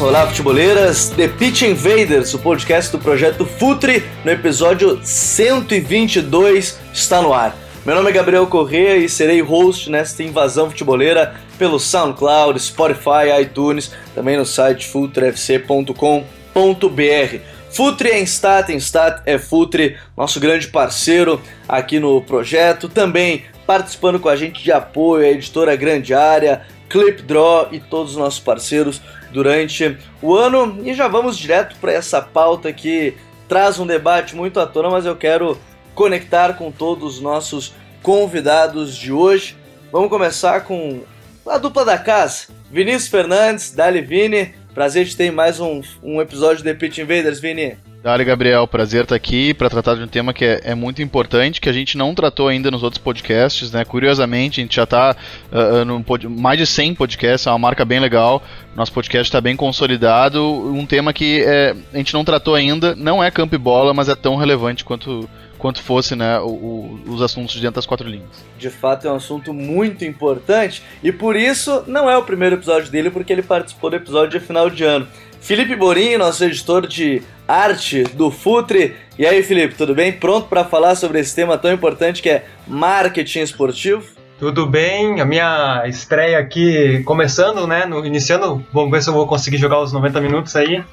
Olá, 0.00 0.26
futeboleiras! 0.26 1.10
The 1.10 1.28
Pitch 1.28 1.62
Invaders, 1.62 2.34
o 2.34 2.40
podcast 2.40 2.90
do 2.90 2.98
projeto 2.98 3.46
Futre, 3.46 4.04
no 4.24 4.30
episódio 4.32 4.98
122, 5.04 6.80
está 6.92 7.22
no 7.22 7.32
ar. 7.32 7.56
Meu 7.86 7.94
nome 7.94 8.10
é 8.10 8.12
Gabriel 8.12 8.44
Corrêa 8.48 8.96
e 8.96 9.08
serei 9.08 9.40
host 9.40 9.88
nesta 9.88 10.24
invasão 10.24 10.68
futeboleira 10.68 11.36
pelo 11.56 11.78
SoundCloud, 11.78 12.58
Spotify, 12.58 13.40
iTunes, 13.40 13.92
também 14.16 14.36
no 14.36 14.44
site 14.44 14.84
futrefc.com.br. 14.84 17.36
Futre 17.70 18.08
é 18.08 18.20
Instat, 18.20 18.72
Instat 18.72 19.22
é 19.26 19.38
Futre, 19.38 19.96
nosso 20.16 20.40
grande 20.40 20.66
parceiro 20.66 21.40
aqui 21.68 22.00
no 22.00 22.20
projeto. 22.20 22.88
Também 22.88 23.44
participando 23.64 24.18
com 24.18 24.28
a 24.28 24.34
gente 24.34 24.60
de 24.60 24.72
apoio 24.72 25.24
a 25.24 25.30
editora 25.30 25.76
Grande 25.76 26.14
Área, 26.14 26.62
Clipdraw 26.88 27.68
e 27.70 27.78
todos 27.78 28.12
os 28.12 28.18
nossos 28.18 28.40
parceiros 28.40 29.00
durante 29.32 29.96
o 30.22 30.34
ano. 30.34 30.80
E 30.84 30.94
já 30.94 31.08
vamos 31.08 31.38
direto 31.38 31.76
para 31.80 31.92
essa 31.92 32.20
pauta 32.20 32.72
que 32.72 33.14
traz 33.48 33.78
um 33.78 33.86
debate 33.86 34.36
muito 34.36 34.60
à 34.60 34.66
tona, 34.66 34.90
mas 34.90 35.06
eu 35.06 35.16
quero 35.16 35.58
conectar 35.94 36.54
com 36.54 36.70
todos 36.70 37.16
os 37.16 37.20
nossos 37.20 37.74
convidados 38.02 38.94
de 38.94 39.12
hoje. 39.12 39.56
Vamos 39.90 40.08
começar 40.10 40.64
com 40.64 41.02
a 41.46 41.58
dupla 41.58 41.84
da 41.84 41.98
casa, 41.98 42.48
Vinícius 42.70 43.08
Fernandes, 43.08 43.72
Dali 43.72 44.02
Vini. 44.02 44.54
Prazer 44.78 45.06
de 45.06 45.16
ter 45.16 45.32
mais 45.32 45.58
um, 45.58 45.82
um 46.04 46.20
episódio 46.20 46.62
de 46.62 46.72
Pitch 46.72 46.98
Invaders, 46.98 47.40
Vini. 47.40 47.76
Dale, 48.00 48.24
Gabriel, 48.24 48.64
prazer 48.68 49.02
estar 49.02 49.16
aqui 49.16 49.52
para 49.52 49.68
tratar 49.68 49.96
de 49.96 50.04
um 50.04 50.06
tema 50.06 50.32
que 50.32 50.44
é, 50.44 50.60
é, 50.62 50.72
muito 50.72 51.02
importante, 51.02 51.60
que 51.60 51.68
a 51.68 51.72
gente 51.72 51.98
não 51.98 52.14
tratou 52.14 52.46
ainda 52.46 52.70
nos 52.70 52.84
outros 52.84 53.02
podcasts, 53.02 53.72
né? 53.72 53.84
Curiosamente, 53.84 54.60
a 54.60 54.62
gente 54.62 54.76
já 54.76 54.84
está 54.84 55.16
uh, 55.50 55.84
no 55.84 56.04
mais 56.30 56.60
de 56.60 56.64
100 56.64 56.94
podcasts, 56.94 57.44
é 57.44 57.50
uma 57.50 57.58
marca 57.58 57.84
bem 57.84 57.98
legal. 57.98 58.40
Nosso 58.76 58.92
podcast 58.92 59.26
está 59.26 59.40
bem 59.40 59.56
consolidado. 59.56 60.40
Um 60.44 60.86
tema 60.86 61.12
que 61.12 61.42
é, 61.42 61.74
a 61.92 61.96
gente 61.96 62.14
não 62.14 62.24
tratou 62.24 62.54
ainda, 62.54 62.94
não 62.94 63.20
é 63.20 63.32
campo 63.32 63.56
e 63.56 63.58
bola, 63.58 63.92
mas 63.92 64.08
é 64.08 64.14
tão 64.14 64.36
relevante 64.36 64.84
quanto, 64.84 65.28
quanto 65.58 65.82
fosse 65.82 66.14
né, 66.14 66.38
o, 66.38 66.46
o, 66.46 67.00
os 67.08 67.20
assuntos 67.20 67.56
dentro 67.56 67.74
das 67.74 67.86
quatro 67.86 68.08
linhas. 68.08 68.44
De 68.56 68.70
fato, 68.70 69.06
é 69.06 69.12
um 69.12 69.16
assunto 69.16 69.52
muito 69.52 70.04
importante 70.04 70.82
e 71.02 71.12
por 71.12 71.36
isso 71.36 71.84
não 71.86 72.08
é 72.08 72.16
o 72.16 72.22
primeiro 72.22 72.56
episódio 72.56 72.90
dele, 72.90 73.10
porque 73.10 73.32
ele 73.32 73.42
participou 73.42 73.90
do 73.90 73.96
episódio 73.96 74.38
de 74.38 74.46
final 74.46 74.70
de 74.70 74.84
ano. 74.84 75.06
Felipe 75.40 75.76
Borim, 75.76 76.16
nosso 76.16 76.44
editor 76.44 76.86
de 76.86 77.22
arte 77.46 78.02
do 78.02 78.30
Futre. 78.30 78.96
E 79.18 79.26
aí, 79.26 79.42
Felipe, 79.42 79.74
tudo 79.74 79.94
bem? 79.94 80.12
Pronto 80.12 80.48
para 80.48 80.64
falar 80.64 80.94
sobre 80.94 81.20
esse 81.20 81.34
tema 81.34 81.56
tão 81.56 81.72
importante 81.72 82.20
que 82.20 82.28
é 82.28 82.44
marketing 82.66 83.40
esportivo? 83.40 84.04
Tudo 84.38 84.66
bem, 84.66 85.20
a 85.20 85.24
minha 85.24 85.82
estreia 85.86 86.38
aqui 86.38 87.02
começando, 87.02 87.66
né, 87.66 87.86
no, 87.86 88.06
iniciando, 88.06 88.64
vamos 88.72 88.90
ver 88.90 89.02
se 89.02 89.10
eu 89.10 89.14
vou 89.14 89.26
conseguir 89.26 89.56
jogar 89.56 89.80
os 89.80 89.92
90 89.92 90.20
minutos 90.20 90.54
aí. 90.54 90.84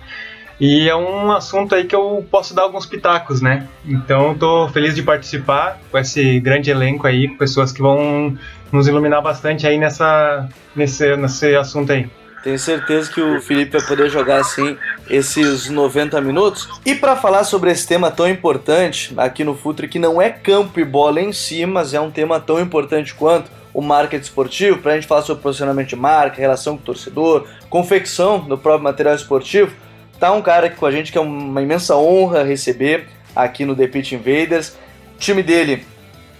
E 0.59 0.87
é 0.87 0.95
um 0.95 1.31
assunto 1.31 1.75
aí 1.75 1.83
que 1.83 1.95
eu 1.95 2.25
posso 2.31 2.53
dar 2.53 2.63
alguns 2.63 2.85
pitacos, 2.85 3.41
né? 3.41 3.67
Então 3.85 4.31
estou 4.31 4.69
feliz 4.69 4.95
de 4.95 5.03
participar 5.03 5.79
com 5.91 5.97
esse 5.97 6.39
grande 6.39 6.71
elenco 6.71 7.05
aí, 7.05 7.27
com 7.27 7.37
pessoas 7.37 7.71
que 7.71 7.81
vão 7.81 8.37
nos 8.71 8.87
iluminar 8.87 9.21
bastante 9.21 9.67
aí 9.67 9.77
nessa, 9.77 10.47
nesse, 10.75 11.15
nesse 11.17 11.55
assunto 11.55 11.91
aí. 11.91 12.09
Tenho 12.45 12.59
certeza 12.59 13.11
que 13.11 13.19
o 13.19 13.41
Felipe 13.41 13.75
vai 13.75 13.87
poder 13.87 14.07
jogar 14.07 14.39
assim 14.39 14.77
esses 15.09 15.67
90 15.67 16.21
minutos. 16.21 16.69
E 16.85 16.93
para 16.93 17.15
falar 17.15 17.43
sobre 17.43 17.71
esse 17.71 17.87
tema 17.87 18.11
tão 18.11 18.29
importante 18.29 19.15
aqui 19.17 19.43
no 19.43 19.55
Futre, 19.55 19.87
que 19.87 19.97
não 19.97 20.21
é 20.21 20.29
campo 20.29 20.79
e 20.79 20.85
bola 20.85 21.19
em 21.19 21.33
si, 21.33 21.65
mas 21.65 21.95
é 21.95 21.99
um 21.99 22.11
tema 22.11 22.39
tão 22.39 22.59
importante 22.61 23.15
quanto 23.15 23.49
o 23.73 23.81
marketing 23.81 24.23
esportivo, 24.23 24.77
para 24.77 24.91
a 24.91 24.95
gente 24.95 25.07
falar 25.07 25.23
sobre 25.23 25.41
posicionamento 25.41 25.89
de 25.89 25.95
marca, 25.95 26.39
relação 26.39 26.77
com 26.77 26.83
o 26.83 26.85
torcedor, 26.85 27.47
confecção 27.67 28.39
do 28.39 28.57
próprio 28.57 28.83
material 28.83 29.15
esportivo, 29.15 29.75
tá 30.19 30.31
um 30.31 30.41
cara 30.41 30.67
aqui 30.67 30.75
com 30.75 30.85
a 30.85 30.91
gente 30.91 31.11
que 31.11 31.17
é 31.17 31.21
uma 31.21 31.61
imensa 31.61 31.95
honra 31.95 32.43
receber 32.43 33.07
aqui 33.35 33.65
no 33.65 33.75
The 33.75 33.87
Pitch 33.87 34.13
Invaders. 34.13 34.77
O 35.15 35.19
time 35.19 35.43
dele 35.43 35.85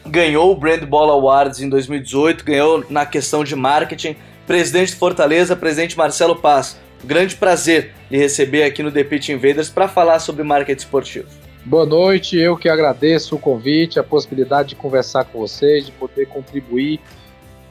ganhou 0.06 0.52
o 0.52 0.56
Brand 0.56 0.84
Ball 0.84 1.10
Awards 1.10 1.62
em 1.62 1.70
2018, 1.70 2.44
ganhou 2.44 2.86
na 2.90 3.06
questão 3.06 3.44
de 3.44 3.56
marketing 3.56 4.16
presidente 4.46 4.90
de 4.90 4.96
Fortaleza, 4.96 5.56
presidente 5.56 5.98
Marcelo 5.98 6.36
Paz. 6.36 6.78
Grande 7.04 7.36
prazer 7.36 7.94
lhe 8.10 8.18
receber 8.18 8.64
aqui 8.64 8.82
no 8.82 8.92
The 8.92 9.04
Pitch 9.04 9.30
Invaders 9.30 9.70
para 9.70 9.88
falar 9.88 10.20
sobre 10.20 10.44
marketing 10.44 10.80
esportivo. 10.80 11.28
Boa 11.64 11.86
noite, 11.86 12.38
eu 12.38 12.56
que 12.56 12.70
agradeço 12.70 13.36
o 13.36 13.40
convite, 13.40 14.00
a 14.00 14.04
possibilidade 14.04 14.70
de 14.70 14.76
conversar 14.76 15.26
com 15.26 15.40
vocês, 15.40 15.88
de 15.88 15.92
poder 15.92 16.28
contribuir 16.28 17.00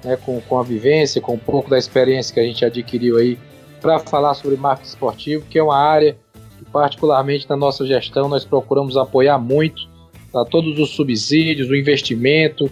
né, 0.03 0.19
com, 0.21 0.41
com 0.41 0.59
a 0.59 0.65
vivência, 0.65 1.21
com 1.21 1.35
um 1.35 1.39
pouco 1.39 1.71
da 1.71 1.79
experiência 1.79 2.35
que 2.35 2.41
a 2.41 2.43
gente 2.43 2.65
adquiriu 2.65 3.17
aí 3.17 3.39
para 3.84 3.99
falar 3.99 4.33
sobre 4.33 4.56
marketing 4.56 4.89
esportivo, 4.89 5.45
que 5.50 5.59
é 5.59 5.62
uma 5.62 5.77
área 5.77 6.17
que 6.59 6.65
particularmente 6.65 7.47
na 7.47 7.55
nossa 7.55 7.87
gestão 7.87 8.31
nós 8.31 8.43
procuramos 8.43 8.97
apoiar 8.97 9.39
muito, 9.39 9.87
tá, 10.33 10.43
todos 10.43 10.78
os 10.78 10.89
subsídios, 10.93 11.69
o 11.69 11.77
investimento, 11.77 12.71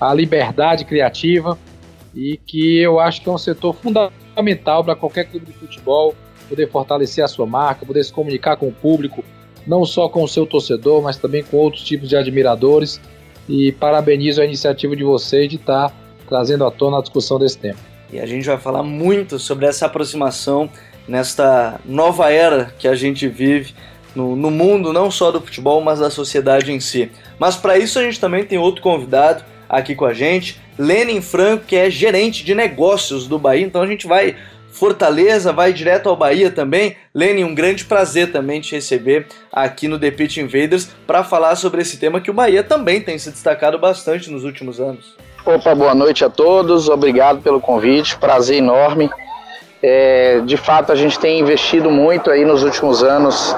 a 0.00 0.14
liberdade 0.14 0.86
criativa 0.86 1.58
e 2.14 2.38
que 2.38 2.78
eu 2.78 2.98
acho 2.98 3.20
que 3.20 3.28
é 3.28 3.32
um 3.32 3.36
setor 3.36 3.74
fundamental 3.74 4.82
para 4.82 4.96
qualquer 4.96 5.24
clube 5.24 5.44
de 5.44 5.52
futebol 5.52 6.14
poder 6.48 6.70
fortalecer 6.70 7.22
a 7.22 7.28
sua 7.28 7.44
marca, 7.44 7.84
poder 7.84 8.02
se 8.02 8.12
comunicar 8.12 8.56
com 8.56 8.68
o 8.68 8.72
público, 8.72 9.22
não 9.66 9.84
só 9.84 10.08
com 10.08 10.22
o 10.22 10.28
seu 10.28 10.46
torcedor, 10.46 11.02
mas 11.02 11.18
também 11.18 11.44
com 11.44 11.58
outros 11.58 11.84
tipos 11.84 12.08
de 12.08 12.16
admiradores. 12.16 12.98
E 13.46 13.72
parabenizo 13.72 14.40
a 14.40 14.46
iniciativa 14.46 14.96
de 14.96 15.04
vocês 15.04 15.46
de 15.50 15.56
estar 15.56 15.90
tá 15.90 15.96
trazendo 16.26 16.64
à 16.64 16.70
tona 16.70 16.98
a 16.98 17.02
discussão 17.02 17.38
desse 17.38 17.58
tema. 17.58 17.93
E 18.14 18.20
a 18.20 18.26
gente 18.26 18.46
vai 18.46 18.56
falar 18.56 18.84
muito 18.84 19.40
sobre 19.40 19.66
essa 19.66 19.86
aproximação 19.86 20.70
nesta 21.08 21.80
nova 21.84 22.30
era 22.30 22.72
que 22.78 22.86
a 22.86 22.94
gente 22.94 23.26
vive 23.26 23.74
no, 24.14 24.36
no 24.36 24.52
mundo, 24.52 24.92
não 24.92 25.10
só 25.10 25.32
do 25.32 25.40
futebol, 25.40 25.80
mas 25.80 25.98
da 25.98 26.08
sociedade 26.08 26.70
em 26.70 26.78
si. 26.78 27.10
Mas 27.40 27.56
para 27.56 27.76
isso 27.76 27.98
a 27.98 28.04
gente 28.04 28.20
também 28.20 28.44
tem 28.44 28.56
outro 28.56 28.82
convidado 28.82 29.44
aqui 29.68 29.96
com 29.96 30.04
a 30.04 30.14
gente, 30.14 30.60
Lenin 30.78 31.20
Franco, 31.20 31.64
que 31.64 31.74
é 31.74 31.90
gerente 31.90 32.44
de 32.44 32.54
negócios 32.54 33.26
do 33.26 33.36
Bahia. 33.36 33.66
Então 33.66 33.82
a 33.82 33.86
gente 33.86 34.06
vai 34.06 34.36
Fortaleza, 34.70 35.52
vai 35.52 35.72
direto 35.72 36.08
ao 36.08 36.16
Bahia 36.16 36.52
também. 36.52 36.94
Lenin, 37.12 37.42
um 37.42 37.54
grande 37.54 37.84
prazer 37.84 38.30
também 38.30 38.60
te 38.60 38.76
receber 38.76 39.26
aqui 39.52 39.88
no 39.88 39.98
The 39.98 40.12
Pitch 40.12 40.36
Invaders 40.36 40.88
para 41.04 41.24
falar 41.24 41.56
sobre 41.56 41.82
esse 41.82 41.96
tema 41.96 42.20
que 42.20 42.30
o 42.30 42.34
Bahia 42.34 42.62
também 42.62 43.00
tem 43.00 43.18
se 43.18 43.32
destacado 43.32 43.76
bastante 43.76 44.30
nos 44.30 44.44
últimos 44.44 44.80
anos. 44.80 45.16
Opa, 45.46 45.74
boa 45.74 45.94
noite 45.94 46.24
a 46.24 46.30
todos, 46.30 46.88
obrigado 46.88 47.42
pelo 47.42 47.60
convite, 47.60 48.16
prazer 48.16 48.56
enorme. 48.56 49.10
É, 49.82 50.40
de 50.40 50.56
fato, 50.56 50.90
a 50.90 50.94
gente 50.94 51.18
tem 51.18 51.38
investido 51.38 51.90
muito 51.90 52.30
aí 52.30 52.46
nos 52.46 52.62
últimos 52.62 53.02
anos 53.02 53.54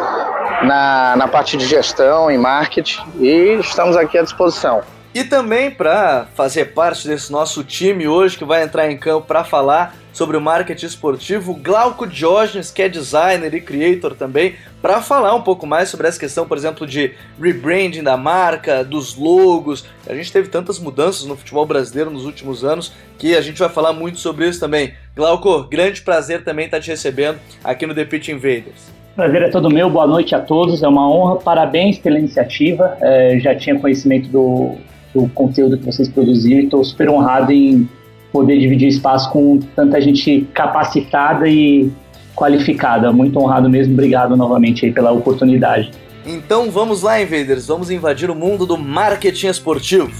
na, 0.65 1.15
na 1.17 1.29
parte 1.29 1.57
de 1.57 1.65
gestão 1.65 2.29
e 2.29 2.37
marketing 2.37 3.03
e 3.21 3.59
estamos 3.61 3.97
aqui 3.97 4.19
à 4.19 4.23
disposição. 4.23 4.83
E 5.15 5.23
também 5.23 5.71
para 5.71 6.27
fazer 6.35 6.75
parte 6.75 7.07
desse 7.07 7.31
nosso 7.31 7.63
time 7.63 8.09
hoje 8.09 8.37
que 8.37 8.45
vai 8.45 8.65
entrar 8.65 8.91
em 8.91 8.99
campo 8.99 9.25
para 9.25 9.45
falar 9.45 9.95
sobre 10.17 10.35
o 10.35 10.41
marketing 10.41 10.87
esportivo, 10.87 11.53
Glauco 11.53 12.07
Diógenes, 12.07 12.71
que 12.71 12.81
é 12.81 12.89
designer 12.89 13.53
e 13.53 13.61
creator 13.61 14.15
também, 14.15 14.55
para 14.81 15.03
falar 15.03 15.35
um 15.35 15.43
pouco 15.43 15.67
mais 15.67 15.91
sobre 15.91 16.09
essa 16.09 16.19
questão, 16.19 16.49
por 16.49 16.57
exemplo, 16.57 16.87
de 16.87 17.13
rebranding 17.39 18.03
da 18.03 18.17
marca, 18.17 18.83
dos 18.83 19.15
logos. 19.15 19.85
A 20.09 20.15
gente 20.15 20.33
teve 20.33 20.49
tantas 20.49 20.79
mudanças 20.79 21.27
no 21.27 21.37
futebol 21.37 21.67
brasileiro 21.67 22.11
nos 22.11 22.25
últimos 22.25 22.65
anos 22.65 22.95
que 23.19 23.37
a 23.37 23.43
gente 23.43 23.59
vai 23.59 23.69
falar 23.69 23.93
muito 23.93 24.19
sobre 24.19 24.49
isso 24.49 24.59
também. 24.59 24.95
Glauco, 25.15 25.65
grande 25.65 26.01
prazer 26.01 26.43
também 26.43 26.65
estar 26.65 26.81
te 26.81 26.89
recebendo 26.89 27.39
aqui 27.63 27.87
no 27.87 27.95
The 27.95 28.07
Pitch 28.07 28.29
Invaders. 28.29 28.91
Prazer 29.15 29.43
é 29.43 29.51
todo 29.51 29.69
meu, 29.69 29.91
boa 29.91 30.07
noite 30.07 30.35
a 30.35 30.41
todos, 30.41 30.83
é 30.83 30.89
uma 30.89 31.11
honra, 31.11 31.37
parabéns 31.37 31.99
pela 31.99 32.19
iniciativa. 32.19 32.97
É, 33.03 33.39
já 33.39 33.55
tinha 33.55 33.79
conhecimento 33.79 34.31
do, 34.31 34.77
o 35.15 35.29
conteúdo 35.29 35.77
que 35.77 35.85
vocês 35.85 36.09
produziram 36.09 36.61
e 36.63 36.65
estou 36.65 36.83
super 36.83 37.11
honrado 37.11 37.53
em 37.53 37.87
poder 38.33 38.59
dividir 38.59 38.89
espaço 38.89 39.31
com 39.31 39.59
tanta 39.75 40.01
gente 40.01 40.47
capacitada 40.53 41.49
e 41.49 41.91
qualificada. 42.35 43.13
Muito 43.13 43.39
honrado 43.39 43.69
mesmo. 43.69 43.95
Obrigado 43.95 44.37
novamente 44.37 44.85
aí 44.85 44.93
pela 44.93 45.11
oportunidade. 45.13 45.91
Então 46.27 46.71
vamos 46.71 47.03
lá, 47.03 47.21
Invaders, 47.21 47.67
vamos 47.69 47.91
invadir 47.91 48.31
o 48.31 48.35
mundo 48.35 48.67
do 48.67 48.77
marketing 48.77 49.47
esportivo. 49.47 50.11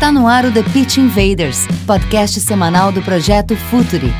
Está 0.00 0.10
Está 0.10 0.10
no 0.10 0.26
ar 0.26 0.46
o 0.46 0.50
The 0.50 0.62
Pitch 0.72 0.96
Invaders, 0.96 1.66
podcast 1.86 2.40
semanal 2.40 2.90
do 2.90 3.02
projeto 3.02 3.54
Futuri. 3.54 4.10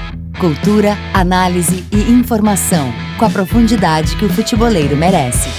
Cultura, 0.41 0.97
análise 1.13 1.85
e 1.93 2.11
informação, 2.11 2.91
com 3.19 3.27
a 3.27 3.29
profundidade 3.29 4.17
que 4.17 4.25
o 4.25 4.29
futeboleiro 4.31 4.97
merece. 4.97 5.51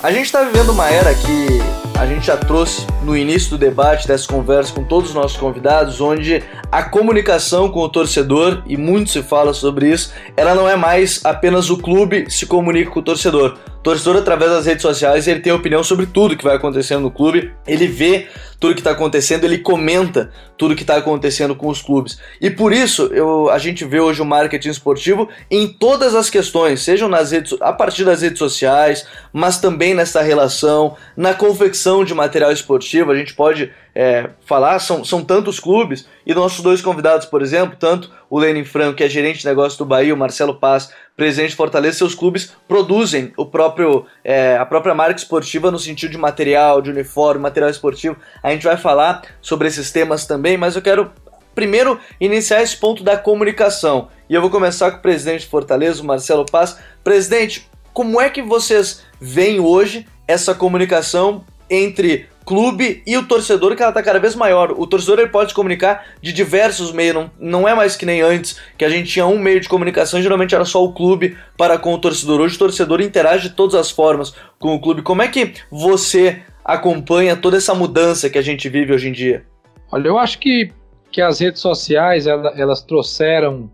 A 0.00 0.12
gente 0.12 0.26
está 0.26 0.44
vivendo 0.44 0.70
uma 0.70 0.88
era 0.88 1.12
que 1.12 1.58
a 1.98 2.06
gente 2.06 2.24
já 2.24 2.36
trouxe 2.36 2.86
no 3.02 3.16
início 3.16 3.50
do 3.50 3.58
debate, 3.58 4.06
dessa 4.06 4.26
conversa 4.26 4.72
com 4.72 4.84
todos 4.84 5.10
os 5.10 5.14
nossos 5.14 5.36
convidados, 5.36 6.00
onde 6.00 6.42
a 6.70 6.82
comunicação 6.82 7.70
com 7.70 7.80
o 7.80 7.88
torcedor, 7.88 8.62
e 8.66 8.76
muito 8.76 9.10
se 9.10 9.22
fala 9.22 9.52
sobre 9.52 9.90
isso, 9.90 10.12
ela 10.36 10.54
não 10.54 10.68
é 10.68 10.76
mais 10.76 11.20
apenas 11.24 11.70
o 11.70 11.78
clube 11.78 12.30
se 12.30 12.46
comunica 12.46 12.90
com 12.90 13.00
o 13.00 13.02
torcedor. 13.02 13.58
O 13.80 13.82
torcedor, 13.82 14.16
através 14.16 14.50
das 14.50 14.66
redes 14.66 14.82
sociais, 14.82 15.26
ele 15.26 15.40
tem 15.40 15.52
opinião 15.52 15.82
sobre 15.82 16.04
tudo 16.04 16.36
que 16.36 16.44
vai 16.44 16.56
acontecendo 16.56 17.00
no 17.00 17.10
clube, 17.10 17.50
ele 17.66 17.86
vê 17.86 18.28
tudo 18.60 18.74
que 18.74 18.80
está 18.80 18.90
acontecendo, 18.90 19.44
ele 19.44 19.56
comenta 19.56 20.30
tudo 20.58 20.76
que 20.76 20.82
está 20.82 20.96
acontecendo 20.96 21.56
com 21.56 21.68
os 21.68 21.80
clubes. 21.80 22.18
E 22.38 22.50
por 22.50 22.74
isso 22.74 23.04
eu, 23.06 23.48
a 23.48 23.56
gente 23.56 23.86
vê 23.86 23.98
hoje 23.98 24.20
o 24.20 24.24
marketing 24.26 24.68
esportivo 24.68 25.30
em 25.50 25.66
todas 25.66 26.14
as 26.14 26.28
questões, 26.28 26.82
sejam 26.82 27.08
nas 27.08 27.30
redes, 27.30 27.56
a 27.62 27.72
partir 27.72 28.04
das 28.04 28.20
redes 28.20 28.38
sociais, 28.38 29.06
mas 29.32 29.58
também 29.58 29.94
nessa 29.94 30.20
relação, 30.20 30.94
na 31.16 31.32
confecção 31.32 32.04
de 32.04 32.12
material 32.12 32.52
esportivo. 32.52 32.89
A 33.12 33.16
gente 33.16 33.34
pode 33.34 33.72
é, 33.94 34.30
falar, 34.46 34.78
são, 34.78 35.04
são 35.04 35.24
tantos 35.24 35.60
clubes, 35.60 36.08
e 36.26 36.34
nossos 36.34 36.62
dois 36.62 36.80
convidados, 36.80 37.26
por 37.26 37.42
exemplo, 37.42 37.76
tanto 37.78 38.10
o 38.28 38.38
Lenin 38.38 38.64
Franco, 38.64 38.96
que 38.96 39.04
é 39.04 39.08
gerente 39.08 39.40
de 39.40 39.46
negócios 39.46 39.76
do 39.76 39.84
Bahia, 39.84 40.14
o 40.14 40.16
Marcelo 40.16 40.54
Paz, 40.54 40.92
presidente 41.16 41.50
de 41.50 41.56
Fortaleza, 41.56 41.98
seus 41.98 42.14
clubes 42.14 42.54
produzem 42.66 43.32
o 43.36 43.44
próprio, 43.44 44.06
é, 44.24 44.56
a 44.56 44.64
própria 44.64 44.94
marca 44.94 45.18
esportiva 45.18 45.70
no 45.70 45.78
sentido 45.78 46.12
de 46.12 46.18
material, 46.18 46.80
de 46.80 46.90
uniforme, 46.90 47.42
material 47.42 47.70
esportivo. 47.70 48.16
A 48.42 48.50
gente 48.50 48.64
vai 48.64 48.76
falar 48.76 49.22
sobre 49.40 49.68
esses 49.68 49.90
temas 49.90 50.26
também, 50.26 50.56
mas 50.56 50.76
eu 50.76 50.82
quero 50.82 51.10
primeiro 51.54 52.00
iniciar 52.20 52.62
esse 52.62 52.76
ponto 52.76 53.02
da 53.02 53.16
comunicação. 53.16 54.08
E 54.28 54.34
eu 54.34 54.40
vou 54.40 54.50
começar 54.50 54.90
com 54.92 54.98
o 54.98 55.02
presidente 55.02 55.42
de 55.42 55.48
Fortaleza, 55.48 56.02
o 56.02 56.06
Marcelo 56.06 56.46
Paz. 56.46 56.78
Presidente, 57.04 57.68
como 57.92 58.20
é 58.20 58.30
que 58.30 58.40
vocês 58.40 59.02
veem 59.20 59.60
hoje 59.60 60.06
essa 60.26 60.54
comunicação 60.54 61.44
entre 61.68 62.28
clube 62.50 63.00
e 63.06 63.16
o 63.16 63.28
torcedor 63.28 63.76
que 63.76 63.82
ela 63.82 63.92
está 63.92 64.02
cada 64.02 64.18
vez 64.18 64.34
maior. 64.34 64.72
O 64.72 64.84
torcedor 64.84 65.20
ele 65.20 65.28
pode 65.28 65.54
comunicar 65.54 66.04
de 66.20 66.32
diversos 66.32 66.90
meios, 66.90 67.14
não, 67.14 67.30
não 67.38 67.68
é 67.68 67.76
mais 67.76 67.94
que 67.94 68.04
nem 68.04 68.20
antes, 68.22 68.58
que 68.76 68.84
a 68.84 68.88
gente 68.88 69.08
tinha 69.08 69.24
um 69.24 69.38
meio 69.38 69.60
de 69.60 69.68
comunicação, 69.68 70.20
geralmente 70.20 70.52
era 70.52 70.64
só 70.64 70.84
o 70.84 70.92
clube 70.92 71.38
para 71.56 71.78
com 71.78 71.94
o 71.94 71.98
torcedor. 71.98 72.40
Hoje 72.40 72.56
o 72.56 72.58
torcedor 72.58 73.00
interage 73.00 73.50
de 73.50 73.54
todas 73.54 73.76
as 73.76 73.92
formas 73.92 74.34
com 74.58 74.74
o 74.74 74.80
clube. 74.80 75.00
Como 75.00 75.22
é 75.22 75.28
que 75.28 75.52
você 75.70 76.42
acompanha 76.64 77.36
toda 77.36 77.56
essa 77.56 77.72
mudança 77.72 78.28
que 78.28 78.36
a 78.36 78.42
gente 78.42 78.68
vive 78.68 78.92
hoje 78.92 79.08
em 79.08 79.12
dia? 79.12 79.46
Olha, 79.92 80.08
eu 80.08 80.18
acho 80.18 80.40
que, 80.40 80.72
que 81.12 81.22
as 81.22 81.38
redes 81.38 81.60
sociais 81.60 82.26
elas, 82.26 82.58
elas 82.58 82.82
trouxeram 82.82 83.70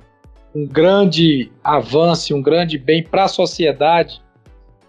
um 0.54 0.66
grande 0.66 1.50
avanço, 1.64 2.36
um 2.36 2.42
grande 2.42 2.76
bem 2.76 3.02
para 3.02 3.24
a 3.24 3.28
sociedade, 3.28 4.20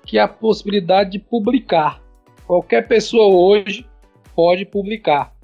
que 0.05 0.17
é 0.17 0.21
a 0.21 0.27
possibilidade 0.27 1.11
de 1.11 1.19
publicar. 1.19 2.05
Qualquer 2.47 2.87
pessoa 2.87 3.27
hoje 3.27 3.85
pode 4.33 4.65
publicar. 4.65 5.35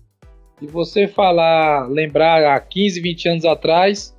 Se 0.58 0.66
você 0.66 1.06
falar, 1.06 1.90
lembrar 1.90 2.46
há 2.46 2.60
15, 2.62 3.02
20 3.02 3.30
anos 3.30 3.46
atrás, 3.46 4.16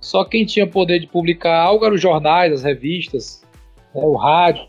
só 0.00 0.24
quem 0.24 0.46
tinha 0.46 0.64
poder 0.64 1.00
de 1.00 1.08
publicar 1.08 1.60
algo 1.60 1.84
eram 1.84 1.96
os 1.96 2.00
jornais, 2.00 2.52
as 2.52 2.62
revistas, 2.62 3.42
né, 3.92 4.02
o 4.04 4.14
rádio. 4.14 4.68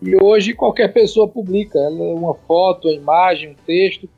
E 0.00 0.16
hoje 0.22 0.54
qualquer 0.54 0.92
pessoa 0.92 1.26
publica, 1.26 1.78
uma 1.78 2.34
foto, 2.34 2.86
uma 2.86 2.94
imagem, 2.94 3.50
um 3.50 3.54
texto. 3.66 4.08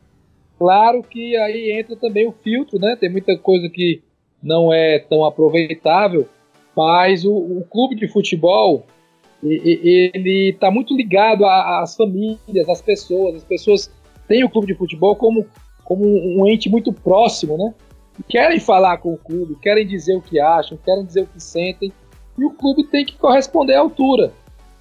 Claro 0.58 1.02
que 1.02 1.34
aí 1.38 1.72
entra 1.72 1.96
também 1.96 2.26
o 2.26 2.32
filtro, 2.32 2.78
né? 2.78 2.96
Tem 3.00 3.10
muita 3.10 3.36
coisa 3.38 3.66
que 3.70 4.02
não 4.42 4.70
é 4.70 4.98
tão 4.98 5.24
aproveitável, 5.24 6.28
mas 6.76 7.24
o, 7.24 7.34
o 7.34 7.64
clube 7.64 7.94
de 7.94 8.06
futebol 8.08 8.84
ele 9.44 10.50
está 10.50 10.70
muito 10.70 10.96
ligado 10.96 11.44
às 11.44 11.96
famílias, 11.96 12.68
às 12.68 12.80
pessoas. 12.80 13.36
As 13.36 13.44
pessoas 13.44 13.90
têm 14.26 14.44
o 14.44 14.48
clube 14.48 14.66
de 14.66 14.74
futebol 14.74 15.14
como, 15.14 15.46
como 15.84 16.04
um 16.04 16.46
ente 16.46 16.68
muito 16.68 16.92
próximo, 16.92 17.58
né? 17.58 17.74
Querem 18.28 18.60
falar 18.60 18.98
com 18.98 19.12
o 19.12 19.18
clube, 19.18 19.56
querem 19.60 19.86
dizer 19.86 20.16
o 20.16 20.22
que 20.22 20.38
acham, 20.40 20.78
querem 20.82 21.04
dizer 21.04 21.22
o 21.22 21.26
que 21.26 21.42
sentem, 21.42 21.92
e 22.38 22.44
o 22.44 22.50
clube 22.50 22.84
tem 22.84 23.04
que 23.04 23.18
corresponder 23.18 23.74
à 23.74 23.80
altura, 23.80 24.32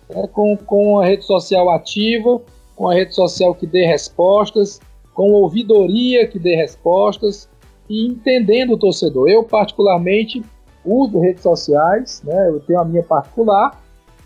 né? 0.10 0.28
com, 0.32 0.56
com 0.56 1.00
a 1.00 1.06
rede 1.06 1.26
social 1.26 1.70
ativa, 1.70 2.42
com 2.76 2.90
a 2.90 2.94
rede 2.94 3.14
social 3.14 3.56
que 3.56 3.66
dê 3.66 3.86
respostas, 3.86 4.80
com 5.14 5.32
ouvidoria 5.32 6.28
que 6.28 6.40
dê 6.40 6.56
respostas, 6.56 7.50
e 7.90 8.08
entendendo 8.08 8.74
o 8.74 8.78
torcedor. 8.78 9.30
Eu, 9.30 9.44
particularmente, 9.44 10.44
uso 10.86 11.20
redes 11.20 11.44
sociais, 11.44 12.22
né? 12.24 12.50
eu 12.50 12.60
tenho 12.62 12.80
a 12.80 12.86
minha 12.86 13.04
particular, 13.04 13.83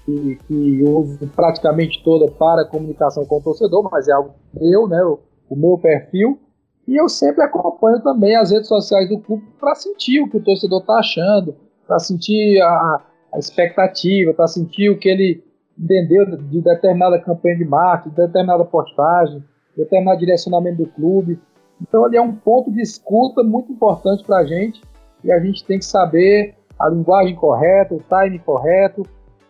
que, 0.07 0.37
que 0.47 0.83
uso 0.83 1.27
praticamente 1.35 2.01
toda 2.01 2.31
para 2.31 2.65
comunicação 2.65 3.25
com 3.25 3.39
o 3.39 3.43
torcedor, 3.43 3.89
mas 3.91 4.07
é 4.07 4.13
algo 4.13 4.33
meu, 4.53 4.87
né, 4.87 5.03
o, 5.03 5.19
o 5.49 5.55
meu 5.55 5.77
perfil. 5.77 6.39
E 6.87 6.95
eu 6.95 7.09
sempre 7.09 7.43
acompanho 7.43 8.01
também 8.01 8.33
as 8.37 8.49
redes 8.49 8.69
sociais 8.69 9.09
do 9.09 9.19
clube 9.19 9.45
para 9.59 9.75
sentir 9.75 10.21
o 10.21 10.29
que 10.29 10.37
o 10.37 10.43
torcedor 10.43 10.79
está 10.79 10.99
achando, 10.99 11.53
para 11.85 11.99
sentir 11.99 12.61
a, 12.61 13.03
a 13.33 13.37
expectativa, 13.37 14.33
para 14.33 14.47
sentir 14.47 14.89
o 14.89 14.97
que 14.97 15.09
ele 15.09 15.43
entendeu 15.77 16.37
de 16.37 16.61
determinada 16.61 17.19
campanha 17.19 17.57
de 17.57 17.65
marketing, 17.65 18.15
de 18.15 18.21
determinada 18.25 18.63
postagem, 18.63 19.39
de 19.75 19.83
determinado 19.83 20.19
direcionamento 20.19 20.83
do 20.83 20.89
clube. 20.89 21.37
Então, 21.81 22.05
ali 22.05 22.15
é 22.15 22.21
um 22.21 22.33
ponto 22.33 22.71
de 22.71 22.81
escuta 22.81 23.43
muito 23.43 23.73
importante 23.73 24.23
para 24.23 24.37
a 24.37 24.45
gente 24.45 24.81
e 25.21 25.31
a 25.31 25.39
gente 25.41 25.65
tem 25.65 25.77
que 25.77 25.85
saber 25.85 26.55
a 26.79 26.87
linguagem 26.87 27.35
correta, 27.35 27.93
o 27.93 28.01
time 28.01 28.39
correto, 28.39 29.03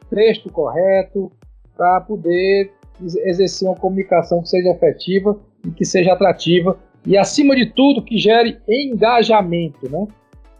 texto 0.10 0.52
correto, 0.52 1.32
para 1.76 2.02
poder 2.02 2.72
exercer 3.26 3.68
uma 3.68 3.78
comunicação 3.78 4.42
que 4.42 4.50
seja 4.50 4.70
efetiva 4.70 5.40
e 5.66 5.72
que 5.72 5.86
seja 5.86 6.14
atrativa 6.14 6.78
e, 7.06 7.16
acima 7.18 7.56
de 7.56 7.68
tudo, 7.68 8.04
que 8.04 8.18
gere 8.18 8.58
engajamento. 8.68 9.90
Né? 9.90 10.08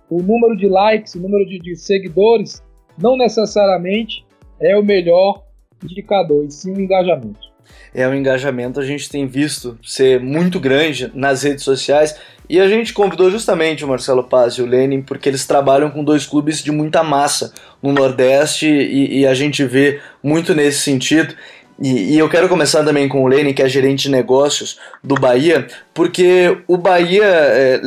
O 0.10 0.22
número 0.22 0.56
de 0.56 0.68
likes, 0.68 1.16
o 1.16 1.20
número 1.20 1.46
de, 1.46 1.60
de 1.60 1.76
seguidores, 1.76 2.64
não 2.98 3.18
necessariamente 3.18 4.26
é 4.60 4.78
o 4.78 4.84
melhor 4.84 5.44
indicador, 5.84 6.46
e 6.46 6.52
sim 6.52 6.74
o 6.74 6.80
engajamento 6.80 7.48
é 7.94 8.08
o 8.08 8.14
engajamento 8.14 8.80
a 8.80 8.86
gente 8.86 9.10
tem 9.10 9.26
visto 9.26 9.78
ser 9.84 10.20
muito 10.20 10.60
grande 10.60 11.12
nas 11.14 11.44
redes 11.44 11.64
sociais 11.64 12.16
e 12.50 12.60
a 12.60 12.68
gente 12.68 12.94
convidou 12.94 13.30
justamente 13.30 13.84
o 13.84 13.88
Marcelo 13.88 14.24
Paz 14.24 14.56
e 14.56 14.62
o 14.62 14.66
Lenin 14.66 15.02
porque 15.02 15.28
eles 15.28 15.46
trabalham 15.46 15.90
com 15.90 16.04
dois 16.04 16.26
clubes 16.26 16.64
de 16.64 16.72
muita 16.72 17.04
massa 17.04 17.54
no 17.82 17.92
Nordeste 17.92 18.68
e, 18.68 19.20
e 19.20 19.28
a 19.28 19.34
gente 19.34 19.64
vê 19.66 20.00
muito 20.24 20.56
nesse 20.56 20.80
sentido. 20.80 21.36
E, 21.80 22.16
e, 22.16 22.18
eu 22.18 22.28
quero 22.28 22.50
começar 22.50 22.84
também 22.84 23.08
com 23.08 23.24
o 23.24 23.28
Lenin, 23.28 23.54
que 23.54 23.62
é 23.62 23.70
gerente 23.70 24.04
de 24.04 24.10
negócios 24.10 24.80
do 25.04 25.14
Bahia, 25.14 25.68
porque 25.94 26.58
o 26.68 26.76
Bahia, 26.76 27.24
é, 27.24 27.82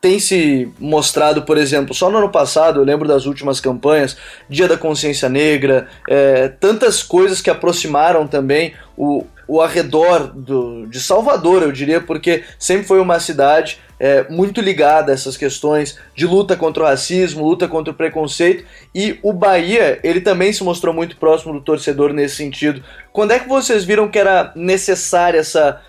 tem 0.00 0.18
se 0.18 0.68
mostrado, 0.78 1.42
por 1.42 1.58
exemplo, 1.58 1.94
só 1.94 2.10
no 2.10 2.18
ano 2.18 2.30
passado, 2.30 2.80
eu 2.80 2.84
lembro 2.84 3.06
das 3.06 3.26
últimas 3.26 3.60
campanhas, 3.60 4.16
Dia 4.48 4.66
da 4.66 4.78
Consciência 4.78 5.28
Negra, 5.28 5.88
é, 6.08 6.48
tantas 6.48 7.02
coisas 7.02 7.42
que 7.42 7.50
aproximaram 7.50 8.26
também 8.26 8.72
o, 8.96 9.26
o 9.48 9.62
arredor 9.62 10.30
do, 10.34 10.86
de 10.86 11.00
Salvador, 11.00 11.62
eu 11.62 11.72
diria, 11.72 12.00
porque 12.00 12.44
sempre 12.58 12.86
foi 12.86 13.00
uma 13.00 13.18
cidade 13.18 13.78
é, 13.98 14.28
muito 14.28 14.60
ligada 14.60 15.10
a 15.10 15.14
essas 15.14 15.36
questões 15.36 15.98
de 16.14 16.26
luta 16.26 16.54
contra 16.54 16.82
o 16.82 16.86
racismo, 16.86 17.44
luta 17.44 17.66
contra 17.66 17.92
o 17.92 17.96
preconceito, 17.96 18.64
e 18.94 19.18
o 19.22 19.32
Bahia, 19.32 19.98
ele 20.04 20.20
também 20.20 20.52
se 20.52 20.62
mostrou 20.62 20.94
muito 20.94 21.16
próximo 21.16 21.54
do 21.54 21.62
torcedor 21.62 22.12
nesse 22.12 22.36
sentido. 22.36 22.84
Quando 23.10 23.32
é 23.32 23.38
que 23.38 23.48
vocês 23.48 23.84
viram 23.84 24.08
que 24.08 24.18
era 24.18 24.52
necessária 24.54 25.40
essa 25.40 25.80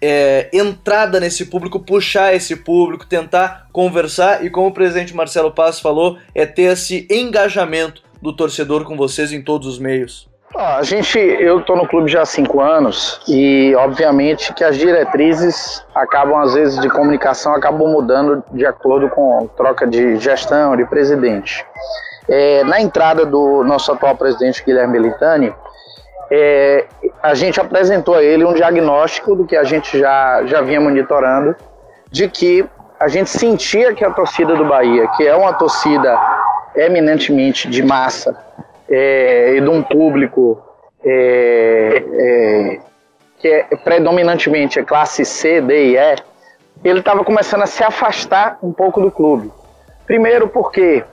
é, 0.00 0.48
entrada 0.52 1.20
nesse 1.20 1.44
público, 1.44 1.78
puxar 1.78 2.34
esse 2.34 2.56
público, 2.56 3.06
tentar 3.06 3.68
conversar, 3.72 4.44
e 4.44 4.50
como 4.50 4.68
o 4.68 4.74
presidente 4.74 5.14
Marcelo 5.14 5.52
Paz 5.52 5.78
falou, 5.78 6.18
é 6.34 6.46
ter 6.46 6.72
esse 6.72 7.06
engajamento 7.10 8.02
do 8.20 8.34
torcedor 8.34 8.84
com 8.84 8.96
vocês 8.96 9.32
em 9.32 9.42
todos 9.42 9.68
os 9.68 9.78
meios? 9.78 10.31
A 10.54 10.82
gente, 10.82 11.18
eu 11.18 11.60
estou 11.60 11.76
no 11.76 11.88
clube 11.88 12.10
já 12.10 12.22
há 12.22 12.26
cinco 12.26 12.60
anos 12.60 13.20
e 13.26 13.74
obviamente 13.76 14.52
que 14.52 14.62
as 14.62 14.76
diretrizes 14.76 15.84
acabam 15.94 16.38
às 16.40 16.54
vezes 16.54 16.78
de 16.78 16.88
comunicação 16.90 17.54
acabam 17.54 17.90
mudando 17.90 18.44
de 18.52 18.66
acordo 18.66 19.08
com 19.08 19.48
troca 19.56 19.86
de 19.86 20.16
gestão 20.16 20.76
de 20.76 20.84
presidente. 20.84 21.64
É, 22.28 22.62
na 22.64 22.80
entrada 22.80 23.24
do 23.24 23.64
nosso 23.64 23.90
atual 23.92 24.14
presidente 24.14 24.62
Guilherme 24.64 25.00
Militani, 25.00 25.54
é, 26.30 26.86
a 27.22 27.34
gente 27.34 27.60
apresentou 27.60 28.14
a 28.14 28.22
ele 28.22 28.44
um 28.44 28.52
diagnóstico 28.52 29.34
do 29.34 29.46
que 29.46 29.56
a 29.56 29.64
gente 29.64 29.98
já, 29.98 30.44
já 30.44 30.60
vinha 30.60 30.80
monitorando 30.80 31.56
de 32.10 32.28
que 32.28 32.64
a 33.00 33.08
gente 33.08 33.30
sentia 33.30 33.94
que 33.94 34.04
a 34.04 34.10
torcida 34.10 34.54
do 34.54 34.64
Bahia, 34.64 35.08
que 35.16 35.26
é 35.26 35.34
uma 35.34 35.52
torcida 35.54 36.16
eminentemente 36.76 37.68
de 37.68 37.82
massa 37.82 38.36
é, 38.88 39.54
e 39.56 39.60
de 39.60 39.68
um 39.68 39.82
público 39.82 40.62
é, 41.04 42.02
é, 42.12 42.80
que 43.38 43.48
é 43.48 43.62
predominantemente 43.82 44.78
é 44.78 44.82
classe 44.82 45.24
C, 45.24 45.60
D 45.60 45.92
e 45.92 45.96
E, 45.96 46.16
ele 46.84 47.00
estava 47.00 47.24
começando 47.24 47.62
a 47.62 47.66
se 47.66 47.82
afastar 47.82 48.58
um 48.62 48.72
pouco 48.72 49.00
do 49.00 49.10
clube. 49.10 49.52
Primeiro 50.06 50.48
porque 50.48 51.04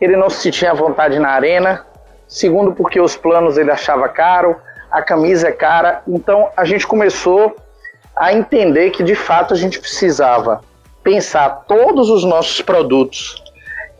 ele 0.00 0.16
não 0.16 0.28
se 0.28 0.66
à 0.66 0.74
vontade 0.74 1.18
na 1.18 1.30
arena, 1.30 1.86
segundo 2.26 2.72
porque 2.72 3.00
os 3.00 3.16
planos 3.16 3.56
ele 3.56 3.70
achava 3.70 4.08
caro, 4.08 4.56
a 4.90 5.02
camisa 5.02 5.48
é 5.48 5.52
cara, 5.52 6.02
então 6.06 6.48
a 6.56 6.64
gente 6.64 6.86
começou 6.86 7.54
a 8.16 8.32
entender 8.32 8.90
que 8.90 9.02
de 9.02 9.14
fato 9.14 9.54
a 9.54 9.56
gente 9.56 9.80
precisava 9.80 10.60
pensar 11.02 11.64
todos 11.66 12.08
os 12.10 12.24
nossos 12.24 12.60
produtos 12.62 13.42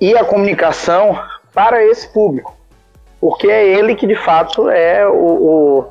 e 0.01 0.17
a 0.17 0.25
comunicação 0.25 1.21
para 1.53 1.85
esse 1.85 2.09
público, 2.13 2.54
porque 3.25 3.47
é 3.47 3.67
ele 3.67 3.95
que 3.95 4.07
de 4.07 4.17
fato 4.17 4.69
é 4.69 5.09
o, 5.09 5.91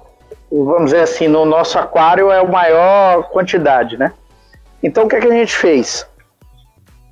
o, 0.52 0.66
vamos 0.66 0.92
dizer 0.92 1.02
assim, 1.02 1.28
no 1.28 1.46
nosso 1.46 1.80
aquário 1.80 2.30
é 2.30 2.38
a 2.38 2.44
maior 2.44 3.24
quantidade, 3.30 3.98
né? 3.98 4.13
Então 4.84 5.06
o 5.06 5.10
que, 5.10 5.16
é 5.16 5.20
que 5.20 5.25
a 5.25 5.32
gente 5.32 5.56
fez? 5.56 6.08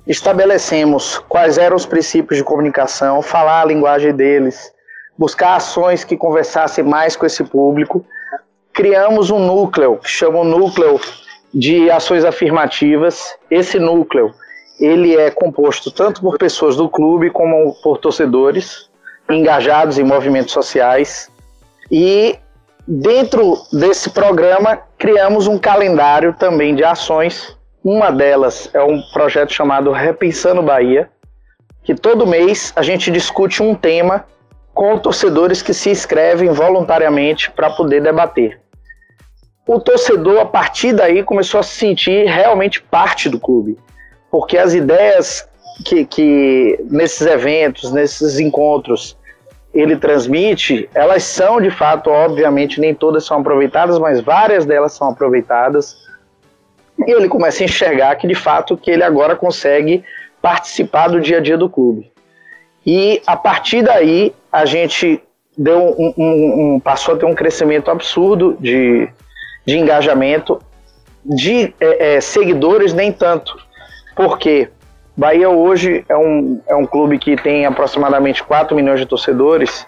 Estabelecemos 0.06 1.18
quais 1.28 1.58
eram 1.58 1.74
os 1.74 1.84
princípios 1.84 2.38
de 2.38 2.44
comunicação, 2.44 3.20
falar 3.20 3.62
a 3.62 3.64
linguagem 3.64 4.14
deles, 4.14 4.72
buscar 5.18 5.56
ações 5.56 6.04
que 6.04 6.16
conversassem 6.16 6.84
mais 6.84 7.16
com 7.16 7.26
esse 7.26 7.42
público. 7.42 8.06
Criamos 8.72 9.28
um 9.28 9.40
núcleo, 9.40 9.96
que 9.96 10.08
chama 10.08 10.38
o 10.38 10.44
núcleo 10.44 11.00
de 11.52 11.90
ações 11.90 12.24
afirmativas. 12.24 13.34
Esse 13.50 13.80
núcleo, 13.80 14.32
ele 14.78 15.16
é 15.16 15.32
composto 15.32 15.90
tanto 15.90 16.20
por 16.20 16.38
pessoas 16.38 16.76
do 16.76 16.88
clube 16.88 17.28
como 17.28 17.74
por 17.82 17.98
torcedores 17.98 18.91
engajados 19.30 19.98
em 19.98 20.04
movimentos 20.04 20.52
sociais. 20.52 21.30
E 21.90 22.38
dentro 22.86 23.56
desse 23.72 24.10
programa 24.10 24.78
criamos 24.98 25.46
um 25.46 25.58
calendário 25.58 26.34
também 26.34 26.74
de 26.74 26.84
ações. 26.84 27.56
Uma 27.84 28.10
delas 28.10 28.70
é 28.72 28.82
um 28.82 29.00
projeto 29.12 29.52
chamado 29.52 29.90
Repensando 29.90 30.62
Bahia, 30.62 31.10
que 31.82 31.94
todo 31.94 32.26
mês 32.26 32.72
a 32.76 32.82
gente 32.82 33.10
discute 33.10 33.62
um 33.62 33.74
tema 33.74 34.24
com 34.72 34.96
torcedores 34.98 35.60
que 35.60 35.74
se 35.74 35.90
inscrevem 35.90 36.50
voluntariamente 36.50 37.50
para 37.50 37.70
poder 37.70 38.00
debater 38.00 38.62
o 39.66 39.80
torcedor, 39.80 40.40
a 40.40 40.44
partir 40.44 40.92
daí, 40.92 41.22
começou 41.22 41.60
a 41.60 41.62
se 41.62 41.74
sentir 41.76 42.26
realmente 42.26 42.82
parte 42.82 43.28
do 43.28 43.38
clube. 43.38 43.78
Porque 44.30 44.58
as 44.58 44.74
ideias 44.74 45.48
que, 45.84 46.04
que 46.04 46.78
nesses 46.90 47.26
eventos, 47.26 47.92
nesses 47.92 48.38
encontros, 48.38 49.16
ele 49.72 49.96
transmite, 49.96 50.88
elas 50.94 51.22
são 51.22 51.60
de 51.60 51.70
fato, 51.70 52.10
obviamente, 52.10 52.80
nem 52.80 52.94
todas 52.94 53.24
são 53.24 53.38
aproveitadas, 53.40 53.98
mas 53.98 54.20
várias 54.20 54.66
delas 54.66 54.92
são 54.92 55.08
aproveitadas. 55.08 55.96
E 57.06 57.10
ele 57.10 57.28
começa 57.28 57.62
a 57.62 57.64
enxergar 57.64 58.14
que 58.16 58.26
de 58.26 58.34
fato 58.34 58.76
que 58.76 58.90
ele 58.90 59.02
agora 59.02 59.34
consegue 59.34 60.04
participar 60.42 61.08
do 61.08 61.20
dia 61.20 61.38
a 61.38 61.40
dia 61.40 61.56
do 61.56 61.70
clube. 61.70 62.12
E 62.84 63.22
a 63.26 63.36
partir 63.36 63.82
daí 63.82 64.34
a 64.50 64.66
gente 64.66 65.22
deu 65.56 65.94
um, 65.98 66.14
um, 66.16 66.74
um 66.74 66.80
passou 66.80 67.14
a 67.14 67.18
ter 67.18 67.26
um 67.26 67.34
crescimento 67.34 67.90
absurdo 67.90 68.56
de, 68.60 69.08
de 69.64 69.78
engajamento, 69.78 70.60
de 71.24 71.74
é, 71.80 72.16
é, 72.16 72.20
seguidores 72.20 72.92
nem 72.92 73.12
tanto, 73.12 73.56
porque 74.16 74.68
Bahia 75.16 75.48
hoje 75.48 76.04
é 76.08 76.16
um, 76.16 76.60
é 76.66 76.74
um 76.74 76.86
clube 76.86 77.18
que 77.18 77.36
tem 77.36 77.66
aproximadamente 77.66 78.42
4 78.42 78.74
milhões 78.74 79.00
de 79.00 79.06
torcedores, 79.06 79.86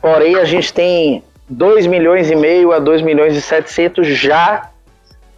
porém 0.00 0.36
a 0.36 0.44
gente 0.44 0.72
tem 0.72 1.22
2 1.48 1.86
milhões 1.86 2.30
e 2.30 2.36
meio 2.36 2.72
a 2.72 2.78
2 2.78 3.02
milhões 3.02 3.36
e 3.36 3.40
700 3.40 4.06
já 4.06 4.70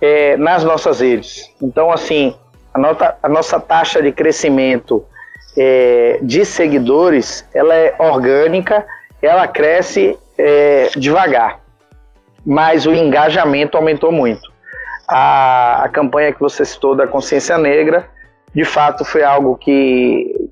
é, 0.01 0.37
nas 0.37 0.63
nossas 0.63 1.01
redes. 1.01 1.51
Então, 1.63 1.91
assim, 1.91 2.35
a, 2.73 2.79
nota, 2.79 3.17
a 3.23 3.29
nossa 3.29 3.59
taxa 3.59 4.03
de 4.03 4.13
crescimento 4.13 5.05
é, 5.57 6.19
de 6.23 6.45
seguidores, 6.45 7.49
ela 7.55 7.75
é 7.75 7.95
orgânica, 7.99 8.85
ela 9.23 9.49
cresce 9.49 10.19
é, 10.37 10.91
devagar 10.97 11.65
mas 12.45 12.87
o 12.87 12.93
engajamento 12.93 13.77
aumentou 13.77 14.13
muito. 14.13 14.53
A, 15.09 15.85
a 15.85 15.89
campanha 15.89 16.33
que 16.33 16.41
você 16.41 16.65
citou 16.65 16.95
da 16.95 17.07
consciência 17.07 17.57
negra, 17.57 18.09
de 18.55 18.65
fato, 18.65 19.05
foi 19.05 19.23
algo 19.23 19.57
que, 19.57 20.51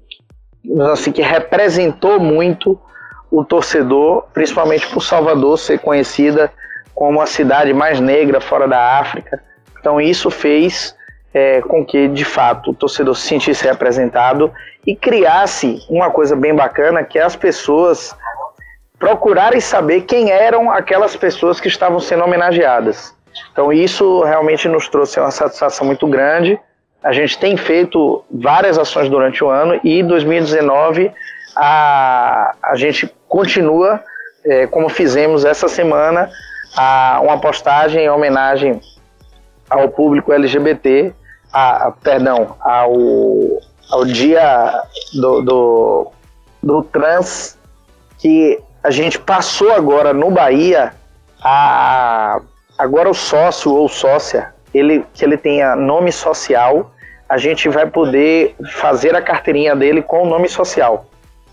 assim, 0.91 1.13
que 1.13 1.23
representou 1.23 2.19
muito 2.19 2.79
o 3.31 3.45
torcedor, 3.45 4.25
principalmente 4.35 4.87
por 4.89 5.01
Salvador 5.01 5.59
ser 5.59 5.79
conhecida 5.79 6.53
como 6.95 7.21
a 7.21 7.27
cidade 7.27 7.73
mais 7.73 8.01
negra 8.01 8.41
fora 8.41 8.69
da 8.69 8.99
África. 8.99 9.43
Então 9.79 10.01
isso 10.01 10.31
fez 10.31 10.95
é, 11.33 11.63
com 11.63 11.85
que, 11.85 12.09
de 12.09 12.25
fato, 12.25 12.71
o 12.71 12.75
torcedor 12.75 13.15
se 13.17 13.27
sentisse 13.27 13.65
representado 13.65 14.53
e 14.87 14.95
criasse 14.95 15.79
uma 15.89 16.11
coisa 16.11 16.37
bem 16.37 16.55
bacana, 16.55 17.03
que 17.03 17.19
é 17.19 17.23
as 17.23 17.37
pessoas 17.37 18.15
procurarem 18.99 19.61
saber 19.61 20.03
quem 20.03 20.31
eram 20.31 20.71
aquelas 20.71 21.17
pessoas 21.17 21.59
que 21.59 21.69
estavam 21.69 21.99
sendo 21.99 22.25
homenageadas. 22.25 23.15
Então 23.51 23.73
isso 23.73 24.23
realmente 24.23 24.69
nos 24.69 24.89
trouxe 24.89 25.19
uma 25.19 25.31
satisfação 25.31 25.87
muito 25.87 26.07
grande. 26.07 26.61
A 27.03 27.13
gente 27.13 27.39
tem 27.39 27.57
feito 27.57 28.25
várias 28.31 28.79
ações 28.79 29.09
durante 29.09 29.43
o 29.43 29.49
ano 29.49 29.81
e 29.83 30.01
em 30.01 30.07
2019 30.07 31.11
a, 31.57 32.55
a 32.63 32.77
gente 32.77 33.13
continua, 33.29 34.01
é, 34.45 34.67
como 34.67 34.89
fizemos 34.89 35.45
essa 35.45 35.69
semana, 35.69 36.31
a, 36.77 37.21
uma 37.23 37.41
postagem 37.41 38.05
em 38.05 38.11
homenagem 38.11 38.81
ao 39.69 39.89
público 39.89 40.33
LGBT, 40.33 41.13
a 41.53 41.93
perdão, 42.03 42.57
ao, 42.61 42.93
ao 43.91 44.05
dia 44.05 44.83
do, 45.15 45.43
do, 45.43 46.13
do 46.63 46.83
trans, 46.85 47.59
que 48.19 48.59
a 48.83 48.91
gente 48.91 49.19
passou 49.19 49.73
agora 49.73 50.13
no 50.13 50.31
Bahia 50.31 50.95
a 51.43 52.41
agora 52.79 53.09
o 53.09 53.15
sócio 53.15 53.73
ou 53.73 53.89
sócia, 53.89 54.55
ele 54.73 55.05
que 55.13 55.25
ele 55.25 55.37
tenha 55.37 55.77
nome 55.77 56.11
social, 56.11 56.92
a 57.33 57.39
gente 57.39 57.67
vai 57.67 57.87
poder 57.87 58.55
fazer 58.73 59.17
a 59.17 59.23
carteirinha 59.23 59.75
dele 59.75 60.03
com 60.03 60.23
o 60.23 60.29
nome 60.29 60.51
social. 60.51 61.07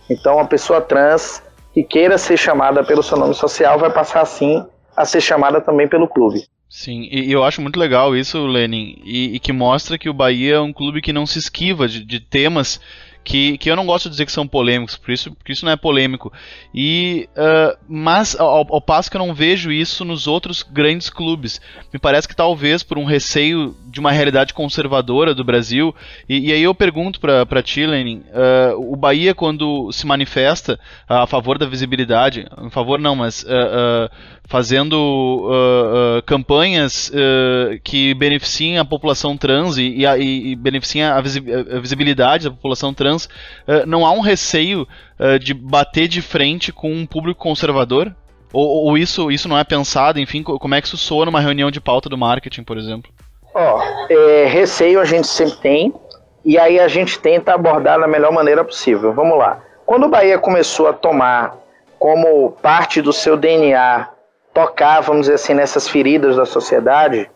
Então 0.10 0.38
a 0.38 0.44
pessoa 0.44 0.82
trans 0.82 1.42
que 1.74 1.84
queira 1.84 2.18
ser 2.18 2.36
chamada 2.36 2.84
pelo 2.84 3.02
seu 3.02 3.18
nome 3.18 3.34
social 3.34 3.80
vai 3.80 3.90
passar 3.90 4.20
assim 4.20 4.62
a 4.94 5.06
ser 5.06 5.22
chamada 5.22 5.62
também 5.62 5.88
pelo 5.88 6.06
clube. 6.06 6.44
Sim, 6.70 7.08
e 7.10 7.32
eu 7.32 7.46
acho 7.46 7.62
muito 7.62 7.80
legal 7.80 8.14
isso, 8.14 8.46
Lenin, 8.46 9.02
e, 9.06 9.36
e, 9.36 9.40
que 9.40 9.54
mostra 9.54 9.98
que 9.98 10.10
o 10.10 10.14
Bahia 10.14 10.56
é 10.56 10.60
um 10.60 10.74
clube 10.74 11.02
que 11.02 11.14
não 11.14 11.26
se 11.26 11.40
esquiva 11.40 11.88
de, 11.88 12.04
de 12.04 12.20
temas 12.20 12.82
que, 13.24 13.58
que 13.58 13.70
eu 13.70 13.76
não 13.76 13.86
gosto 13.86 14.06
de 14.06 14.12
dizer 14.12 14.26
que 14.26 14.32
são 14.32 14.48
polêmicos, 14.48 14.98
por 14.98 15.12
isso, 15.12 15.32
por 15.32 15.52
isso 15.52 15.66
não 15.66 15.72
é 15.72 15.76
polêmico. 15.76 16.32
E, 16.74 17.30
uh, 17.36 17.78
mas 17.88 18.40
ao, 18.40 18.66
ao, 18.74 18.82
passo 18.82 19.10
que 19.10 19.18
eu 19.18 19.26
não 19.26 19.34
vejo 19.34 19.72
isso 19.72 20.04
nos 20.04 20.28
outros 20.28 20.64
grandes 20.64 21.10
clubes. 21.10 21.62
Me 21.94 22.00
parece 22.00 22.28
que 22.28 22.36
talvez 22.36 22.82
por 22.82 22.98
um 22.98 23.06
receio 23.06 23.76
de 23.88 24.00
uma 24.00 24.12
realidade 24.12 24.54
conservadora 24.54 25.34
do 25.36 25.44
Brasil. 25.44 25.94
E, 26.28 26.50
e 26.50 26.54
aí 26.54 26.64
eu 26.64 26.74
pergunto 26.74 27.20
para 27.20 27.64
ti, 27.64 27.86
Lenin, 27.86 28.24
uh, 28.30 28.92
o 28.92 28.96
Bahia 28.96 29.36
quando 29.36 29.92
se 29.92 30.08
manifesta 30.08 30.80
a 31.08 31.28
favor 31.28 31.58
da 31.58 31.66
visibilidade, 31.66 32.48
a 32.52 32.70
favor 32.70 33.00
não, 33.00 33.16
mas 33.16 33.44
uh, 33.44 34.10
fazendo 34.50 35.50
campanhas 36.25 37.12
que 37.84 38.13
beneficiem 38.15 38.79
a 38.79 38.86
população 38.86 39.38
trans 39.38 39.77
e, 39.77 40.03
e, 40.03 40.51
e 40.51 40.56
beneficiem 40.56 41.03
a, 41.03 41.22
visibilidade 41.22 42.46
da 42.46 42.51
população 42.51 42.94
trans 42.94 43.10
trans, 43.10 43.25
uh, 43.25 43.86
não 43.88 44.06
há 44.06 44.12
um 44.12 44.20
receio 44.20 44.88
uh, 45.20 45.39
de 45.39 45.53
bater 45.53 46.08
de 46.08 46.22
frente 46.22 46.72
com 46.72 46.91
um 46.91 47.06
público 47.06 47.39
conservador? 47.41 48.13
Ou, 48.51 48.86
ou, 48.86 48.98
isso, 48.98 49.32
isso 49.32 49.48
não 49.48 49.58
é 49.58 49.63
pensado, 49.63 50.20
enfim, 50.20 50.41
como 50.41 50.74
é 50.74 50.82
que 50.82 50.88
isso 50.88 50.98
soa 50.98 51.25
numa 51.25 51.39
reunião 51.39 51.70
de 51.70 51.79
pauta 51.79 52.10
do 52.10 52.18
marketing, 52.18 52.63
por 52.63 52.77
exemplo? 52.77 53.12
Ó, 53.53 53.77
oh, 53.77 54.12
é, 54.12 54.46
receio 54.48 55.00
a 55.00 55.06
gente 55.06 55.27
sempre 55.27 55.58
tem, 55.58 55.94
e 56.44 56.58
aí 56.58 56.79
a 56.79 56.88
gente 56.88 57.20
tenta 57.20 57.53
abordar 57.53 58.00
da 58.00 58.08
melhor 58.08 58.32
maneira 58.32 58.63
possível. 58.63 59.13
Vamos 59.13 59.38
lá. 59.38 59.62
Quando 59.86 60.06
o 60.08 60.10
Bahia 60.10 60.39
começou 60.39 60.88
a 60.88 60.94
tomar 60.94 61.58
como 62.00 62.51
parte 62.53 63.03
do 63.03 63.13
seu 63.13 63.38
DNA 63.38 64.08
tocar, 64.60 65.00
vamos 65.00 65.22
dizer 65.22 65.36
assim, 65.36 65.54
nessas 65.54 65.88
feridas 65.88 66.36
da 66.36 66.46
sociedade, 66.46 67.30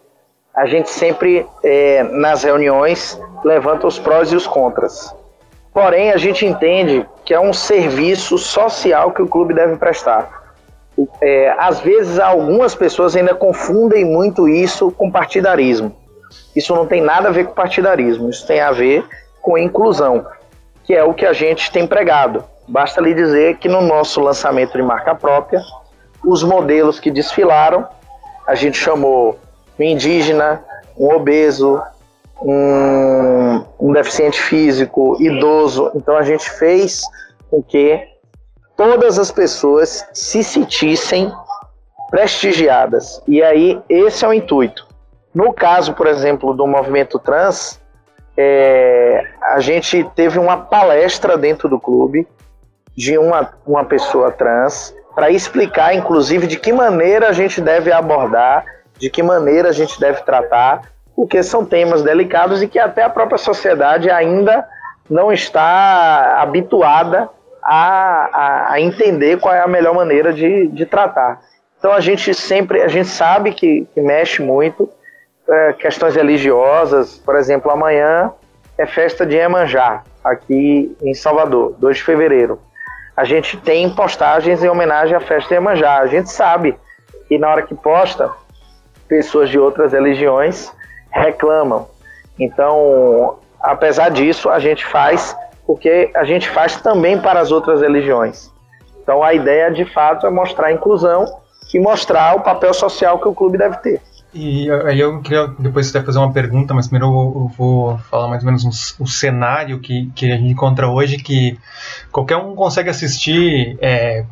a 0.54 0.66
gente 0.66 0.90
sempre, 0.90 1.46
é, 1.64 2.04
nas 2.04 2.44
reuniões, 2.44 3.20
levanta 3.46 3.88
os 3.88 3.98
prós 3.98 4.32
e 4.34 4.36
os 4.36 4.46
contras. 4.46 5.16
Porém, 5.74 6.12
a 6.12 6.18
gente 6.18 6.46
entende 6.46 7.08
que 7.24 7.34
é 7.34 7.40
um 7.40 7.54
serviço 7.54 8.38
social 8.38 9.12
que 9.12 9.22
o 9.22 9.28
clube 9.28 9.54
deve 9.54 9.78
prestar. 9.78 10.44
É, 11.22 11.56
às 11.58 11.80
vezes, 11.80 12.20
algumas 12.20 12.76
pessoas 12.76 13.16
ainda 13.16 13.34
confundem 13.34 14.04
muito 14.04 14.48
isso 14.50 14.92
com 14.92 15.10
partidarismo. 15.10 15.96
Isso 16.54 16.76
não 16.76 16.86
tem 16.86 17.02
nada 17.02 17.30
a 17.30 17.32
ver 17.32 17.46
com 17.46 17.54
partidarismo, 17.54 18.30
isso 18.30 18.46
tem 18.46 18.60
a 18.60 18.72
ver 18.72 19.06
com 19.42 19.58
inclusão, 19.58 20.26
que 20.84 20.94
é 20.94 21.04
o 21.04 21.14
que 21.14 21.26
a 21.26 21.34
gente 21.34 21.72
tem 21.72 21.88
pregado. 21.88 22.44
Basta 22.68 23.02
lhe 23.02 23.14
dizer 23.14 23.58
que 23.58 23.70
no 23.70 23.82
nosso 23.82 24.22
lançamento 24.22 24.74
de 24.74 24.84
marca 24.84 25.16
própria, 25.16 25.62
os 26.26 26.44
modelos 26.44 27.00
que 27.00 27.12
desfilaram, 27.12 27.88
a 28.48 28.56
gente 28.56 28.78
chamou 28.78 29.40
um 29.80 29.84
indígena, 29.84 30.64
um 30.98 31.14
obeso, 31.14 31.82
um, 32.42 33.64
um 33.80 33.94
deficiente 33.94 34.42
físico, 34.42 35.18
idoso. 35.20 35.92
Então 35.96 36.16
a 36.18 36.24
gente 36.24 36.50
fez 36.50 37.02
com 37.50 37.62
que 37.62 38.02
todas 38.76 39.18
as 39.18 39.32
pessoas 39.32 40.06
se 40.14 40.44
sentissem 40.44 41.32
prestigiadas. 42.10 43.22
E 43.28 43.42
aí, 43.42 43.82
esse 43.90 44.24
é 44.24 44.28
o 44.28 44.34
intuito. 44.34 44.88
No 45.34 45.52
caso, 45.52 45.94
por 45.94 46.06
exemplo, 46.06 46.54
do 46.54 46.68
movimento 46.68 47.18
trans, 47.18 47.82
é, 48.38 49.26
a 49.42 49.60
gente 49.60 50.04
teve 50.16 50.38
uma 50.38 50.58
palestra 50.58 51.38
dentro 51.38 51.68
do 51.68 51.80
clube 51.80 52.28
de 52.96 53.18
uma, 53.18 53.52
uma 53.66 53.84
pessoa 53.86 54.32
trans 54.32 54.94
para 55.16 55.30
explicar, 55.30 55.94
inclusive, 55.96 56.48
de 56.48 56.58
que 56.58 56.74
maneira 56.74 57.30
a 57.30 57.34
gente 57.34 57.62
deve 57.62 57.92
abordar, 57.92 58.66
de 58.98 59.10
que 59.10 59.22
maneira 59.22 59.70
a 59.70 59.72
gente 59.72 60.00
deve 60.00 60.22
tratar, 60.24 60.82
porque 61.16 61.44
são 61.44 61.64
temas 61.64 62.02
delicados 62.02 62.62
e 62.62 62.68
que 62.68 62.80
até 62.80 63.04
a 63.04 63.10
própria 63.10 63.38
sociedade 63.38 64.10
ainda 64.10 64.68
não 65.10 65.32
está 65.32 66.42
habituada 66.42 67.30
a, 67.62 68.30
a, 68.34 68.74
a 68.74 68.82
entender 68.82 69.40
qual 69.40 69.54
é 69.54 69.62
a 69.62 69.68
melhor 69.68 69.94
maneira 69.94 70.34
de, 70.34 70.68
de 70.68 70.86
tratar. 70.86 71.42
Então 71.78 71.92
a 71.92 72.00
gente 72.00 72.34
sempre, 72.34 72.82
a 72.82 72.88
gente 72.88 73.10
sabe 73.10 73.52
que, 73.54 73.86
que 73.94 74.02
mexe 74.02 74.42
muito, 74.42 74.90
é, 75.48 75.74
questões 75.74 76.16
religiosas, 76.16 77.18
por 77.18 77.36
exemplo, 77.36 77.70
amanhã 77.70 78.32
é 78.78 78.86
festa 78.86 79.26
de 79.26 79.36
Emanjá, 79.36 80.02
aqui 80.24 80.96
em 81.04 81.14
Salvador, 81.14 81.76
2 81.78 81.98
de 81.98 82.04
fevereiro. 82.04 82.60
A 83.16 83.24
gente 83.24 83.58
tem 83.58 83.90
postagens 83.90 84.64
em 84.64 84.70
homenagem 84.70 85.16
à 85.16 85.20
festa 85.20 85.50
de 85.50 85.56
Emanjá. 85.56 86.00
A 86.00 86.08
gente 86.08 86.32
sabe 86.32 86.78
que 87.28 87.38
na 87.38 87.50
hora 87.50 87.62
que 87.62 87.76
posta, 87.76 88.32
pessoas 89.08 89.50
de 89.50 89.60
outras 89.60 89.94
religiões 89.94 90.72
reclamam. 91.12 91.88
Então, 92.40 93.38
apesar 93.62 94.10
disso, 94.10 94.50
a 94.50 94.60
gente 94.60 94.86
faz 94.86 95.36
porque 95.66 96.12
a 96.14 96.24
gente 96.24 96.50
faz 96.50 96.82
também 96.82 97.20
para 97.20 97.40
as 97.40 97.52
outras 97.52 97.82
religiões. 97.82 98.52
Então, 99.02 99.24
a 99.24 99.34
ideia 99.34 99.72
de 99.72 99.86
fato 99.86 100.28
é 100.28 100.30
mostrar 100.30 100.68
a 100.68 100.72
inclusão 100.72 101.26
e 101.74 101.80
mostrar 101.80 102.36
o 102.36 102.42
papel 102.42 102.74
social 102.74 103.20
que 103.20 103.28
o 103.28 103.34
clube 103.34 103.58
deve 103.58 103.78
ter. 103.78 104.02
E 104.34 104.70
aí 104.72 105.00
eu 105.00 105.22
queria 105.22 105.48
depois 105.60 105.90
até 105.90 106.04
fazer 106.04 106.18
uma 106.18 106.34
pergunta, 106.34 106.74
mas 106.74 106.88
primeiro 106.88 107.14
eu 107.14 107.52
vou 107.56 107.98
falar 108.10 108.28
mais 108.28 108.42
ou 108.42 108.48
menos 108.48 108.96
o 109.00 109.06
cenário 109.06 109.80
que, 109.80 110.12
que 110.16 110.32
a 110.32 110.38
gente 110.38 110.50
encontra 110.50 110.90
hoje, 110.90 111.18
que 111.18 111.58
qualquer 112.12 112.38
um 112.38 112.56
consegue 112.56 112.90
assistir 112.90 113.78
é, 113.80 114.26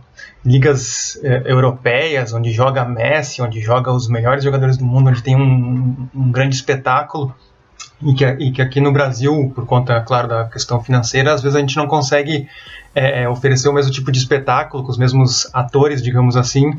ligas 0.43 1.19
é, 1.23 1.43
europeias, 1.45 2.33
onde 2.33 2.51
joga 2.51 2.83
Messi, 2.83 3.43
onde 3.43 3.61
joga 3.61 3.91
os 3.91 4.07
melhores 4.07 4.43
jogadores 4.43 4.75
do 4.75 4.85
mundo, 4.85 5.11
onde 5.11 5.21
tem 5.21 5.35
um, 5.35 6.07
um 6.15 6.31
grande 6.31 6.55
espetáculo, 6.55 7.33
e 8.01 8.13
que, 8.15 8.25
e 8.25 8.51
que, 8.51 8.61
aqui 8.61 8.81
no 8.81 8.91
Brasil, 8.91 9.51
por 9.53 9.67
conta, 9.67 10.01
claro, 10.01 10.27
da 10.27 10.45
questão 10.45 10.81
financeira, 10.83 11.33
às 11.33 11.43
vezes 11.43 11.55
a 11.55 11.59
gente 11.59 11.77
não 11.77 11.85
consegue 11.85 12.49
é, 12.95 13.29
oferecer 13.29 13.69
o 13.69 13.73
mesmo 13.73 13.91
tipo 13.91 14.11
de 14.11 14.17
espetáculo, 14.17 14.83
com 14.83 14.89
os 14.89 14.97
mesmos 14.97 15.47
atores, 15.53 16.01
digamos 16.01 16.35
assim, 16.35 16.73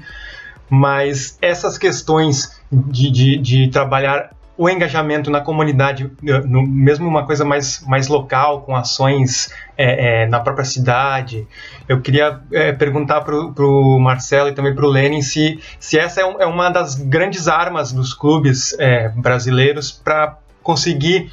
mas 0.69 1.39
essas 1.41 1.79
questões 1.79 2.61
de, 2.73 3.11
de, 3.11 3.39
de 3.39 3.69
trabalhar 3.69 4.31
o 4.57 4.69
engajamento 4.69 5.31
na 5.31 5.41
comunidade, 5.41 6.11
no, 6.23 6.67
mesmo 6.67 7.09
uma 7.09 7.27
coisa 7.27 7.45
mais, 7.45 7.85
mais 7.87 8.07
local, 8.09 8.63
com 8.63 8.77
ações 8.77 9.53
é, 9.77 10.23
é, 10.23 10.27
na 10.27 10.41
própria 10.41 10.65
cidade. 10.65 11.47
Eu 11.89 12.01
queria 12.01 12.41
é, 12.53 12.73
perguntar 12.73 13.23
para 13.23 13.35
o 13.35 13.99
Marcelo 13.99 14.49
e 14.49 14.53
também 14.53 14.75
para 14.75 14.85
o 14.85 14.89
Lenin 14.89 15.23
se, 15.23 15.59
se 15.81 15.99
essa 15.99 16.21
é, 16.21 16.25
um, 16.25 16.41
é, 16.41 16.47
uma 16.47 16.71
das 16.71 16.95
grandes 16.95 17.49
armas 17.49 17.93
dos 17.93 18.15
clubes 18.15 18.77
brasileiros 19.17 19.91
para 19.91 20.39
conseguir, 20.63 21.31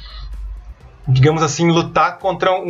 digamos 1.06 1.42
assim, 1.42 1.70
lutar 1.70 2.18
contra 2.18 2.52
um, 2.52 2.64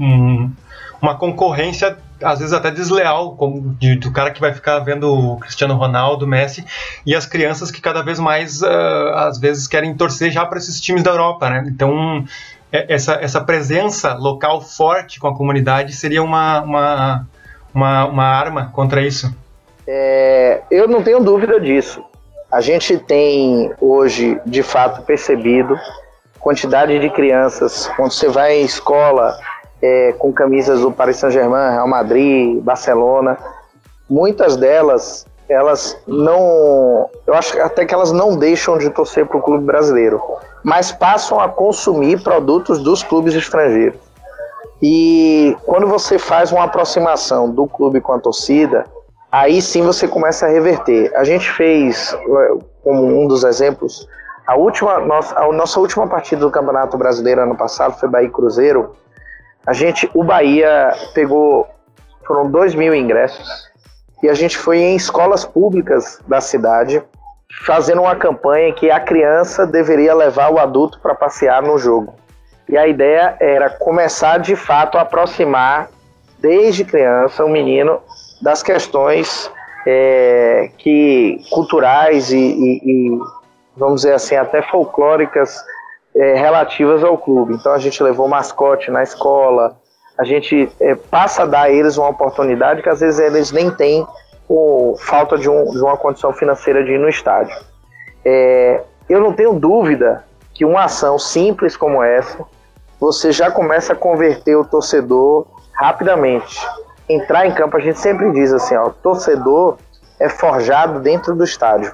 um, 0.00 0.52
uma 1.00 1.16
concorrência 1.16 1.96
às 2.22 2.38
vezes 2.38 2.52
até 2.52 2.70
desleal, 2.70 3.36
como 3.36 3.74
de, 3.78 3.96
do 3.96 4.12
cara 4.12 4.30
que 4.30 4.40
vai 4.40 4.52
ficar 4.52 4.78
vendo 4.80 5.12
o 5.12 5.38
Cristiano 5.38 5.74
Ronaldo, 5.74 6.26
Messi, 6.26 6.64
e 7.06 7.14
as 7.14 7.26
crianças 7.26 7.70
que 7.70 7.80
cada 7.80 8.02
vez 8.02 8.18
mais, 8.18 8.62
uh, 8.62 8.66
às 9.14 9.38
vezes, 9.38 9.66
querem 9.66 9.94
torcer 9.94 10.30
já 10.30 10.44
para 10.44 10.58
esses 10.58 10.80
times 10.80 11.02
da 11.02 11.10
Europa, 11.10 11.48
né? 11.50 11.64
Então, 11.66 12.24
é, 12.72 12.94
essa, 12.94 13.14
essa 13.14 13.40
presença 13.40 14.14
local 14.14 14.60
forte 14.60 15.20
com 15.20 15.28
a 15.28 15.36
comunidade 15.36 15.94
seria 15.94 16.22
uma, 16.22 16.60
uma, 16.62 17.26
uma, 17.74 18.04
uma 18.06 18.24
arma 18.24 18.70
contra 18.72 19.02
isso? 19.02 19.34
É, 19.86 20.62
eu 20.70 20.88
não 20.88 21.02
tenho 21.02 21.20
dúvida 21.20 21.60
disso. 21.60 22.02
A 22.50 22.60
gente 22.60 22.98
tem 22.98 23.72
hoje, 23.80 24.40
de 24.44 24.62
fato, 24.62 25.02
percebido 25.02 25.78
quantidade 26.42 26.98
de 26.98 27.08
crianças, 27.08 27.88
quando 27.96 28.10
você 28.10 28.28
vai 28.28 28.54
à 28.54 28.62
escola, 28.62 29.38
é, 29.82 30.12
com 30.12 30.32
camisas 30.32 30.80
do 30.80 30.92
Paris 30.92 31.16
Saint-Germain, 31.16 31.72
Real 31.72 31.88
Madrid, 31.88 32.62
Barcelona. 32.62 33.36
Muitas 34.08 34.56
delas, 34.56 35.26
elas 35.48 35.98
não. 36.06 37.10
Eu 37.26 37.34
acho 37.34 37.60
até 37.60 37.84
que 37.84 37.92
elas 37.92 38.12
não 38.12 38.36
deixam 38.36 38.78
de 38.78 38.88
torcer 38.90 39.26
para 39.26 39.36
o 39.36 39.42
clube 39.42 39.64
brasileiro, 39.64 40.22
mas 40.62 40.92
passam 40.92 41.40
a 41.40 41.48
consumir 41.48 42.22
produtos 42.22 42.78
dos 42.78 43.02
clubes 43.02 43.34
estrangeiros. 43.34 43.98
E 44.80 45.56
quando 45.64 45.86
você 45.86 46.18
faz 46.18 46.50
uma 46.50 46.64
aproximação 46.64 47.48
do 47.48 47.66
clube 47.66 48.00
com 48.00 48.12
a 48.12 48.18
torcida, 48.18 48.84
aí 49.30 49.62
sim 49.62 49.82
você 49.82 50.08
começa 50.08 50.46
a 50.46 50.48
reverter. 50.48 51.12
A 51.14 51.22
gente 51.22 51.48
fez, 51.52 52.16
como 52.82 53.22
um 53.22 53.28
dos 53.28 53.44
exemplos, 53.44 54.08
a, 54.44 54.56
última, 54.56 54.94
a 54.94 55.52
nossa 55.52 55.78
última 55.78 56.08
partida 56.08 56.40
do 56.40 56.50
Campeonato 56.50 56.98
Brasileiro 56.98 57.42
ano 57.42 57.56
passado 57.56 57.98
foi 57.98 58.08
Bahia 58.08 58.28
Cruzeiro. 58.28 58.96
A 59.66 59.72
gente, 59.72 60.10
o 60.14 60.24
Bahia 60.24 60.92
pegou, 61.14 61.66
foram 62.26 62.50
dois 62.50 62.74
mil 62.74 62.94
ingressos 62.94 63.70
e 64.22 64.28
a 64.28 64.34
gente 64.34 64.56
foi 64.58 64.78
em 64.78 64.96
escolas 64.96 65.44
públicas 65.44 66.20
da 66.26 66.40
cidade 66.40 67.02
fazendo 67.64 68.00
uma 68.00 68.16
campanha 68.16 68.72
que 68.72 68.90
a 68.90 68.98
criança 68.98 69.66
deveria 69.66 70.14
levar 70.14 70.50
o 70.50 70.58
adulto 70.58 70.98
para 71.00 71.14
passear 71.14 71.62
no 71.62 71.78
jogo. 71.78 72.14
E 72.68 72.76
a 72.76 72.86
ideia 72.86 73.36
era 73.40 73.68
começar 73.68 74.38
de 74.38 74.56
fato 74.56 74.96
a 74.96 75.02
aproximar 75.02 75.90
desde 76.38 76.84
criança 76.84 77.44
o 77.44 77.48
menino 77.48 78.00
das 78.40 78.62
questões 78.62 79.50
é, 79.86 80.70
que 80.78 81.40
culturais 81.50 82.32
e, 82.32 82.38
e, 82.38 82.80
e, 82.84 83.20
vamos 83.76 84.02
dizer 84.02 84.14
assim 84.14 84.36
até 84.36 84.62
folclóricas 84.62 85.62
é, 86.14 86.34
relativas 86.34 87.02
ao 87.02 87.16
clube. 87.18 87.54
Então 87.54 87.72
a 87.72 87.78
gente 87.78 88.02
levou 88.02 88.28
mascote 88.28 88.90
na 88.90 89.02
escola, 89.02 89.76
a 90.18 90.24
gente 90.24 90.70
é, 90.80 90.94
passa 90.94 91.42
a 91.42 91.46
dar 91.46 91.62
a 91.62 91.70
eles 91.70 91.96
uma 91.96 92.08
oportunidade 92.08 92.82
que 92.82 92.88
às 92.88 93.00
vezes 93.00 93.18
eles 93.18 93.50
nem 93.50 93.70
têm 93.70 94.06
por 94.46 94.96
falta 94.98 95.38
de, 95.38 95.48
um, 95.48 95.70
de 95.70 95.80
uma 95.80 95.96
condição 95.96 96.32
financeira 96.32 96.84
de 96.84 96.92
ir 96.92 96.98
no 96.98 97.08
estádio. 97.08 97.56
É, 98.24 98.82
eu 99.08 99.20
não 99.20 99.32
tenho 99.32 99.54
dúvida 99.54 100.24
que 100.52 100.64
uma 100.64 100.84
ação 100.84 101.18
simples 101.18 101.76
como 101.76 102.02
essa, 102.02 102.44
você 103.00 103.32
já 103.32 103.50
começa 103.50 103.94
a 103.94 103.96
converter 103.96 104.54
o 104.56 104.64
torcedor 104.64 105.46
rapidamente. 105.72 106.60
Entrar 107.08 107.46
em 107.46 107.52
campo, 107.52 107.76
a 107.76 107.80
gente 107.80 107.98
sempre 107.98 108.30
diz 108.32 108.52
assim, 108.52 108.76
ó, 108.76 108.90
torcedor 108.90 109.78
é 110.20 110.28
forjado 110.28 111.00
dentro 111.00 111.34
do 111.34 111.42
estádio. 111.42 111.92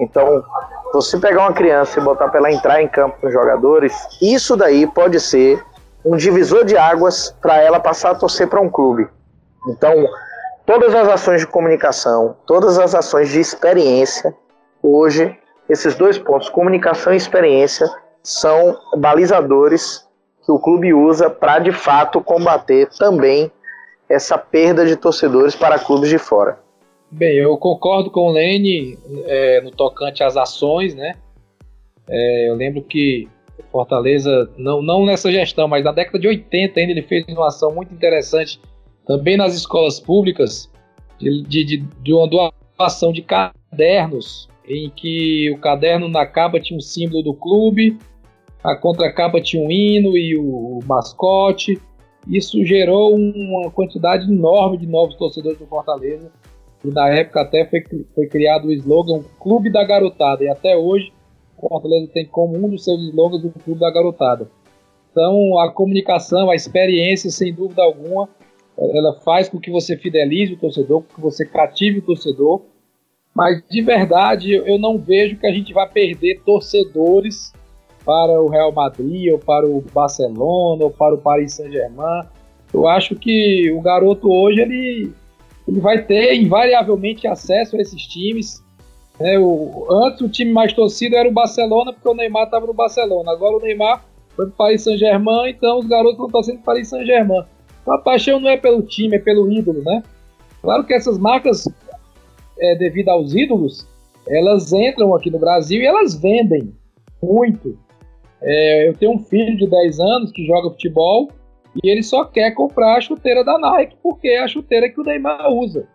Então, 0.00 0.42
você 0.92 1.18
pegar 1.18 1.42
uma 1.42 1.52
criança 1.52 1.98
e 1.98 2.02
botar 2.02 2.28
para 2.28 2.38
ela 2.38 2.52
entrar 2.52 2.82
em 2.82 2.88
campo 2.88 3.16
com 3.20 3.30
jogadores, 3.30 3.92
isso 4.20 4.56
daí 4.56 4.86
pode 4.86 5.20
ser 5.20 5.62
um 6.04 6.16
divisor 6.16 6.64
de 6.64 6.76
águas 6.76 7.34
para 7.40 7.56
ela 7.60 7.80
passar 7.80 8.10
a 8.10 8.14
torcer 8.14 8.48
para 8.48 8.60
um 8.60 8.68
clube. 8.68 9.08
Então, 9.68 10.06
todas 10.64 10.94
as 10.94 11.08
ações 11.08 11.40
de 11.40 11.46
comunicação, 11.46 12.36
todas 12.46 12.78
as 12.78 12.94
ações 12.94 13.28
de 13.28 13.40
experiência, 13.40 14.34
hoje, 14.82 15.36
esses 15.68 15.96
dois 15.96 16.16
pontos, 16.16 16.48
comunicação 16.48 17.12
e 17.12 17.16
experiência, 17.16 17.88
são 18.22 18.78
balizadores 18.96 20.06
que 20.44 20.52
o 20.52 20.58
clube 20.60 20.94
usa 20.94 21.28
para 21.28 21.58
de 21.58 21.72
fato 21.72 22.20
combater 22.20 22.88
também 22.96 23.50
essa 24.08 24.38
perda 24.38 24.86
de 24.86 24.94
torcedores 24.94 25.56
para 25.56 25.78
clubes 25.78 26.08
de 26.08 26.18
fora. 26.18 26.58
Bem, 27.10 27.36
eu 27.36 27.56
concordo 27.56 28.10
com 28.10 28.28
o 28.28 28.32
Lene 28.32 28.98
é, 29.26 29.60
no 29.60 29.70
tocante 29.70 30.22
às 30.22 30.36
ações, 30.36 30.94
né? 30.94 31.14
É, 32.08 32.50
eu 32.50 32.54
lembro 32.54 32.82
que 32.82 33.28
Fortaleza, 33.70 34.50
não, 34.56 34.82
não 34.82 35.04
nessa 35.04 35.30
gestão, 35.30 35.68
mas 35.68 35.84
na 35.84 35.92
década 35.92 36.18
de 36.18 36.28
80 36.28 36.80
ainda 36.80 36.92
ele 36.92 37.02
fez 37.02 37.24
uma 37.28 37.48
ação 37.48 37.74
muito 37.74 37.92
interessante 37.92 38.60
também 39.06 39.36
nas 39.36 39.54
escolas 39.54 40.00
públicas 40.00 40.70
de, 41.18 41.42
de, 41.42 41.76
de 41.76 42.12
uma 42.12 42.28
doação 42.28 43.12
de 43.12 43.22
cadernos 43.22 44.48
em 44.68 44.90
que 44.90 45.50
o 45.52 45.58
caderno 45.58 46.08
na 46.08 46.26
capa 46.26 46.60
tinha 46.60 46.76
um 46.76 46.80
símbolo 46.80 47.22
do 47.22 47.34
clube, 47.34 47.96
a 48.64 48.74
contracapa 48.74 49.40
tinha 49.40 49.62
um 49.62 49.70
hino 49.70 50.16
e 50.16 50.36
o, 50.36 50.78
o 50.78 50.80
mascote. 50.86 51.80
Isso 52.26 52.64
gerou 52.64 53.14
uma 53.14 53.70
quantidade 53.70 54.30
enorme 54.30 54.76
de 54.76 54.86
novos 54.86 55.14
torcedores 55.14 55.58
do 55.58 55.66
Fortaleza. 55.66 56.32
E 56.84 56.90
na 56.90 57.08
época 57.08 57.40
até 57.40 57.64
foi, 57.64 57.84
foi 58.14 58.26
criado 58.26 58.68
o 58.68 58.72
slogan 58.72 59.22
Clube 59.40 59.70
da 59.70 59.84
Garotada. 59.84 60.44
E 60.44 60.48
até 60.48 60.76
hoje 60.76 61.12
o 61.56 61.68
Fortaleza 61.68 62.10
tem 62.12 62.26
como 62.26 62.56
um 62.56 62.68
dos 62.68 62.84
seus 62.84 63.00
slogans 63.08 63.44
o 63.44 63.50
Clube 63.50 63.80
da 63.80 63.90
Garotada. 63.90 64.48
Então 65.10 65.58
a 65.58 65.70
comunicação, 65.70 66.50
a 66.50 66.54
experiência, 66.54 67.30
sem 67.30 67.52
dúvida 67.52 67.82
alguma, 67.82 68.28
ela 68.78 69.14
faz 69.20 69.48
com 69.48 69.58
que 69.58 69.70
você 69.70 69.96
fidelize 69.96 70.52
o 70.52 70.58
torcedor, 70.58 71.02
com 71.02 71.14
que 71.14 71.20
você 71.20 71.46
cative 71.46 72.00
o 72.00 72.02
torcedor. 72.02 72.62
Mas 73.34 73.62
de 73.68 73.82
verdade 73.82 74.52
eu 74.52 74.78
não 74.78 74.98
vejo 74.98 75.38
que 75.38 75.46
a 75.46 75.52
gente 75.52 75.72
vai 75.72 75.88
perder 75.88 76.42
torcedores 76.44 77.52
para 78.06 78.40
o 78.40 78.48
Real 78.48 78.70
Madrid, 78.70 79.32
ou 79.32 79.38
para 79.38 79.66
o 79.66 79.82
Barcelona, 79.92 80.84
ou 80.84 80.90
para 80.90 81.16
o 81.16 81.18
Paris 81.18 81.54
Saint-Germain. 81.54 82.24
Eu 82.72 82.86
acho 82.86 83.16
que 83.16 83.72
o 83.72 83.80
garoto 83.80 84.30
hoje 84.30 84.60
ele, 84.60 85.12
ele 85.66 85.80
vai 85.80 86.02
ter 86.02 86.34
invariavelmente 86.34 87.26
acesso 87.26 87.76
a 87.76 87.80
esses 87.80 88.02
times. 88.06 88.64
Né? 89.18 89.38
O, 89.38 89.86
antes 89.90 90.20
o 90.20 90.28
time 90.28 90.52
mais 90.52 90.72
torcido 90.72 91.16
era 91.16 91.28
o 91.28 91.32
Barcelona, 91.32 91.92
porque 91.92 92.08
o 92.08 92.14
Neymar 92.14 92.44
estava 92.44 92.66
no 92.66 92.74
Barcelona. 92.74 93.32
Agora 93.32 93.56
o 93.56 93.60
Neymar 93.60 94.04
foi 94.34 94.46
para 94.46 94.52
o 94.52 94.56
Paris 94.56 94.82
Saint-Germain, 94.82 95.50
então 95.50 95.78
os 95.78 95.86
garotos 95.86 96.12
estão 96.12 96.30
torcendo 96.30 96.56
para 96.56 96.62
o 96.62 96.66
Paris 96.66 96.88
Saint-Germain. 96.88 97.44
Então 97.82 97.94
a 97.94 97.98
paixão 97.98 98.38
não 98.38 98.48
é 98.48 98.56
pelo 98.56 98.82
time, 98.82 99.16
é 99.16 99.18
pelo 99.18 99.50
ídolo, 99.50 99.82
né? 99.82 100.02
Claro 100.62 100.84
que 100.84 100.94
essas 100.94 101.18
marcas, 101.18 101.68
é, 102.58 102.74
devido 102.76 103.08
aos 103.08 103.34
ídolos, 103.34 103.86
elas 104.28 104.72
entram 104.72 105.14
aqui 105.14 105.30
no 105.30 105.38
Brasil 105.38 105.80
e 105.80 105.86
elas 105.86 106.14
vendem 106.14 106.72
muito. 107.22 107.78
É, 108.42 108.88
eu 108.88 108.94
tenho 108.94 109.12
um 109.12 109.18
filho 109.18 109.56
de 109.56 109.66
10 109.68 110.00
anos 110.00 110.32
que 110.32 110.46
joga 110.46 110.70
futebol 110.70 111.30
e 111.82 111.90
ele 111.90 112.02
só 112.02 112.24
quer 112.24 112.52
comprar 112.52 112.96
a 112.96 113.00
chuteira 113.00 113.44
da 113.44 113.58
Nike 113.58 113.96
porque 114.02 114.28
é 114.28 114.42
a 114.42 114.48
chuteira 114.48 114.88
que 114.88 115.00
o 115.00 115.04
Neymar 115.04 115.50
usa. 115.52 115.86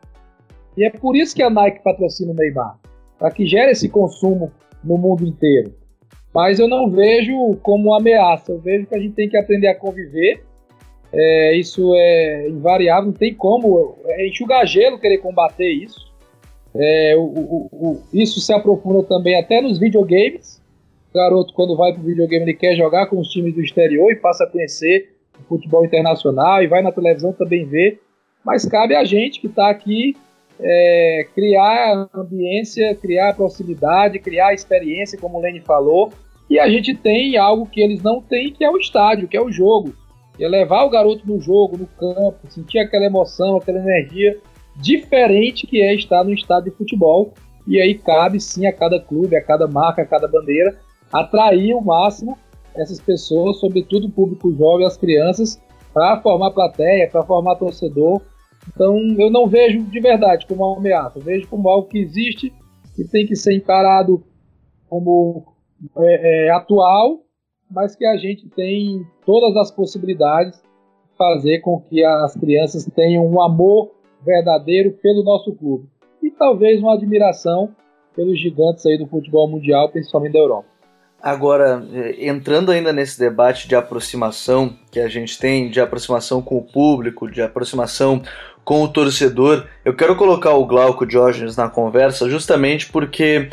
E 0.78 0.84
é 0.84 0.89
por 0.89 1.15
isso 1.15 1.36
que 1.36 1.44
a 1.44 1.50
Nike 1.50 1.84
patrocina 1.84 2.32
o 2.32 2.36
Neymar, 2.36 2.78
para 3.17 3.32
que 3.32 3.46
gere 3.46 3.72
esse 3.72 3.89
consumo 3.89 4.52
no 4.84 4.98
mundo 4.98 5.26
inteiro. 5.26 5.74
Mas 6.34 6.60
eu 6.60 6.67
não 6.67 6.89
vejo 6.89 7.56
como 7.62 7.94
ameaça, 7.94 8.52
eu 8.52 8.60
vejo 8.60 8.88
que 8.88 8.96
a 8.96 9.00
gente 9.00 9.13
tem 9.13 9.30
que 9.30 9.38
aprender 9.38 9.67
a 9.67 9.76
conviver. 9.76 10.44
É, 11.13 11.58
isso 11.58 11.94
é 11.94 12.48
invariável, 12.48 13.08
não 13.08 13.17
tem 13.17 13.34
como 13.34 13.98
é 14.06 14.28
enxugar 14.28 14.65
gelo 14.65 14.98
querer 14.98 15.17
combater 15.17 15.70
isso. 15.70 16.10
É, 16.74 17.15
o, 17.17 17.22
o, 17.22 17.70
o, 17.74 18.04
isso 18.13 18.39
se 18.39 18.54
aprofunda 18.54 19.04
também 19.04 19.38
até 19.38 19.62
nos 19.62 19.78
videogames 19.78 20.62
garoto, 21.13 21.54
quando 21.54 21.76
vai 21.76 21.94
para 21.94 22.02
o 22.02 22.06
videogame, 22.06 22.46
ele 22.46 22.54
quer 22.54 22.76
jogar 22.76 23.08
com 23.08 23.20
os 23.20 23.30
times 23.30 23.54
do 23.54 23.62
exterior 23.62 24.12
e 24.12 24.15
passa 24.15 24.46
a 24.46 24.48
conhecer 24.48 25.10
o 25.10 25.20
futebol 25.47 25.86
internacional 25.86 26.63
e 26.63 26.67
vai 26.67 26.82
na 26.82 26.91
televisão 26.91 27.34
também 27.34 27.65
ver. 27.65 28.01
Mas 28.43 28.65
cabe 28.65 28.95
a 28.95 29.04
gente 29.04 29.39
que 29.39 29.47
está 29.47 29.69
aqui 29.69 30.15
é, 30.60 31.27
criar 31.34 32.08
ambiência, 32.13 32.95
criar 32.95 33.36
proximidade, 33.36 34.19
criar 34.19 34.54
experiência, 34.54 35.19
como 35.19 35.38
o 35.38 35.41
Lene 35.41 35.60
falou. 35.60 36.12
E 36.49 36.60
a 36.60 36.69
gente 36.69 36.93
tem 36.93 37.38
algo 37.38 37.65
que 37.65 37.82
eles 37.82 38.04
não 38.04 38.21
têm, 38.21 38.51
que 38.51 38.63
é 38.63 38.69
o 38.69 38.77
estádio, 38.77 39.27
que 39.27 39.38
é 39.38 39.41
o 39.41 39.51
jogo. 39.51 39.93
é 40.39 40.47
levar 40.47 40.84
o 40.84 40.89
garoto 40.89 41.25
no 41.25 41.39
jogo, 41.39 41.77
no 41.77 41.88
campo, 41.88 42.39
sentir 42.49 42.80
aquela 42.80 43.06
emoção, 43.06 43.58
aquela 43.58 43.80
energia 43.80 44.38
diferente 44.75 45.67
que 45.67 45.82
é 45.82 45.93
estar 45.93 46.23
no 46.23 46.34
estádio 46.34 46.71
de 46.71 46.77
futebol. 46.77 47.34
E 47.67 47.80
aí 47.80 47.95
cabe 47.95 48.39
sim 48.39 48.65
a 48.65 48.73
cada 48.73 48.99
clube, 48.99 49.36
a 49.36 49.41
cada 49.41 49.67
marca, 49.67 50.01
a 50.01 50.06
cada 50.06 50.27
bandeira, 50.27 50.77
atrair 51.12 51.73
o 51.73 51.82
máximo 51.82 52.38
essas 52.75 52.99
pessoas, 52.99 53.57
sobretudo 53.57 54.07
o 54.07 54.12
público 54.12 54.53
jovem, 54.53 54.86
as 54.86 54.97
crianças, 54.97 55.62
para 55.93 56.21
formar 56.21 56.51
plateia, 56.51 57.10
para 57.10 57.23
formar 57.23 57.55
torcedor. 57.55 58.21
Então 58.73 58.95
eu 59.17 59.29
não 59.29 59.47
vejo 59.47 59.84
de 59.84 59.99
verdade 59.99 60.45
como 60.45 60.65
uma 60.65 60.77
ameaça, 60.77 61.19
eu 61.19 61.23
vejo 61.23 61.47
como 61.47 61.67
algo 61.67 61.88
que 61.88 61.99
existe 61.99 62.53
e 62.97 63.03
tem 63.03 63.25
que 63.25 63.36
ser 63.36 63.55
encarado 63.55 64.23
como 64.88 65.45
é, 65.97 66.47
é, 66.47 66.51
atual, 66.51 67.21
mas 67.69 67.95
que 67.95 68.05
a 68.05 68.17
gente 68.17 68.47
tem 68.49 69.05
todas 69.25 69.55
as 69.57 69.71
possibilidades 69.71 70.62
de 70.62 71.17
fazer 71.17 71.60
com 71.60 71.79
que 71.81 72.03
as 72.03 72.36
crianças 72.36 72.86
tenham 72.93 73.25
um 73.25 73.41
amor 73.41 73.91
verdadeiro 74.23 74.91
pelo 75.01 75.23
nosso 75.23 75.55
clube 75.55 75.88
e 76.21 76.29
talvez 76.29 76.79
uma 76.79 76.93
admiração 76.93 77.73
pelos 78.15 78.39
gigantes 78.39 78.86
aí 78.86 78.97
do 78.97 79.07
futebol 79.07 79.49
mundial, 79.49 79.89
principalmente 79.89 80.34
da 80.34 80.39
Europa. 80.39 80.70
Agora, 81.21 81.86
eh, 81.93 82.25
entrando 82.27 82.71
ainda 82.71 82.91
nesse 82.91 83.19
debate 83.19 83.67
de 83.67 83.75
aproximação 83.75 84.75
que 84.91 84.99
a 84.99 85.07
gente 85.07 85.38
tem, 85.38 85.69
de 85.69 85.79
aproximação 85.79 86.41
com 86.41 86.57
o 86.57 86.63
público, 86.63 87.29
de 87.29 87.41
aproximação 87.41 88.23
com 88.63 88.81
o 88.81 88.88
torcedor, 88.88 89.65
eu 89.86 89.95
quero 89.95 90.15
colocar 90.15 90.51
o 90.51 90.65
Glauco 90.65 91.05
Diógenes 91.05 91.55
na 91.55 91.69
conversa 91.69 92.29
justamente 92.29 92.88
porque 92.91 93.49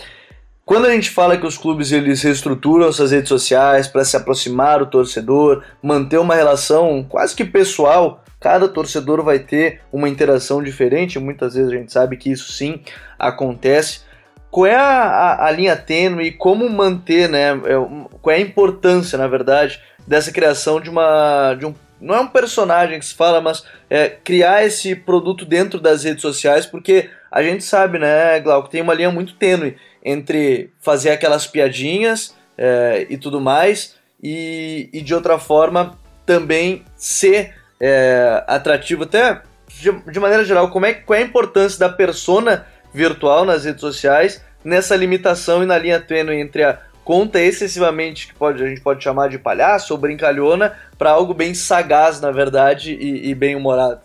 quando 0.65 0.87
a 0.87 0.91
gente 0.91 1.11
fala 1.11 1.37
que 1.37 1.47
os 1.47 1.59
clubes 1.59 1.93
eles 1.93 2.23
reestruturam 2.23 2.93
suas 2.93 3.11
redes 3.11 3.29
sociais 3.29 3.87
para 3.87 4.05
se 4.05 4.17
aproximar 4.17 4.79
do 4.79 4.87
torcedor, 4.87 5.63
manter 5.83 6.19
uma 6.19 6.35
relação 6.35 7.05
quase 7.09 7.35
que 7.35 7.45
pessoal, 7.45 8.23
cada 8.41 8.69
torcedor 8.69 9.23
vai 9.23 9.39
ter 9.39 9.81
uma 9.93 10.09
interação 10.09 10.63
diferente, 10.63 11.19
muitas 11.19 11.55
vezes 11.55 11.71
a 11.71 11.75
gente 11.75 11.93
sabe 11.93 12.17
que 12.17 12.31
isso 12.31 12.53
sim 12.53 12.81
acontece 13.19 14.08
qual 14.51 14.67
é 14.67 14.75
a, 14.75 14.81
a, 14.83 15.47
a 15.47 15.51
linha 15.51 15.77
tênue 15.77 16.27
e 16.27 16.33
como 16.33 16.69
manter, 16.69 17.29
né? 17.29 17.51
É, 17.51 17.75
qual 18.21 18.35
é 18.35 18.39
a 18.39 18.43
importância, 18.43 19.19
na 19.19 19.27
verdade, 19.27 19.81
dessa 20.07 20.33
criação 20.33 20.81
de 20.81 20.91
uma. 20.91 21.55
De 21.55 21.67
um, 21.67 21.75
não 22.01 22.15
é 22.15 22.21
um 22.21 22.29
personagem 22.29 22.99
que 22.99 23.07
se 23.07 23.15
fala, 23.15 23.41
mas 23.41 23.65
é, 23.91 24.09
criar 24.09 24.65
esse 24.65 24.95
produto 24.95 25.45
dentro 25.45 25.81
das 25.81 26.05
redes 26.05 26.23
sociais, 26.23 26.65
porque 26.65 27.11
a 27.31 27.43
gente 27.43 27.65
sabe, 27.65 27.99
né, 27.99 28.39
Glauco, 28.41 28.69
tem 28.69 28.81
uma 28.81 28.95
linha 28.95 29.11
muito 29.11 29.35
tênue 29.35 29.77
entre 30.05 30.71
fazer 30.81 31.11
aquelas 31.11 31.47
piadinhas 31.47 32.35
é, 32.57 33.07
e 33.11 33.19
tudo 33.19 33.41
mais, 33.41 33.97
e, 34.23 34.89
e 34.93 35.01
de 35.01 35.15
outra 35.15 35.39
forma 35.39 35.99
também 36.25 36.85
ser 36.97 37.55
é, 37.81 38.45
atrativo, 38.47 39.05
até 39.05 39.43
de, 39.69 39.93
de, 40.11 40.21
maneira 40.21 40.45
geral, 40.45 40.71
como 40.71 40.87
é, 40.87 40.95
qual 40.95 41.19
é 41.19 41.23
a 41.23 41.27
importância 41.27 41.79
da 41.79 41.89
persona 41.89 42.67
virtual 42.93 43.45
nas 43.45 43.65
redes 43.65 43.81
sociais, 43.81 44.45
nessa 44.65 44.97
limitação 44.97 45.63
e 45.63 45.67
na 45.67 45.79
linha 45.79 46.01
tênue 46.01 46.41
entre 46.41 46.65
a 46.65 46.79
conta 47.05 47.41
excessivamente 47.41 48.29
que 48.29 48.35
pode, 48.35 48.63
a 48.63 48.69
gente 48.69 48.83
pode 48.83 49.03
chamar 49.03 49.29
de 49.29 49.39
palhaço 49.39 49.95
ou 49.95 49.99
brincalhona 49.99 50.73
para 50.99 51.11
algo 51.11 51.33
bem 51.33 51.55
sagaz, 51.55 52.21
na 52.21 52.31
verdade, 52.31 52.93
e, 52.93 53.31
e 53.31 53.35
bem 53.35 53.57
humorado. 53.57 54.01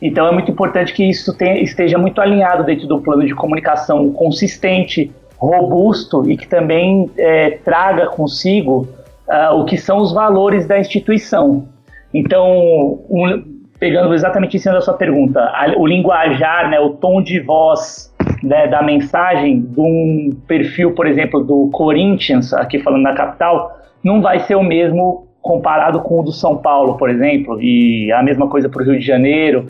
Então 0.00 0.26
é 0.26 0.32
muito 0.32 0.50
importante 0.50 0.92
que 0.92 1.04
isso 1.04 1.36
tenha, 1.36 1.62
esteja 1.62 1.98
muito 1.98 2.20
alinhado 2.20 2.64
dentro 2.64 2.86
do 2.86 3.00
plano 3.00 3.26
de 3.26 3.34
comunicação 3.34 4.10
consistente, 4.12 5.12
robusto 5.36 6.30
e 6.30 6.36
que 6.36 6.46
também 6.46 7.10
é, 7.18 7.58
traga 7.62 8.06
consigo 8.06 8.88
uh, 9.28 9.54
o 9.54 9.64
que 9.64 9.76
são 9.76 9.98
os 9.98 10.12
valores 10.12 10.66
da 10.66 10.78
instituição. 10.78 11.68
Então, 12.12 13.04
um, 13.10 13.44
pegando 13.78 14.14
exatamente 14.14 14.56
em 14.56 14.60
cima 14.60 14.74
da 14.74 14.80
sua 14.80 14.94
pergunta, 14.94 15.40
a, 15.40 15.74
o 15.76 15.86
linguajar, 15.86 16.70
né, 16.70 16.80
o 16.80 16.90
tom 16.90 17.22
de 17.22 17.40
voz 17.40 18.14
né, 18.42 18.66
da 18.68 18.82
mensagem 18.82 19.60
de 19.60 19.80
um 19.80 20.30
perfil, 20.46 20.94
por 20.94 21.06
exemplo, 21.06 21.42
do 21.42 21.68
Corinthians, 21.72 22.52
aqui 22.52 22.78
falando 22.78 23.02
na 23.02 23.14
capital, 23.14 23.78
não 24.02 24.20
vai 24.20 24.40
ser 24.40 24.54
o 24.54 24.62
mesmo 24.62 25.26
comparado 25.40 26.00
com 26.00 26.20
o 26.20 26.22
do 26.22 26.32
São 26.32 26.56
Paulo, 26.56 26.96
por 26.96 27.08
exemplo, 27.08 27.60
e 27.60 28.10
a 28.12 28.22
mesma 28.22 28.48
coisa 28.48 28.68
para 28.68 28.82
o 28.82 28.84
Rio 28.84 28.98
de 28.98 29.06
Janeiro, 29.06 29.66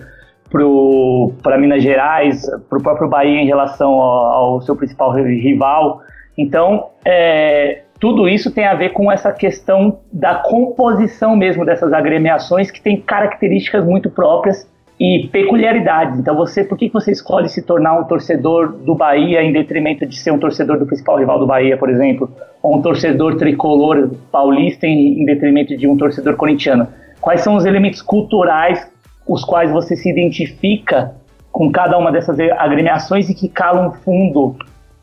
para 1.43 1.59
Minas 1.59 1.83
Gerais, 1.83 2.47
para 2.69 2.79
o 2.79 2.83
próprio 2.83 3.09
Bahia 3.09 3.41
em 3.41 3.47
relação 3.47 3.91
ao, 4.01 4.55
ao 4.55 4.61
seu 4.63 4.75
principal 4.75 5.13
rival. 5.13 6.01
Então, 6.39 6.87
é, 7.05 7.83
tudo 8.01 8.29
isso 8.29 8.51
tem 8.51 8.67
a 8.67 8.75
ver 8.75 8.91
com 8.91 9.11
essa 9.11 9.33
questão 9.33 10.01
da 10.13 10.37
composição 10.37 11.37
mesmo 11.37 11.65
dessas 11.65 11.93
agremiações 11.93 12.71
que 12.71 12.81
tem 12.81 13.01
características 13.01 13.85
muito 13.85 14.11
próprias 14.11 14.71
e 14.99 15.29
peculiaridades. 15.31 16.19
Então, 16.19 16.35
você, 16.35 16.65
por 16.65 16.79
que 16.79 16.89
você 16.89 17.13
escolhe 17.13 17.49
se 17.49 17.63
tornar 17.63 17.99
um 17.99 18.05
torcedor 18.05 18.73
do 18.73 18.95
Bahia 18.95 19.43
em 19.43 19.53
detrimento 19.53 20.07
de 20.07 20.17
ser 20.19 20.31
um 20.31 20.39
torcedor 20.39 20.79
do 20.79 20.87
principal 20.87 21.19
rival 21.19 21.39
do 21.39 21.47
Bahia, 21.47 21.77
por 21.77 21.91
exemplo, 21.91 22.31
ou 22.63 22.79
um 22.79 22.83
torcedor 22.83 23.37
tricolor 23.37 24.11
paulista 24.33 24.87
em, 24.87 25.21
em 25.21 25.25
detrimento 25.27 25.77
de 25.77 25.87
um 25.87 25.97
torcedor 25.97 26.37
corintiano? 26.37 26.89
Quais 27.21 27.43
são 27.43 27.57
os 27.57 27.67
elementos 27.67 28.01
culturais 28.01 28.91
os 29.27 29.45
quais 29.45 29.71
você 29.71 29.97
se 29.97 30.09
identifica 30.09 31.15
com 31.51 31.71
cada 31.71 31.99
uma 31.99 32.13
dessas 32.13 32.39
agremiações 32.39 33.29
e 33.29 33.35
que 33.35 33.49
calam 33.49 33.93
fundo 33.93 34.57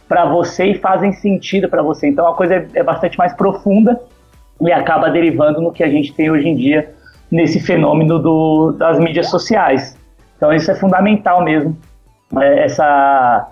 para 0.08 0.26
você 0.26 0.68
e 0.68 0.76
fazem 0.76 1.12
sentido 1.12 1.68
para 1.70 1.84
você? 1.84 2.08
Então, 2.08 2.26
a 2.28 2.34
coisa 2.34 2.56
é, 2.56 2.68
é 2.76 2.84
bastante 2.84 3.18
mais 3.18 3.34
profunda 3.34 4.00
e 4.62 4.72
acaba 4.72 5.10
derivando 5.10 5.62
no 5.62 5.72
que 5.72 5.84
a 5.84 5.90
gente 5.90 6.14
tem 6.14 6.32
hoje 6.32 6.48
em 6.48 6.56
dia 6.56 6.96
nesse 7.34 7.60
fenômeno 7.60 8.20
do, 8.20 8.74
das 8.74 9.00
mídias 9.00 9.28
sociais. 9.28 9.98
Então 10.38 10.54
isso 10.54 10.70
é 10.70 10.76
fundamental 10.76 11.44
mesmo, 11.44 11.76
é, 12.40 12.66
essa, 12.66 13.50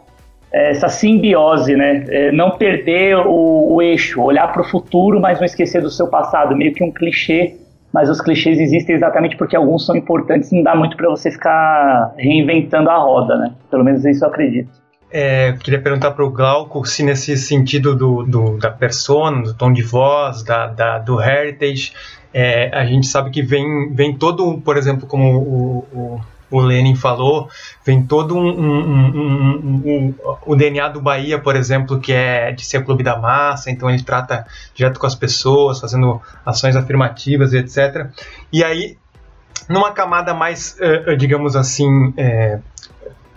essa 0.54 0.88
simbiose, 0.88 1.76
né? 1.76 2.06
É, 2.08 2.32
não 2.32 2.52
perder 2.52 3.17
o, 3.17 3.74
o 3.74 3.82
eixo, 3.82 4.22
olhar 4.22 4.48
para 4.54 4.62
o 4.62 4.65
futuro, 4.65 5.20
mas 5.20 5.39
não 5.39 5.46
esquecer 5.46 5.82
do 5.82 5.89
seu 5.89 6.08
passado, 6.08 6.56
meio 6.56 6.74
que 6.74 6.84
um 6.84 6.91
clichê. 6.91 7.56
Mas 7.91 8.10
os 8.10 8.22
clichês 8.22 8.58
existem 8.58 8.96
exatamente 8.96 9.36
porque 9.36 9.54
alguns 9.56 9.86
são 9.86 9.98
importantes, 9.98 10.50
não 10.52 10.63
dá 10.63 10.74
muito 10.76 10.96
para 10.96 11.10
você 11.10 11.30
ficar 11.30 12.13
reinventando 12.17 12.89
a 12.89 12.98
roda, 12.98 13.36
né? 13.36 13.52
Pelo 13.70 13.84
menos 13.84 14.06
isso 14.06 14.24
eu 14.24 14.30
acredito. 14.30 14.70
É, 15.12 15.52
queria 15.54 15.82
perguntar 15.82 16.12
para 16.12 16.24
o 16.24 16.30
Glauco 16.30 16.86
se 16.86 17.04
nesse 17.04 17.36
sentido 17.36 17.94
do, 17.94 18.24
do, 18.24 18.58
da 18.58 18.72
persona, 18.72 19.41
do 19.41 19.54
tom 19.54 19.74
de 19.74 19.82
voz, 19.82 20.41
da, 20.41 20.67
da 20.67 21.00
do 21.00 21.20
heritage, 21.20 21.91
é, 22.34 22.70
a 22.74 22.86
gente 22.86 23.08
sabe 23.08 23.30
que 23.30 23.41
vem, 23.41 23.94
vem 23.94 24.15
todo, 24.15 24.60
por 24.62 24.78
exemplo, 24.78 25.08
como 25.08 25.38
o, 25.38 25.78
o, 25.94 26.22
o 26.52 26.60
Lenin 26.60 26.96
falou, 26.96 27.50
vem 27.86 28.04
todo 28.04 28.36
um, 28.36 28.50
um, 28.50 29.82
um, 29.86 30.15
o 30.46 30.56
DNA 30.56 30.89
do 30.89 31.02
Bahia, 31.02 31.39
por 31.39 31.56
exemplo, 31.56 32.00
que 32.00 32.13
é 32.13 32.52
de 32.52 32.65
ser 32.65 32.84
clube 32.84 33.04
da 33.04 33.17
massa, 33.17 33.72
então 33.72 33.89
ele 33.89 34.04
trata 34.04 34.46
direto 34.74 35.00
com 35.00 35.08
as 35.08 35.15
pessoas, 35.15 35.80
fazendo 35.80 36.22
ações 36.46 36.76
afirmativas 36.76 37.54
e 37.54 37.58
etc. 37.58 38.08
E 38.52 38.63
aí, 38.63 38.98
numa 39.70 39.91
camada 39.91 40.34
mais, 40.34 40.78
uh, 40.80 41.15
digamos 41.15 41.56
assim, 41.56 42.13
é, 42.17 42.60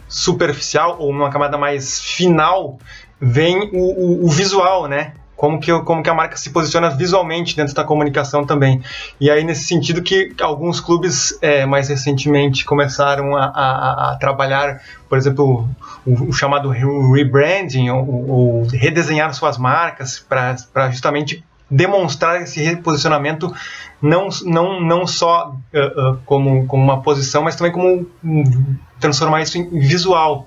superficial 0.09 0.97
ou 0.99 1.13
numa 1.13 1.31
camada 1.31 1.57
mais 1.57 2.01
final 2.01 2.79
vem 3.21 3.71
o, 3.73 4.23
o, 4.23 4.27
o 4.27 4.31
visual, 4.31 4.87
né? 4.87 5.15
Como 5.45 5.61
que, 5.61 5.71
como 5.81 6.03
que 6.03 6.09
a 6.09 6.15
marca 6.15 6.39
se 6.39 6.49
posiciona 6.49 6.89
visualmente 6.89 7.55
dentro 7.55 7.75
da 7.75 7.85
comunicação 7.85 8.47
também. 8.47 8.81
E 9.21 9.31
aí, 9.31 9.45
nesse 9.45 9.65
sentido, 9.65 10.01
que 10.01 10.33
alguns 10.41 10.81
clubes 10.81 11.39
é, 11.43 11.67
mais 11.67 11.91
recentemente 11.91 12.65
começaram 12.65 13.37
a, 13.37 13.45
a, 13.45 14.13
a 14.13 14.17
trabalhar, 14.17 14.81
por 15.07 15.19
exemplo, 15.19 15.69
o, 16.07 16.31
o 16.31 16.33
chamado 16.33 16.71
rebranding, 16.71 17.91
ou, 17.91 18.31
ou 18.31 18.67
redesenhar 18.69 19.35
suas 19.35 19.59
marcas 19.59 20.19
para 20.19 20.91
justamente 20.91 21.45
demonstrar 21.71 22.41
esse 22.41 22.63
reposicionamento 22.63 23.55
não, 24.01 24.31
não, 24.47 24.81
não 24.81 25.07
só 25.07 25.55
uh, 25.75 26.13
uh, 26.13 26.19
como, 26.25 26.67
como 26.67 26.83
uma 26.83 27.03
posição, 27.03 27.43
mas 27.43 27.55
também 27.55 27.71
como 27.71 28.07
um, 28.25 28.77
transformar 28.99 29.43
isso 29.43 29.59
em 29.59 29.79
visual. 29.79 30.47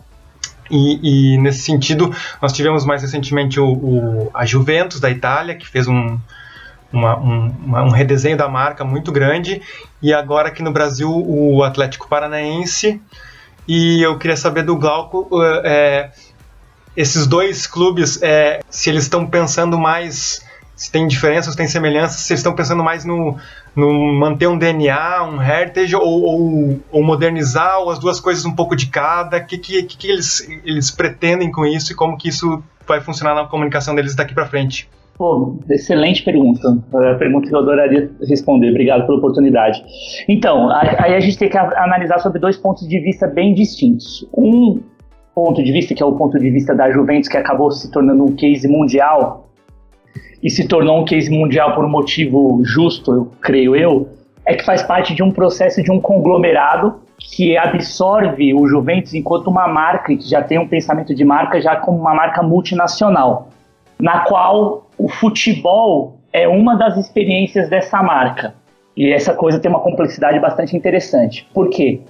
E, 0.70 1.34
e, 1.34 1.38
nesse 1.38 1.60
sentido, 1.60 2.14
nós 2.42 2.54
tivemos 2.54 2.86
mais 2.86 3.02
recentemente 3.02 3.60
o, 3.60 3.68
o, 3.68 4.32
a 4.34 4.46
Juventus 4.46 5.00
da 5.00 5.10
Itália, 5.10 5.56
que 5.56 5.68
fez 5.68 5.88
um, 5.88 6.18
uma, 6.92 7.18
um, 7.20 7.56
uma, 7.66 7.84
um, 7.84 7.90
redesenho 7.90 8.38
da 8.38 8.48
marca 8.48 8.84
muito 8.84 9.12
grande, 9.12 9.62
e 10.02 10.14
agora 10.14 10.50
aqui 10.50 10.62
no 10.62 10.72
Brasil 10.72 11.10
o 11.10 11.64
Atlético 11.64 12.08
Paranaense. 12.08 13.02
E 13.68 14.02
eu 14.02 14.18
queria 14.18 14.38
saber 14.38 14.64
do 14.64 14.78
Glauco 14.78 15.28
é, 15.66 16.12
esses 16.96 17.28
dois 17.28 17.68
clubes, 17.68 18.22
é, 18.22 18.62
se 18.70 18.90
eles 18.90 19.04
estão 19.04 19.26
pensando 19.28 19.78
mais 19.78 20.47
se 20.78 20.92
tem 20.92 21.08
diferenças, 21.08 21.54
se 21.54 21.58
tem 21.58 21.68
semelhanças, 21.68 22.22
se 22.22 22.34
estão 22.36 22.54
pensando 22.54 22.84
mais 22.84 23.04
no, 23.04 23.36
no 23.76 24.13
manter 24.13 24.48
um 24.48 24.58
DNA, 24.58 25.24
um 25.24 25.42
heritage, 25.42 25.96
ou, 25.96 26.04
ou, 26.04 26.80
ou, 26.92 27.04
modernizar, 27.04 27.80
ou 27.80 27.90
as 27.90 27.98
duas 27.98 28.20
coisas 28.20 28.46
um 28.46 28.56
pouco 28.56 28.76
de 28.76 28.86
cada, 28.86 29.38
o 29.38 29.46
que, 29.46 29.58
que, 29.58 29.84
que, 29.84 30.08
eles, 30.08 30.48
eles 30.63 30.92
pretendem 30.92 31.52
com 31.52 31.66
isso 31.66 31.92
e 31.92 31.96
como 31.96 32.16
que 32.16 32.30
isso 32.30 32.63
vai 32.88 33.02
funcionar 33.02 33.34
na 33.34 33.48
comunicação 33.48 33.96
deles 33.96 34.16
daqui 34.16 34.36
para 34.36 34.46
frente? 34.46 34.88
Pô, 35.18 35.58
excelente 35.68 36.24
pergunta. 36.24 36.78
É 36.94 37.16
pergunta 37.16 37.50
que 37.50 37.56
eu 37.56 37.58
adoraria 37.58 38.12
responder. 38.30 38.70
Obrigado 38.70 39.08
pela 39.08 39.18
oportunidade. 39.18 39.84
Então, 40.30 40.70
aí 40.72 41.16
a 41.16 41.20
gente 41.20 41.40
tem 41.40 41.50
que 41.50 41.58
analisar 41.58 42.20
sobre 42.20 42.40
dois 42.40 42.56
pontos 42.56 42.88
de 42.88 43.00
vista 43.00 43.26
bem 43.26 43.56
distintos. 43.56 44.30
Um 44.32 44.80
ponto 45.34 45.63
de 45.63 45.72
vista, 45.72 45.96
que 45.96 46.04
é 46.04 46.06
o 46.06 46.12
ponto 46.12 46.38
de 46.38 46.52
vista 46.52 46.76
da 46.76 46.92
Juventus, 46.92 47.28
que 47.28 47.38
acabou 47.38 47.72
se 47.72 47.92
tornando 47.92 48.24
um 48.26 48.36
case 48.36 48.68
mundial, 48.68 49.47
e 50.41 50.50
se 50.50 50.67
tornou 50.67 51.00
um 51.00 51.06
case 51.06 51.30
mundial 51.30 51.73
por 51.73 51.86
um 51.86 51.89
motivo 51.89 52.62
justo, 52.63 53.13
eu 53.13 53.32
creio 53.41 53.76
eu, 53.76 54.10
é 54.45 54.56
que 54.56 54.63
faz 54.63 54.82
parte 54.84 55.13
de 55.13 55.21
um 55.21 55.32
processo 55.32 55.84
de 55.84 55.91
um 55.91 56.00
conglomerado 56.00 56.95
que 57.19 57.58
absorve 57.58 58.54
o 58.54 58.67
Juventus 58.67 59.13
enquanto 59.13 59.47
uma 59.47 59.67
marca 59.67 60.15
que 60.15 60.30
já 60.30 60.41
tem 60.41 60.60
um 60.60 60.67
pensamento 60.67 61.13
de 61.13 61.26
marca 61.26 61.60
já 61.60 61.76
como 61.76 62.00
uma 62.00 62.13
marca 62.13 62.43
multinacional, 62.43 63.50
na 64.00 64.19
qual 64.21 64.88
o 64.97 65.10
futebol 65.10 66.17
é 66.32 66.47
uma 66.47 66.76
das 66.76 66.97
experiências 66.97 67.69
dessa 67.69 68.02
marca. 68.02 68.54
E 68.95 69.12
essa 69.12 69.34
coisa 69.34 69.60
tem 69.60 69.69
uma 69.69 69.80
complexidade 69.80 70.39
bastante 70.39 70.76
interessante. 70.76 71.47
Por 71.54 71.69
quê? 71.69 72.02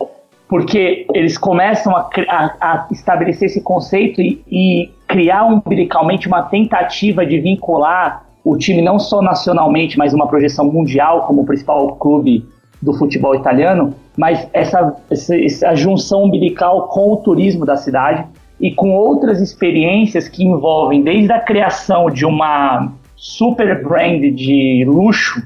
Porque 0.48 1.06
eles 1.14 1.38
começam 1.38 1.96
a, 1.96 2.10
a, 2.30 2.56
a 2.62 2.88
estabelecer 2.92 3.48
esse 3.48 3.62
conceito 3.62 4.22
e, 4.22 4.42
e 4.50 4.92
criar 5.08 5.46
umbilicalmente 5.46 6.28
uma 6.28 6.44
tentativa 6.44 7.26
de 7.26 7.40
vincular 7.40 8.26
o 8.44 8.58
time 8.58 8.82
não 8.82 8.98
só 8.98 9.22
nacionalmente, 9.22 9.98
mas 9.98 10.14
uma 10.14 10.28
projeção 10.28 10.72
mundial 10.72 11.28
como 11.28 11.42
o 11.42 11.46
principal 11.46 11.96
clube 11.98 12.46
do 12.82 12.94
futebol 12.94 13.36
italiano, 13.36 13.94
mas 14.16 14.48
essa, 14.54 14.96
essa, 15.10 15.76
junção 15.76 16.24
umbilical 16.24 16.88
com 16.88 17.12
o 17.12 17.18
turismo 17.18 17.66
da 17.66 17.76
cidade 17.76 18.26
e 18.60 18.74
com 18.74 18.92
outras 18.96 19.42
experiências 19.42 20.30
que 20.30 20.46
envolvem 20.46 21.02
desde 21.02 21.32
a 21.32 21.40
criação 21.40 22.10
de 22.10 22.26
uma 22.26 22.94
super 23.18 23.84
brand 23.84 24.22
de 24.34 24.86
luxo 24.88 25.46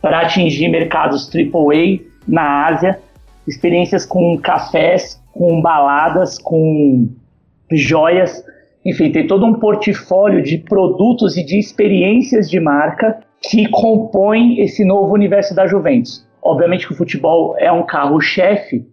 para 0.00 0.20
atingir 0.20 0.68
mercados 0.68 1.30
AAA 1.34 2.00
na 2.26 2.66
Ásia, 2.66 2.98
experiências 3.46 4.06
com 4.06 4.38
cafés, 4.38 5.20
com 5.32 5.60
baladas, 5.60 6.38
com 6.38 7.08
joias, 7.70 8.42
enfim, 8.88 9.12
tem 9.12 9.26
todo 9.26 9.44
um 9.44 9.52
portfólio 9.52 10.42
de 10.42 10.56
produtos 10.56 11.36
e 11.36 11.44
de 11.44 11.58
experiências 11.58 12.48
de 12.48 12.58
marca 12.58 13.18
que 13.42 13.68
compõem 13.68 14.60
esse 14.60 14.82
novo 14.82 15.12
universo 15.12 15.54
da 15.54 15.66
Juventus. 15.66 16.26
Obviamente 16.42 16.86
que 16.86 16.94
o 16.94 16.96
futebol 16.96 17.54
é 17.58 17.70
um 17.70 17.82
carro-chefe, 17.82 18.86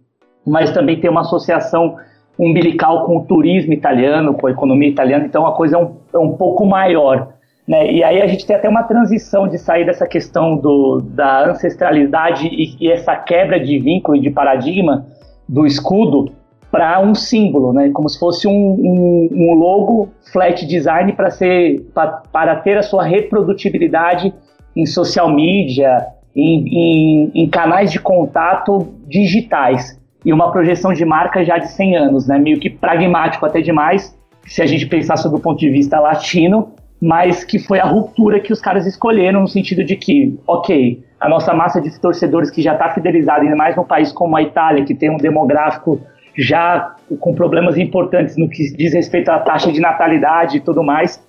mas 0.45 0.71
também 0.71 0.99
tem 0.99 1.10
uma 1.10 1.21
associação 1.21 1.95
umbilical 2.38 3.05
com 3.05 3.15
o 3.17 3.23
turismo 3.23 3.71
italiano, 3.71 4.34
com 4.34 4.47
a 4.47 4.51
economia 4.51 4.89
italiana, 4.89 5.25
então 5.25 5.47
a 5.47 5.55
coisa 5.55 5.77
é 5.77 5.79
um, 5.79 5.95
é 6.13 6.17
um 6.17 6.36
pouco 6.36 6.65
maior. 6.65 7.29
Né? 7.65 7.93
E 7.93 8.03
aí 8.03 8.21
a 8.21 8.27
gente 8.27 8.45
tem 8.45 8.58
até 8.58 8.67
uma 8.67 8.84
transição 8.84 9.47
de 9.47 9.58
sair 9.58 9.86
dessa 9.86 10.05
questão 10.05 10.58
do, 10.58 10.99
da 11.01 11.51
ancestralidade 11.51 12.47
e, 12.47 12.75
e 12.81 12.91
essa 12.91 13.15
quebra 13.15 13.58
de 13.62 13.79
vínculo 13.79 14.17
e 14.17 14.19
de 14.19 14.29
paradigma 14.29 15.05
do 15.47 15.65
escudo 15.65 16.34
para 16.75 16.99
um 16.99 17.15
símbolo, 17.15 17.71
né? 17.71 17.89
Como 17.93 18.09
se 18.09 18.19
fosse 18.19 18.49
um, 18.49 18.51
um, 18.51 19.29
um 19.31 19.53
logo 19.53 20.09
flat 20.33 20.65
design 20.65 21.13
para 21.13 21.31
ser 21.31 21.85
para 21.93 22.55
ter 22.57 22.77
a 22.77 22.83
sua 22.83 23.01
reprodutibilidade 23.01 24.33
em 24.75 24.85
social 24.85 25.33
media, 25.33 26.05
em, 26.35 26.67
em, 26.67 27.31
em, 27.33 27.49
canais 27.49 27.93
de 27.93 27.99
contato 28.01 28.93
digitais 29.07 29.97
e 30.25 30.33
uma 30.33 30.51
projeção 30.51 30.91
de 30.91 31.05
marca 31.05 31.45
já 31.45 31.57
de 31.57 31.71
100 31.71 31.95
anos, 31.95 32.27
né? 32.27 32.38
Meio 32.38 32.59
que 32.59 32.69
pragmático 32.69 33.45
até 33.45 33.61
demais, 33.61 34.13
se 34.45 34.61
a 34.61 34.65
gente 34.65 34.85
pensar 34.85 35.15
sob 35.15 35.38
o 35.38 35.39
ponto 35.39 35.57
de 35.57 35.69
vista 35.69 35.97
latino, 35.97 36.73
mas 37.01 37.45
que 37.45 37.57
foi 37.57 37.79
a 37.79 37.85
ruptura 37.85 38.41
que 38.41 38.51
os 38.51 38.59
caras 38.59 38.85
escolheram 38.85 39.39
no 39.39 39.47
sentido 39.47 39.81
de 39.81 39.95
que, 39.95 40.38
ok, 40.45 41.01
a 41.21 41.29
nossa 41.29 41.53
massa 41.53 41.79
de 41.79 41.97
torcedores 42.01 42.51
que 42.51 42.61
já 42.61 42.73
está 42.73 42.89
fidelizada, 42.89 43.43
ainda 43.43 43.55
mais 43.55 43.77
num 43.77 43.85
país 43.85 44.11
como 44.11 44.35
a 44.35 44.41
Itália, 44.41 44.83
que 44.83 44.93
tem 44.93 45.09
um 45.09 45.15
demográfico 45.15 46.01
já 46.37 46.95
com 47.19 47.33
problemas 47.33 47.77
importantes 47.77 48.37
no 48.37 48.49
que 48.49 48.63
diz 48.75 48.93
respeito 48.93 49.29
à 49.29 49.39
taxa 49.39 49.71
de 49.71 49.79
natalidade 49.79 50.57
e 50.57 50.59
tudo 50.59 50.83
mais. 50.83 51.23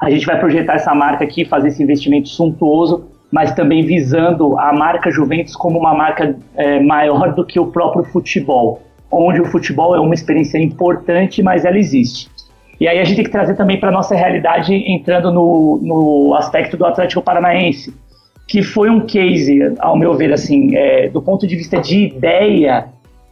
A 0.00 0.10
gente 0.10 0.26
vai 0.26 0.38
projetar 0.38 0.74
essa 0.74 0.94
marca 0.94 1.24
aqui, 1.24 1.44
fazer 1.44 1.68
esse 1.68 1.82
investimento 1.82 2.28
suntuoso, 2.28 3.08
mas 3.30 3.52
também 3.52 3.84
visando 3.84 4.58
a 4.58 4.72
marca 4.72 5.10
Juventus 5.10 5.54
como 5.54 5.78
uma 5.78 5.94
marca 5.94 6.36
é, 6.56 6.80
maior 6.80 7.34
do 7.34 7.44
que 7.44 7.58
o 7.58 7.66
próprio 7.66 8.04
futebol, 8.04 8.80
onde 9.10 9.40
o 9.40 9.44
futebol 9.44 9.94
é 9.94 10.00
uma 10.00 10.14
experiência 10.14 10.58
importante, 10.58 11.42
mas 11.42 11.64
ela 11.64 11.78
existe. 11.78 12.30
E 12.80 12.86
aí 12.86 13.00
a 13.00 13.04
gente 13.04 13.16
tem 13.16 13.24
que 13.24 13.30
trazer 13.30 13.56
também 13.56 13.78
para 13.78 13.90
nossa 13.90 14.14
realidade, 14.14 14.72
entrando 14.72 15.32
no, 15.32 15.80
no 15.82 16.34
aspecto 16.34 16.76
do 16.76 16.86
Atlético 16.86 17.20
Paranaense, 17.20 17.92
que 18.46 18.62
foi 18.62 18.88
um 18.88 19.00
case, 19.00 19.74
ao 19.80 19.96
meu 19.96 20.14
ver, 20.14 20.32
assim, 20.32 20.74
é, 20.74 21.08
do 21.08 21.20
ponto 21.20 21.46
de 21.46 21.56
vista 21.56 21.80
de 21.80 22.06
ideia 22.06 22.88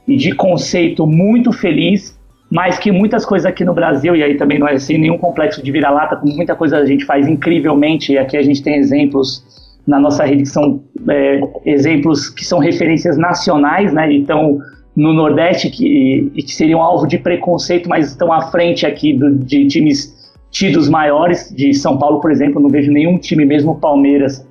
e 0.06 0.16
de 0.16 0.32
conceito 0.34 1.06
muito 1.06 1.52
feliz, 1.52 2.16
mas 2.50 2.78
que 2.78 2.92
muitas 2.92 3.24
coisas 3.24 3.46
aqui 3.46 3.64
no 3.64 3.74
Brasil, 3.74 4.14
e 4.14 4.22
aí 4.22 4.36
também 4.36 4.58
não 4.58 4.68
é 4.68 4.74
assim 4.74 4.98
nenhum 4.98 5.18
complexo 5.18 5.62
de 5.62 5.70
vira-lata, 5.72 6.16
como 6.16 6.34
muita 6.34 6.54
coisa 6.54 6.78
a 6.78 6.86
gente 6.86 7.04
faz 7.04 7.26
incrivelmente, 7.26 8.12
e 8.12 8.18
aqui 8.18 8.36
a 8.36 8.42
gente 8.42 8.62
tem 8.62 8.76
exemplos 8.76 9.44
na 9.86 9.98
nossa 9.98 10.24
rede 10.24 10.42
que 10.42 10.48
são 10.48 10.82
é, 11.08 11.40
exemplos 11.64 12.28
que 12.28 12.44
são 12.44 12.58
referências 12.58 13.16
nacionais, 13.16 13.92
né? 13.92 14.12
Então, 14.12 14.58
no 14.94 15.12
Nordeste, 15.12 15.70
que, 15.70 16.32
que 16.34 16.52
seriam 16.52 16.82
alvo 16.82 17.06
de 17.06 17.18
preconceito, 17.18 17.88
mas 17.88 18.10
estão 18.10 18.32
à 18.32 18.50
frente 18.50 18.86
aqui 18.86 19.12
do, 19.12 19.34
de 19.36 19.66
times 19.66 20.16
tidos 20.50 20.88
maiores, 20.88 21.52
de 21.54 21.74
São 21.74 21.98
Paulo, 21.98 22.20
por 22.20 22.30
exemplo, 22.30 22.60
não 22.60 22.70
vejo 22.70 22.90
nenhum 22.90 23.18
time, 23.18 23.44
mesmo 23.44 23.78
Palmeiras, 23.78 24.46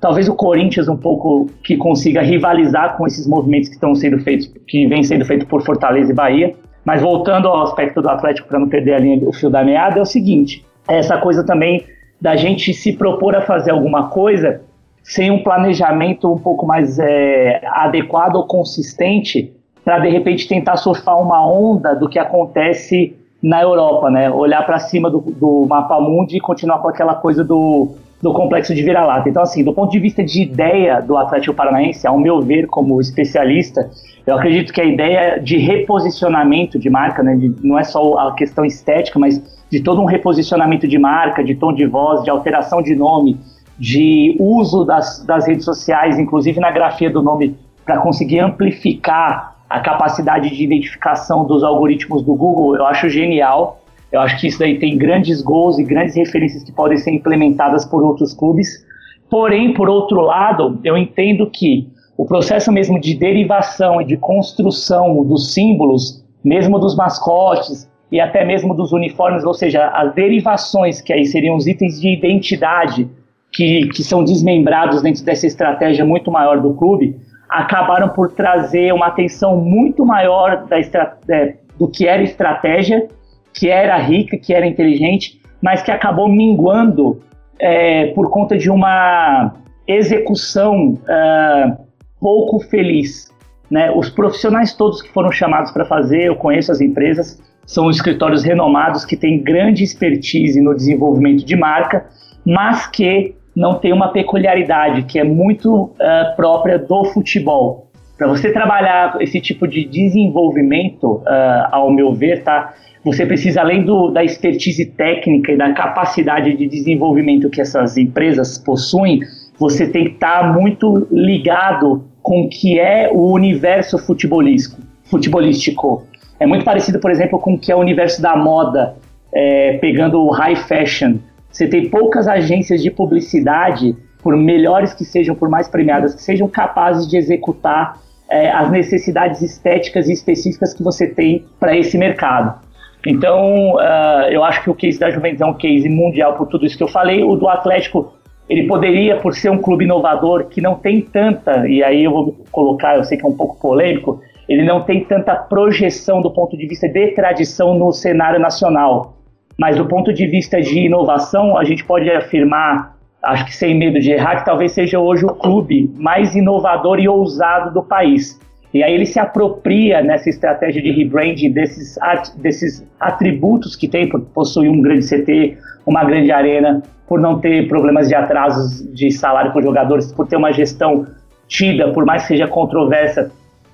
talvez 0.00 0.28
o 0.28 0.34
Corinthians 0.34 0.88
um 0.88 0.96
pouco 0.96 1.46
que 1.62 1.76
consiga 1.76 2.22
rivalizar 2.22 2.96
com 2.96 3.06
esses 3.06 3.26
movimentos 3.26 3.68
que 3.68 3.74
estão 3.74 3.94
sendo 3.94 4.18
feitos, 4.20 4.50
que 4.66 4.86
vem 4.86 5.02
sendo 5.02 5.24
feito 5.24 5.46
por 5.46 5.62
Fortaleza 5.62 6.10
e 6.10 6.14
Bahia. 6.14 6.54
Mas 6.84 7.02
voltando 7.02 7.46
ao 7.46 7.62
aspecto 7.62 8.00
do 8.00 8.08
Atlético, 8.08 8.48
para 8.48 8.58
não 8.58 8.68
perder 8.68 8.94
a 8.94 8.98
linha, 8.98 9.28
o 9.28 9.32
fio 9.32 9.50
da 9.50 9.62
meada, 9.62 9.98
é 9.98 10.02
o 10.02 10.06
seguinte: 10.06 10.64
é 10.88 10.98
essa 10.98 11.18
coisa 11.18 11.44
também 11.44 11.84
da 12.20 12.36
gente 12.36 12.72
se 12.72 12.94
propor 12.94 13.36
a 13.36 13.42
fazer 13.42 13.70
alguma 13.70 14.08
coisa 14.08 14.62
sem 15.02 15.30
um 15.30 15.42
planejamento 15.42 16.32
um 16.32 16.38
pouco 16.38 16.66
mais 16.66 16.98
é, 16.98 17.60
adequado 17.64 18.36
ou 18.36 18.46
consistente 18.46 19.52
para 19.84 19.98
de 19.98 20.08
repente 20.10 20.46
tentar 20.46 20.76
surfar 20.76 21.18
uma 21.20 21.46
onda 21.46 21.94
do 21.94 22.08
que 22.08 22.18
acontece 22.18 23.16
na 23.42 23.62
Europa, 23.62 24.10
né? 24.10 24.30
Olhar 24.30 24.64
para 24.66 24.78
cima 24.78 25.10
do, 25.10 25.20
do 25.20 25.66
mapa 25.66 25.98
mundi 26.00 26.36
e 26.36 26.40
continuar 26.40 26.78
com 26.78 26.88
aquela 26.88 27.14
coisa 27.14 27.42
do, 27.42 27.94
do 28.22 28.32
complexo 28.32 28.74
de 28.74 28.82
vira-lata. 28.82 29.28
Então, 29.28 29.42
assim, 29.42 29.64
do 29.64 29.72
ponto 29.72 29.90
de 29.90 29.98
vista 29.98 30.22
de 30.22 30.42
ideia 30.42 31.00
do 31.00 31.16
Atlético 31.16 31.54
Paranaense, 31.54 32.06
ao 32.06 32.18
meu 32.18 32.40
ver, 32.40 32.66
como 32.66 33.00
especialista, 33.00 33.90
eu 34.26 34.36
acredito 34.36 34.72
que 34.72 34.80
a 34.80 34.84
ideia 34.84 35.38
de 35.38 35.56
reposicionamento 35.56 36.78
de 36.78 36.90
marca, 36.90 37.22
né, 37.22 37.34
de, 37.34 37.54
não 37.62 37.78
é 37.78 37.84
só 37.84 38.18
a 38.18 38.34
questão 38.34 38.64
estética, 38.64 39.18
mas 39.18 39.42
de 39.70 39.80
todo 39.80 40.00
um 40.02 40.04
reposicionamento 40.04 40.86
de 40.86 40.98
marca, 40.98 41.42
de 41.42 41.54
tom 41.54 41.72
de 41.72 41.86
voz, 41.86 42.22
de 42.22 42.30
alteração 42.30 42.82
de 42.82 42.94
nome, 42.94 43.38
de 43.78 44.36
uso 44.38 44.84
das, 44.84 45.24
das 45.24 45.46
redes 45.46 45.64
sociais, 45.64 46.18
inclusive 46.18 46.60
na 46.60 46.70
grafia 46.70 47.10
do 47.10 47.22
nome, 47.22 47.56
para 47.84 47.98
conseguir 47.98 48.40
amplificar 48.40 49.56
a 49.68 49.80
capacidade 49.80 50.50
de 50.50 50.62
identificação 50.62 51.46
dos 51.46 51.62
algoritmos 51.62 52.22
do 52.22 52.34
Google, 52.34 52.76
eu 52.76 52.84
acho 52.86 53.08
genial. 53.08 53.79
Eu 54.12 54.20
acho 54.20 54.40
que 54.40 54.48
isso 54.48 54.58
daí 54.58 54.78
tem 54.78 54.98
grandes 54.98 55.40
gols 55.40 55.78
e 55.78 55.84
grandes 55.84 56.16
referências 56.16 56.64
que 56.64 56.72
podem 56.72 56.98
ser 56.98 57.12
implementadas 57.12 57.84
por 57.84 58.02
outros 58.02 58.34
clubes. 58.34 58.84
Porém, 59.30 59.72
por 59.72 59.88
outro 59.88 60.20
lado, 60.20 60.80
eu 60.82 60.96
entendo 60.96 61.48
que 61.48 61.88
o 62.16 62.26
processo 62.26 62.72
mesmo 62.72 63.00
de 63.00 63.14
derivação 63.14 64.00
e 64.00 64.04
de 64.04 64.16
construção 64.16 65.24
dos 65.24 65.54
símbolos, 65.54 66.24
mesmo 66.44 66.78
dos 66.78 66.96
mascotes 66.96 67.88
e 68.10 68.20
até 68.20 68.44
mesmo 68.44 68.74
dos 68.74 68.92
uniformes, 68.92 69.44
ou 69.44 69.54
seja, 69.54 69.86
as 69.88 70.12
derivações 70.14 71.00
que 71.00 71.12
aí 71.12 71.24
seriam 71.24 71.56
os 71.56 71.66
itens 71.66 72.00
de 72.00 72.12
identidade 72.12 73.08
que, 73.52 73.88
que 73.88 74.02
são 74.02 74.24
desmembrados 74.24 75.02
dentro 75.02 75.24
dessa 75.24 75.46
estratégia 75.46 76.04
muito 76.04 76.30
maior 76.30 76.60
do 76.60 76.74
clube, 76.74 77.16
acabaram 77.48 78.08
por 78.08 78.32
trazer 78.32 78.92
uma 78.92 79.06
atenção 79.06 79.56
muito 79.56 80.04
maior 80.04 80.66
da 80.66 80.78
é, 80.78 81.56
do 81.78 81.88
que 81.88 82.06
era 82.06 82.22
estratégia, 82.22 83.08
que 83.52 83.68
era 83.68 83.96
rica, 83.98 84.36
que 84.36 84.54
era 84.54 84.66
inteligente, 84.66 85.40
mas 85.62 85.82
que 85.82 85.90
acabou 85.90 86.28
minguando 86.28 87.20
é, 87.58 88.06
por 88.08 88.30
conta 88.30 88.56
de 88.56 88.70
uma 88.70 89.54
execução 89.86 90.94
uh, 90.94 91.76
pouco 92.20 92.60
feliz. 92.60 93.30
Né? 93.70 93.90
Os 93.90 94.08
profissionais 94.08 94.74
todos 94.74 95.02
que 95.02 95.08
foram 95.10 95.30
chamados 95.30 95.70
para 95.70 95.84
fazer, 95.84 96.24
eu 96.24 96.36
conheço 96.36 96.72
as 96.72 96.80
empresas, 96.80 97.40
são 97.66 97.90
escritórios 97.90 98.42
renomados 98.42 99.04
que 99.04 99.16
têm 99.16 99.42
grande 99.42 99.84
expertise 99.84 100.60
no 100.60 100.74
desenvolvimento 100.74 101.44
de 101.44 101.56
marca, 101.56 102.06
mas 102.44 102.86
que 102.86 103.34
não 103.54 103.74
tem 103.74 103.92
uma 103.92 104.08
peculiaridade 104.08 105.02
que 105.04 105.18
é 105.18 105.24
muito 105.24 105.84
uh, 105.84 106.36
própria 106.36 106.78
do 106.78 107.04
futebol. 107.06 107.90
Para 108.16 108.28
você 108.28 108.52
trabalhar 108.52 109.16
esse 109.20 109.40
tipo 109.40 109.66
de 109.66 109.84
desenvolvimento, 109.84 111.16
uh, 111.18 111.24
ao 111.70 111.92
meu 111.92 112.12
ver, 112.12 112.42
tá? 112.42 112.74
Você 113.04 113.24
precisa, 113.24 113.62
além 113.62 113.82
do, 113.82 114.10
da 114.10 114.22
expertise 114.22 114.84
técnica 114.84 115.52
e 115.52 115.56
da 115.56 115.72
capacidade 115.72 116.54
de 116.54 116.66
desenvolvimento 116.66 117.48
que 117.48 117.60
essas 117.60 117.96
empresas 117.96 118.58
possuem, 118.58 119.20
você 119.58 119.86
tem 119.88 120.04
que 120.04 120.10
estar 120.12 120.40
tá 120.40 120.52
muito 120.52 121.06
ligado 121.10 122.04
com 122.22 122.42
o 122.42 122.48
que 122.48 122.78
é 122.78 123.10
o 123.12 123.32
universo 123.32 123.98
futebolístico. 123.98 124.82
futebolístico. 125.04 126.06
É 126.38 126.46
muito 126.46 126.64
parecido, 126.64 126.98
por 127.00 127.10
exemplo, 127.10 127.38
com 127.38 127.54
o 127.54 127.58
que 127.58 127.72
é 127.72 127.76
o 127.76 127.78
universo 127.78 128.20
da 128.20 128.36
moda, 128.36 128.96
é, 129.32 129.78
pegando 129.78 130.20
o 130.20 130.30
high 130.30 130.56
fashion. 130.56 131.16
Você 131.50 131.66
tem 131.66 131.88
poucas 131.88 132.28
agências 132.28 132.82
de 132.82 132.90
publicidade, 132.90 133.96
por 134.22 134.36
melhores 134.36 134.92
que 134.92 135.04
sejam, 135.04 135.34
por 135.34 135.48
mais 135.48 135.68
premiadas 135.68 136.14
que 136.14 136.22
sejam, 136.22 136.48
capazes 136.48 137.08
de 137.08 137.16
executar 137.16 137.98
é, 138.28 138.50
as 138.50 138.70
necessidades 138.70 139.42
estéticas 139.42 140.08
e 140.08 140.12
específicas 140.12 140.74
que 140.74 140.82
você 140.82 141.06
tem 141.06 141.44
para 141.58 141.76
esse 141.76 141.96
mercado. 141.98 142.60
Então, 143.06 143.74
uh, 143.76 144.28
eu 144.30 144.44
acho 144.44 144.62
que 144.62 144.70
o 144.70 144.74
case 144.74 144.98
da 144.98 145.10
Juventus 145.10 145.40
é 145.40 145.46
um 145.46 145.54
case 145.54 145.88
mundial 145.88 146.34
por 146.34 146.46
tudo 146.48 146.66
isso 146.66 146.76
que 146.76 146.82
eu 146.82 146.88
falei. 146.88 147.22
O 147.22 147.34
do 147.34 147.48
Atlético, 147.48 148.12
ele 148.48 148.66
poderia, 148.66 149.16
por 149.16 149.34
ser 149.34 149.50
um 149.50 149.58
clube 149.58 149.84
inovador 149.84 150.46
que 150.46 150.60
não 150.60 150.74
tem 150.74 151.00
tanta, 151.00 151.66
e 151.66 151.82
aí 151.82 152.04
eu 152.04 152.10
vou 152.10 152.36
colocar, 152.50 152.96
eu 152.96 153.04
sei 153.04 153.16
que 153.16 153.24
é 153.24 153.28
um 153.28 153.36
pouco 153.36 153.58
polêmico, 153.60 154.20
ele 154.48 154.64
não 154.64 154.82
tem 154.82 155.04
tanta 155.04 155.34
projeção 155.34 156.20
do 156.20 156.30
ponto 156.30 156.56
de 156.56 156.66
vista 156.66 156.88
de 156.88 157.12
tradição 157.12 157.78
no 157.78 157.92
cenário 157.92 158.40
nacional. 158.40 159.16
Mas 159.56 159.76
do 159.76 159.86
ponto 159.86 160.12
de 160.12 160.26
vista 160.26 160.60
de 160.60 160.80
inovação, 160.80 161.56
a 161.56 161.64
gente 161.64 161.84
pode 161.84 162.10
afirmar, 162.10 162.96
acho 163.22 163.44
que 163.44 163.54
sem 163.54 163.78
medo 163.78 164.00
de 164.00 164.10
errar, 164.10 164.36
que 164.36 164.44
talvez 164.44 164.72
seja 164.72 164.98
hoje 164.98 165.24
o 165.24 165.34
clube 165.34 165.90
mais 165.96 166.34
inovador 166.34 166.98
e 166.98 167.08
ousado 167.08 167.72
do 167.72 167.82
país. 167.82 168.40
E 168.72 168.82
aí 168.82 168.94
ele 168.94 169.06
se 169.06 169.18
apropria 169.18 170.02
nessa 170.02 170.30
estratégia 170.30 170.80
de 170.80 170.92
rebranding 170.92 171.50
desses, 171.50 171.98
desses 172.36 172.86
atributos 173.00 173.74
que 173.74 173.88
tem 173.88 174.08
por 174.08 174.20
possuir 174.20 174.70
um 174.70 174.80
grande 174.80 175.06
CT, 175.06 175.58
uma 175.84 176.04
grande 176.04 176.30
arena, 176.30 176.82
por 177.08 177.20
não 177.20 177.40
ter 177.40 177.66
problemas 177.66 178.08
de 178.08 178.14
atrasos 178.14 178.86
de 178.94 179.10
salário 179.10 179.52
por 179.52 179.62
jogadores, 179.62 180.12
por 180.12 180.28
ter 180.28 180.36
uma 180.36 180.52
gestão 180.52 181.06
tida, 181.48 181.92
por 181.92 182.04
mais 182.04 182.22
que 182.22 182.28
seja 182.28 182.46
controversa, 182.46 183.32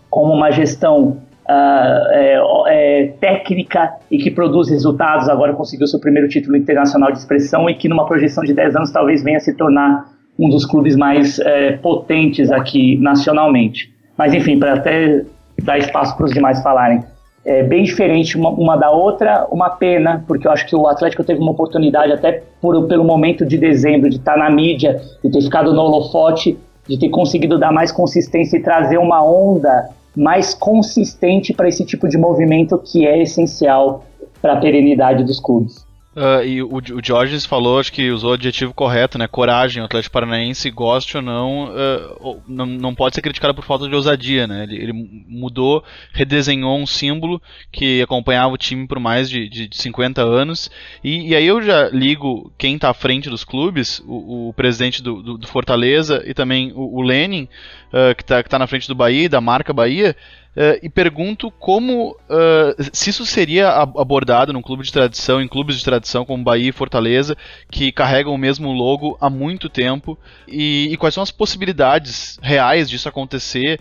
como 0.09 0.33
uma 0.33 0.51
gestão 0.51 1.19
uh, 1.47 2.13
é, 2.13 2.41
é, 2.69 3.07
técnica 3.21 3.93
e 4.11 4.17
que 4.17 4.31
produz 4.31 4.71
resultados, 4.71 5.29
agora 5.29 5.53
conseguiu 5.53 5.87
seu 5.87 6.01
primeiro 6.01 6.29
título 6.29 6.57
internacional 6.57 7.13
de 7.13 7.19
expressão 7.19 7.69
e 7.69 7.75
que 7.75 7.89
numa 7.89 8.07
projeção 8.07 8.43
de 8.43 8.55
10 8.55 8.77
anos 8.77 8.91
talvez 8.91 9.23
venha 9.23 9.37
a 9.37 9.41
se 9.41 9.55
tornar 9.55 10.07
um 10.39 10.49
dos 10.49 10.65
clubes 10.65 10.97
mais 10.97 11.39
é, 11.39 11.73
potentes 11.73 12.51
aqui 12.51 12.97
nacionalmente. 12.99 13.95
Mas 14.16 14.33
enfim, 14.35 14.59
para 14.59 14.74
até 14.74 15.24
dar 15.62 15.79
espaço 15.79 16.16
para 16.16 16.26
os 16.26 16.33
demais 16.33 16.62
falarem, 16.62 17.05
é 17.44 17.62
bem 17.62 17.85
diferente 17.85 18.37
uma, 18.37 18.50
uma, 18.50 18.76
da 18.76 18.90
outra, 18.90 19.46
uma 19.52 19.70
pena, 19.70 20.24
porque 20.26 20.48
eu 20.48 20.50
acho 20.50 20.66
que 20.66 20.74
o 20.74 20.88
Atlético 20.88 21.22
teve 21.22 21.40
uma 21.40 21.52
oportunidade, 21.52 22.12
até 22.12 22.42
por, 22.61 22.88
pelo 22.88 23.05
momento 23.05 23.46
de 23.46 23.57
dezembro, 23.57 24.11
de 24.11 24.16
estar 24.16 24.33
tá 24.33 24.38
na 24.38 24.50
mídia, 24.50 25.00
de 25.22 25.31
ter 25.31 25.40
ficado 25.40 25.72
no 25.72 25.81
holofote, 25.81 26.59
de 26.88 26.98
ter 26.98 27.09
conseguido 27.09 27.57
dar 27.57 27.70
mais 27.70 27.92
consistência 27.92 28.57
e 28.57 28.62
trazer 28.62 28.98
uma 28.98 29.24
onda 29.24 29.90
mais 30.16 30.55
consistente 30.55 31.52
para 31.52 31.68
esse 31.68 31.85
tipo 31.85 32.09
de 32.09 32.18
movimento 32.18 32.79
que 32.79 33.07
é 33.07 33.22
essencial 33.22 34.05
para 34.42 34.55
a 34.55 34.57
perenidade 34.57 35.22
dos 35.22 35.38
clubes. 35.38 35.86
Uh, 36.16 36.42
e 36.46 36.62
o, 36.62 36.79
o 36.79 37.05
Georges 37.05 37.44
falou, 37.44 37.79
acho 37.79 37.92
que 37.92 38.11
usou 38.11 38.31
o 38.31 38.35
adjetivo 38.35 38.72
correto, 38.72 39.18
né? 39.18 39.29
Coragem. 39.29 39.83
O 39.83 39.85
Atlético 39.85 40.14
Paranaense, 40.14 40.70
goste 40.70 41.18
ou 41.18 41.22
não, 41.22 41.66
uh, 41.66 42.42
não, 42.48 42.64
não 42.64 42.94
pode 42.94 43.14
ser 43.14 43.20
criticado 43.20 43.55
por 43.55 43.62
falta 43.62 43.87
de 43.87 43.94
ousadia, 43.94 44.46
né? 44.46 44.62
Ele, 44.62 44.76
ele, 44.76 44.92
mudou, 45.29 45.85
redesenhou 46.14 46.79
um 46.79 46.87
símbolo 46.87 47.40
que 47.70 48.00
acompanhava 48.00 48.55
o 48.55 48.57
time 48.57 48.87
por 48.87 48.98
mais 48.98 49.29
de, 49.29 49.46
de, 49.46 49.68
de 49.68 49.76
50 49.76 50.22
anos. 50.22 50.70
E, 51.05 51.29
e, 51.29 51.37
aí 51.37 51.46
eu 51.46 51.61
já 51.61 51.90
ligo 51.90 52.50
quem 52.57 52.76
está 52.76 52.88
à 52.88 52.94
frente 52.94 53.29
dos 53.29 53.44
clubes, 53.44 54.02
o, 54.07 54.48
o 54.48 54.55
presidente 54.55 55.02
do, 55.02 55.22
do, 55.22 55.37
do, 55.37 55.46
Fortaleza 55.46 56.22
e 56.24 56.33
também 56.33 56.72
o, 56.74 56.96
o 56.96 57.02
Lenin, 57.02 57.46
uh, 57.92 58.14
que 58.14 58.22
está 58.22 58.42
tá 58.42 58.59
na 58.59 58.66
frente 58.66 58.88
do 58.88 58.94
Bahia, 58.94 59.29
da 59.29 59.40
marca 59.40 59.72
Bahia. 59.72 60.16
Uh, 60.57 60.81
e 60.83 60.88
pergunto 60.88 61.51
como 61.51 62.12
uh, 62.12 62.83
se 62.90 63.11
isso 63.11 63.27
seria 63.27 63.68
abordado 63.68 64.55
num 64.55 64.62
clube 64.62 64.85
de 64.85 64.90
tradição, 64.90 65.38
em 65.38 65.46
clubes 65.46 65.77
de 65.77 65.85
tradição 65.85 66.25
como 66.25 66.42
Bahia 66.42 66.70
e 66.70 66.72
Fortaleza, 66.72 67.37
que 67.70 67.92
carregam 67.92 68.33
o 68.33 68.38
mesmo 68.38 68.72
logo 68.72 69.18
há 69.20 69.29
muito 69.29 69.68
tempo, 69.68 70.18
e, 70.49 70.88
e 70.90 70.96
quais 70.96 71.12
são 71.12 71.22
as 71.22 71.31
possibilidades 71.31 72.38
reais 72.40 72.88
disso 72.88 73.07
acontecer 73.07 73.79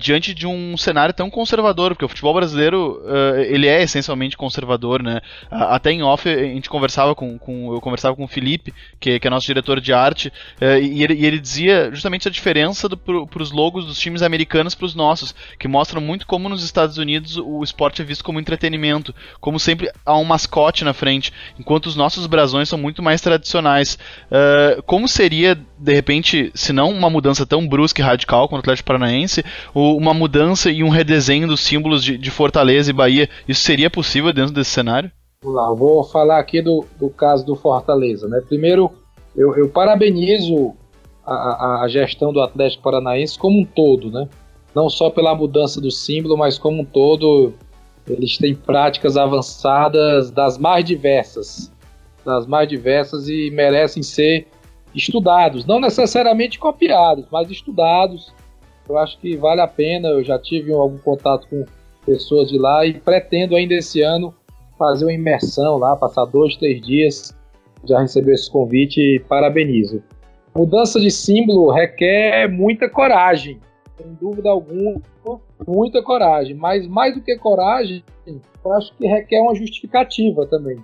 diante 0.00 0.34
de 0.34 0.48
um 0.48 0.76
cenário 0.76 1.14
tão 1.14 1.30
conservador, 1.30 1.92
porque 1.92 2.04
o 2.04 2.08
futebol 2.08 2.34
brasileiro 2.34 3.00
ele 3.46 3.68
é 3.68 3.80
essencialmente 3.84 4.36
conservador, 4.36 5.00
né? 5.00 5.20
até 5.48 5.92
em 5.92 6.02
off 6.02 6.28
a 6.28 6.42
gente 6.42 6.68
conversava 6.68 7.14
com, 7.14 7.38
com 7.38 7.72
eu 7.72 7.80
conversava 7.80 8.16
com 8.16 8.24
o 8.24 8.28
Felipe, 8.28 8.74
que, 8.98 9.20
que 9.20 9.28
é 9.28 9.30
nosso 9.30 9.46
diretor 9.46 9.80
de 9.80 9.92
arte, 9.92 10.32
e 10.60 11.04
ele, 11.04 11.14
e, 11.14 11.24
ele, 11.24 11.38
dizia 11.38 11.88
justamente 11.92 12.26
a 12.26 12.32
diferença 12.32 12.88
para 12.88 13.29
os 13.38 13.50
logos 13.50 13.86
dos 13.86 13.98
times 13.98 14.22
americanos 14.22 14.74
para 14.74 14.86
os 14.86 14.94
nossos, 14.94 15.34
que 15.58 15.68
mostram 15.68 16.00
muito 16.00 16.26
como 16.26 16.48
nos 16.48 16.64
Estados 16.64 16.98
Unidos 16.98 17.36
o 17.36 17.62
esporte 17.62 18.02
é 18.02 18.04
visto 18.04 18.24
como 18.24 18.40
entretenimento, 18.40 19.14
como 19.40 19.58
sempre 19.58 19.90
há 20.04 20.16
um 20.16 20.24
mascote 20.24 20.84
na 20.84 20.92
frente, 20.92 21.32
enquanto 21.58 21.86
os 21.86 21.96
nossos 21.96 22.26
brasões 22.26 22.68
são 22.68 22.78
muito 22.78 23.02
mais 23.02 23.20
tradicionais. 23.20 23.98
Uh, 24.30 24.82
como 24.82 25.06
seria, 25.06 25.58
de 25.78 25.94
repente, 25.94 26.50
se 26.54 26.72
não 26.72 26.90
uma 26.90 27.10
mudança 27.10 27.46
tão 27.46 27.66
brusca 27.66 28.02
e 28.02 28.04
radical 28.04 28.48
quanto 28.48 28.58
o 28.58 28.60
Atlético 28.64 28.86
Paranaense, 28.86 29.44
uma 29.74 30.14
mudança 30.14 30.70
e 30.70 30.82
um 30.82 30.88
redesenho 30.88 31.46
dos 31.46 31.60
símbolos 31.60 32.02
de, 32.02 32.18
de 32.18 32.30
Fortaleza 32.30 32.90
e 32.90 32.94
Bahia? 32.94 33.28
Isso 33.46 33.62
seria 33.62 33.90
possível 33.90 34.32
dentro 34.32 34.52
desse 34.52 34.70
cenário? 34.70 35.10
Vamos 35.42 35.56
lá, 35.56 35.72
vou 35.72 36.04
falar 36.04 36.38
aqui 36.38 36.60
do, 36.60 36.84
do 36.98 37.08
caso 37.08 37.46
do 37.46 37.56
Fortaleza. 37.56 38.28
Né? 38.28 38.42
Primeiro, 38.46 38.92
eu, 39.34 39.56
eu 39.56 39.68
parabenizo 39.68 40.74
a, 41.34 41.82
a, 41.82 41.88
gestão 41.88 42.32
do 42.32 42.40
Atlético 42.40 42.82
Paranaense 42.82 43.38
como 43.38 43.60
um 43.60 43.64
todo, 43.64 44.10
né? 44.10 44.28
não 44.74 44.88
só 44.88 45.10
pela 45.10 45.34
mudança 45.34 45.80
do 45.80 45.90
símbolo, 45.90 46.36
mas 46.36 46.58
como 46.58 46.82
um 46.82 46.84
todo, 46.84 47.52
eles 48.08 48.38
têm 48.38 48.54
práticas 48.54 49.16
avançadas 49.16 50.30
das 50.30 50.58
mais 50.58 50.84
diversas, 50.84 51.72
das 52.24 52.46
mais 52.46 52.68
diversas 52.68 53.28
e 53.28 53.50
merecem 53.50 54.02
ser 54.02 54.46
estudados, 54.94 55.64
não 55.64 55.80
necessariamente 55.80 56.58
copiados, 56.58 57.26
mas 57.30 57.50
estudados. 57.50 58.32
Eu 58.88 58.98
acho 58.98 59.18
que 59.18 59.36
vale 59.36 59.60
a 59.60 59.68
pena. 59.68 60.08
Eu 60.08 60.24
já 60.24 60.36
tive 60.38 60.72
algum 60.72 60.98
contato 60.98 61.46
com 61.48 61.64
pessoas 62.04 62.48
de 62.48 62.58
lá 62.58 62.84
e 62.84 62.94
pretendo 62.94 63.54
ainda 63.54 63.74
esse 63.74 64.02
ano 64.02 64.34
fazer 64.76 65.04
uma 65.04 65.12
imersão 65.12 65.76
lá, 65.76 65.94
passar 65.94 66.24
dois, 66.24 66.56
três 66.56 66.80
dias. 66.80 67.36
Já 67.84 68.00
recebi 68.00 68.32
esse 68.32 68.50
convite 68.50 69.00
e 69.00 69.20
parabenizo. 69.20 70.02
Mudança 70.54 70.98
de 70.98 71.10
símbolo 71.10 71.70
requer 71.70 72.48
muita 72.48 72.88
coragem, 72.88 73.60
sem 73.96 74.12
dúvida 74.14 74.50
alguma, 74.50 75.00
muita 75.66 76.02
coragem. 76.02 76.54
Mas 76.54 76.86
mais 76.86 77.14
do 77.14 77.22
que 77.22 77.36
coragem, 77.36 78.02
eu 78.26 78.72
acho 78.72 78.92
que 78.96 79.06
requer 79.06 79.40
uma 79.40 79.54
justificativa 79.54 80.46
também. 80.46 80.78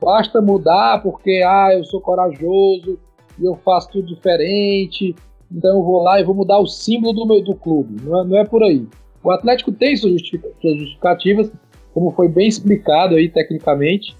Basta 0.00 0.40
mudar 0.42 1.02
porque 1.02 1.42
ah, 1.44 1.70
eu 1.72 1.84
sou 1.84 2.00
corajoso 2.00 2.98
e 3.38 3.44
eu 3.44 3.56
faço 3.56 3.90
tudo 3.90 4.06
diferente, 4.06 5.14
então 5.50 5.78
eu 5.78 5.82
vou 5.82 6.02
lá 6.02 6.20
e 6.20 6.24
vou 6.24 6.34
mudar 6.34 6.58
o 6.58 6.66
símbolo 6.66 7.14
do 7.14 7.26
meu 7.26 7.42
do 7.42 7.54
clube. 7.54 8.02
Não 8.02 8.20
é, 8.20 8.24
não 8.24 8.38
é 8.38 8.44
por 8.44 8.62
aí. 8.62 8.86
O 9.24 9.30
Atlético 9.30 9.72
tem 9.72 9.96
suas 9.96 10.20
justificativas, 10.62 11.50
como 11.94 12.10
foi 12.10 12.28
bem 12.28 12.46
explicado 12.46 13.14
aí 13.14 13.28
tecnicamente 13.28 14.14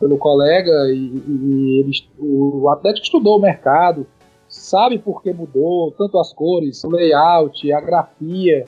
pelo 0.00 0.16
colega, 0.16 0.72
e, 0.90 1.22
e 1.28 1.80
ele, 1.80 1.90
o 2.18 2.68
Atlético 2.68 3.04
estudou 3.04 3.36
o 3.36 3.40
mercado, 3.40 4.06
sabe 4.48 4.98
por 4.98 5.22
que 5.22 5.32
mudou, 5.32 5.92
tanto 5.92 6.18
as 6.18 6.32
cores, 6.32 6.82
o 6.84 6.90
layout, 6.90 7.70
a 7.72 7.80
grafia, 7.80 8.64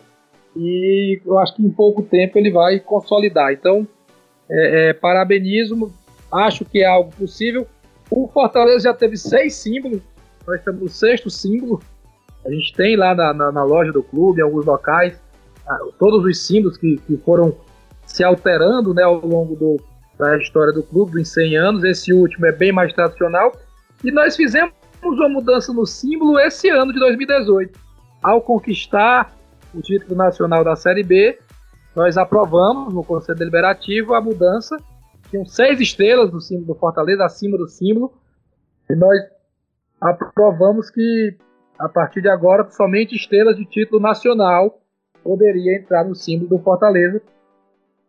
e 0.57 1.21
eu 1.25 1.39
acho 1.39 1.55
que 1.55 1.63
em 1.63 1.71
pouco 1.71 2.03
tempo 2.03 2.39
ele 2.39 2.51
vai 2.51 2.81
consolidar. 2.81 3.53
Então, 3.53 3.87
é, 4.49 4.91
é, 4.91 4.99
acho 6.33 6.65
que 6.65 6.83
é 6.83 6.87
algo 6.87 7.11
possível. 7.17 7.67
O 8.11 8.29
Fortaleza 8.29 8.85
já 8.85 8.95
teve 8.95 9.17
seis 9.17 9.55
símbolos, 9.55 10.01
nós 10.47 10.59
estamos 10.59 10.81
no 10.83 10.89
sexto 10.89 11.31
símbolo. 11.31 11.81
A 12.45 12.51
gente 12.51 12.75
tem 12.75 12.97
lá 12.97 13.15
na, 13.15 13.33
na, 13.33 13.53
na 13.53 13.65
loja 13.65 13.93
do 13.93 14.03
clube, 14.03 14.41
em 14.41 14.45
alguns 14.45 14.67
locais, 14.67 15.21
todos 15.99 16.25
os 16.25 16.47
símbolos 16.47 16.77
que, 16.77 16.97
que 17.07 17.17
foram 17.19 17.55
se 18.07 18.25
alterando 18.25 18.93
né, 18.93 19.03
ao 19.03 19.25
longo 19.25 19.55
do, 19.55 19.77
da 20.19 20.37
história 20.39 20.73
do 20.73 20.83
clube, 20.83 21.13
dos 21.13 21.33
100 21.33 21.57
anos. 21.57 21.85
Esse 21.85 22.13
último 22.13 22.47
é 22.47 22.53
bem 22.53 22.73
mais 22.73 22.93
tradicional. 22.93 23.53
E 24.03 24.11
nós 24.11 24.35
fizemos 24.35 24.73
uma 25.09 25.29
mudança 25.29 25.73
no 25.73 25.87
símbolo 25.87 26.39
esse 26.39 26.69
ano 26.69 26.93
de 26.93 26.99
2018. 26.99 27.79
Ao 28.23 28.41
conquistar 28.41 29.35
o 29.75 29.81
título 29.81 30.15
nacional 30.15 30.63
da 30.63 30.77
Série 30.77 31.03
B, 31.03 31.39
nós 31.95 32.17
aprovamos 32.17 32.93
no 32.93 33.03
Conselho 33.03 33.39
Deliberativo 33.39 34.15
a 34.15 34.21
mudança. 34.21 34.77
Tinham 35.31 35.45
seis 35.45 35.81
estrelas 35.81 36.33
no 36.33 36.41
símbolo 36.41 36.67
do 36.67 36.75
Fortaleza, 36.75 37.25
acima 37.25 37.57
do 37.57 37.69
símbolo. 37.69 38.13
E 38.89 38.95
nós 38.95 39.19
aprovamos 40.01 40.91
que, 40.91 41.37
a 41.79 41.89
partir 41.89 42.21
de 42.21 42.29
agora, 42.29 42.69
somente 42.71 43.15
estrelas 43.15 43.57
de 43.57 43.65
título 43.65 44.01
nacional 44.01 44.81
poderia 45.23 45.77
entrar 45.77 46.05
no 46.05 46.15
símbolo 46.15 46.51
do 46.51 46.59
Fortaleza. 46.59 47.23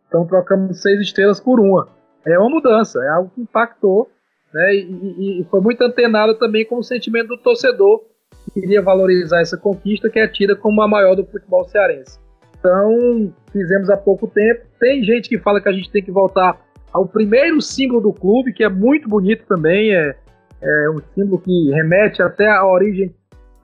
Então 0.08 0.26
trocamos 0.26 0.82
seis 0.82 1.00
estrelas 1.00 1.40
por 1.40 1.58
uma. 1.58 1.88
É 2.24 2.38
uma 2.38 2.50
mudança, 2.50 3.02
é 3.02 3.08
algo 3.08 3.30
que 3.34 3.40
impactou 3.40 4.10
né, 4.52 4.74
e, 4.74 5.40
e 5.40 5.44
foi 5.50 5.60
muito 5.60 5.82
antenado 5.82 6.34
também 6.34 6.64
com 6.64 6.78
o 6.78 6.82
sentimento 6.82 7.28
do 7.28 7.38
torcedor 7.38 8.04
que 8.52 8.60
queria 8.60 8.82
valorizar 8.82 9.40
essa 9.40 9.56
conquista 9.56 10.10
que 10.10 10.18
é 10.18 10.26
tida 10.26 10.56
como 10.56 10.82
a 10.82 10.88
maior 10.88 11.14
do 11.14 11.24
futebol 11.24 11.64
cearense. 11.64 12.18
Então, 12.58 13.32
fizemos 13.50 13.90
há 13.90 13.96
pouco 13.96 14.28
tempo. 14.28 14.62
Tem 14.78 15.02
gente 15.02 15.28
que 15.28 15.38
fala 15.38 15.60
que 15.60 15.68
a 15.68 15.72
gente 15.72 15.90
tem 15.90 16.02
que 16.02 16.12
voltar 16.12 16.60
ao 16.92 17.06
primeiro 17.06 17.60
símbolo 17.60 18.00
do 18.00 18.12
clube, 18.12 18.52
que 18.52 18.62
é 18.62 18.68
muito 18.68 19.08
bonito 19.08 19.44
também. 19.46 19.94
É, 19.94 20.14
é 20.62 20.90
um 20.90 21.00
símbolo 21.14 21.40
que 21.40 21.70
remete 21.70 22.22
até 22.22 22.48
à 22.48 22.64
origem 22.64 23.14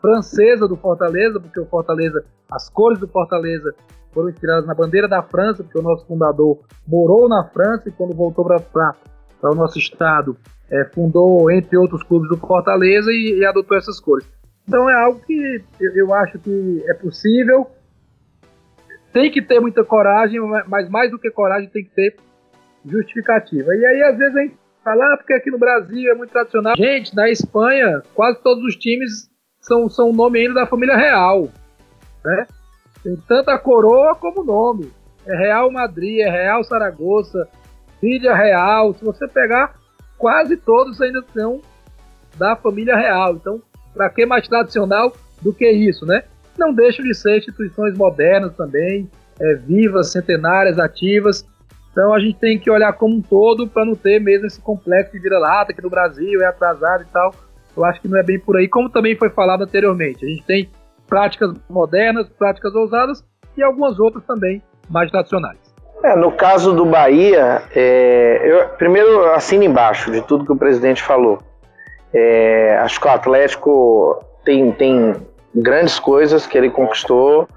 francesa 0.00 0.66
do 0.66 0.76
Fortaleza, 0.76 1.38
porque 1.38 1.60
o 1.60 1.66
Fortaleza, 1.66 2.24
as 2.50 2.68
cores 2.70 2.98
do 2.98 3.08
Fortaleza 3.08 3.72
foram 4.12 4.30
inspiradas 4.30 4.66
na 4.66 4.74
bandeira 4.74 5.08
da 5.08 5.22
França, 5.22 5.62
porque 5.62 5.78
o 5.78 5.82
nosso 5.82 6.06
fundador 6.06 6.58
morou 6.86 7.28
na 7.28 7.44
França 7.44 7.88
e 7.88 7.92
quando 7.92 8.14
voltou 8.14 8.44
para 8.44 8.96
o 9.42 9.54
nosso 9.54 9.78
estado, 9.78 10.36
é, 10.70 10.84
fundou, 10.94 11.50
entre 11.50 11.76
outros 11.76 12.02
clubes, 12.02 12.28
do 12.28 12.36
Fortaleza 12.36 13.10
e, 13.10 13.38
e, 13.38 13.46
adotou 13.46 13.76
essas 13.76 14.00
cores. 14.00 14.26
Então 14.66 14.88
é 14.88 14.94
algo 14.94 15.20
que 15.20 15.64
eu, 15.80 15.92
eu 15.94 16.14
acho 16.14 16.38
que 16.38 16.84
é 16.86 16.94
possível. 16.94 17.70
Tem 19.12 19.30
que 19.30 19.40
ter 19.40 19.60
muita 19.60 19.84
coragem, 19.84 20.38
mas 20.66 20.88
mais 20.88 21.10
do 21.10 21.18
que 21.18 21.30
coragem 21.30 21.68
tem 21.70 21.84
que 21.84 21.90
ter 21.90 22.16
justificativa. 22.84 23.74
E 23.74 23.86
aí, 23.86 24.02
às 24.02 24.18
vezes, 24.18 24.36
a 24.36 24.40
gente 24.40 24.58
fala, 24.84 25.14
ah, 25.14 25.16
porque 25.16 25.32
aqui 25.32 25.50
no 25.50 25.58
Brasil 25.58 26.10
é 26.10 26.14
muito 26.14 26.30
tradicional. 26.30 26.76
Gente, 26.76 27.14
na 27.16 27.28
Espanha, 27.28 28.02
quase 28.14 28.42
todos 28.42 28.62
os 28.64 28.76
times 28.76 29.30
são, 29.60 29.88
são 29.88 30.12
nome 30.12 30.40
ainda 30.40 30.54
da 30.54 30.66
família 30.66 30.96
real. 30.96 31.48
Né? 32.24 32.46
Tem 33.02 33.16
tanto 33.28 33.50
a 33.50 33.58
coroa 33.58 34.14
como 34.14 34.42
o 34.42 34.44
nome. 34.44 34.90
É 35.26 35.36
Real 35.36 35.70
Madrid, 35.70 36.20
é 36.20 36.30
Real 36.30 36.64
Saragoça, 36.64 37.46
Vídea 38.00 38.34
Real. 38.34 38.94
Se 38.94 39.04
você 39.04 39.26
pegar, 39.28 39.74
quase 40.16 40.56
todos 40.56 41.00
ainda 41.00 41.24
são 41.32 41.60
da 42.36 42.56
família 42.56 42.96
real. 42.96 43.34
Então, 43.34 43.60
para 43.94 44.10
que 44.10 44.24
mais 44.24 44.46
tradicional 44.46 45.12
do 45.42 45.52
que 45.52 45.68
isso, 45.68 46.06
né? 46.06 46.22
Não 46.58 46.72
deixam 46.72 47.04
de 47.04 47.14
ser 47.14 47.38
instituições 47.38 47.96
modernas 47.96 48.54
também, 48.56 49.08
é, 49.40 49.54
vivas, 49.54 50.12
centenárias, 50.12 50.78
ativas. 50.78 51.46
Então 51.92 52.12
a 52.12 52.20
gente 52.20 52.38
tem 52.38 52.58
que 52.58 52.70
olhar 52.70 52.92
como 52.92 53.16
um 53.16 53.22
todo 53.22 53.66
para 53.68 53.84
não 53.84 53.94
ter 53.94 54.20
mesmo 54.20 54.46
esse 54.46 54.60
complexo 54.60 55.12
de 55.12 55.18
vira-lata 55.18 55.72
que 55.72 55.82
no 55.82 55.90
Brasil 55.90 56.40
é 56.42 56.46
atrasado 56.46 57.02
e 57.02 57.06
tal. 57.06 57.34
Eu 57.76 57.84
acho 57.84 58.00
que 58.00 58.08
não 58.08 58.18
é 58.18 58.22
bem 58.22 58.38
por 58.38 58.56
aí, 58.56 58.68
como 58.68 58.90
também 58.90 59.16
foi 59.16 59.30
falado 59.30 59.62
anteriormente. 59.62 60.24
A 60.24 60.28
gente 60.28 60.44
tem 60.44 60.68
práticas 61.06 61.52
modernas, 61.68 62.28
práticas 62.28 62.74
ousadas 62.74 63.24
e 63.56 63.62
algumas 63.62 63.98
outras 63.98 64.24
também 64.24 64.62
mais 64.90 65.10
tradicionais. 65.10 65.67
É, 66.02 66.14
no 66.14 66.30
caso 66.30 66.72
do 66.72 66.84
Bahia, 66.84 67.62
é, 67.74 68.40
eu 68.44 68.68
primeiro 68.76 69.32
assino 69.32 69.64
embaixo 69.64 70.12
de 70.12 70.20
tudo 70.22 70.44
que 70.44 70.52
o 70.52 70.56
presidente 70.56 71.02
falou. 71.02 71.40
É, 72.14 72.78
acho 72.82 73.00
que 73.00 73.06
o 73.06 73.10
Atlético 73.10 74.24
tem, 74.44 74.70
tem 74.72 75.16
grandes 75.54 75.98
coisas 75.98 76.46
que 76.46 76.56
ele 76.56 76.70
conquistou. 76.70 77.48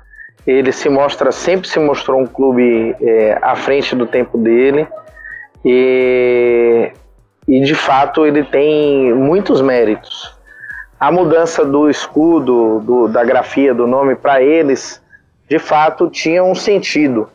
Ele 0.45 0.71
se 0.71 0.89
mostra, 0.89 1.31
sempre 1.31 1.67
se 1.67 1.79
mostrou 1.79 2.19
um 2.19 2.25
clube 2.25 2.95
é, 2.99 3.37
à 3.43 3.55
frente 3.55 3.95
do 3.95 4.07
tempo 4.07 4.39
dele. 4.39 4.87
E, 5.63 6.91
e 7.47 7.61
de 7.61 7.75
fato 7.75 8.25
ele 8.25 8.43
tem 8.43 9.13
muitos 9.13 9.61
méritos. 9.61 10.35
A 10.99 11.11
mudança 11.11 11.63
do 11.63 11.87
escudo, 11.91 12.79
do, 12.79 13.07
da 13.07 13.23
grafia 13.23 13.71
do 13.71 13.85
nome 13.85 14.15
para 14.15 14.41
eles, 14.41 14.99
de 15.47 15.59
fato 15.59 16.09
tinha 16.09 16.43
um 16.43 16.55
sentido 16.55 17.29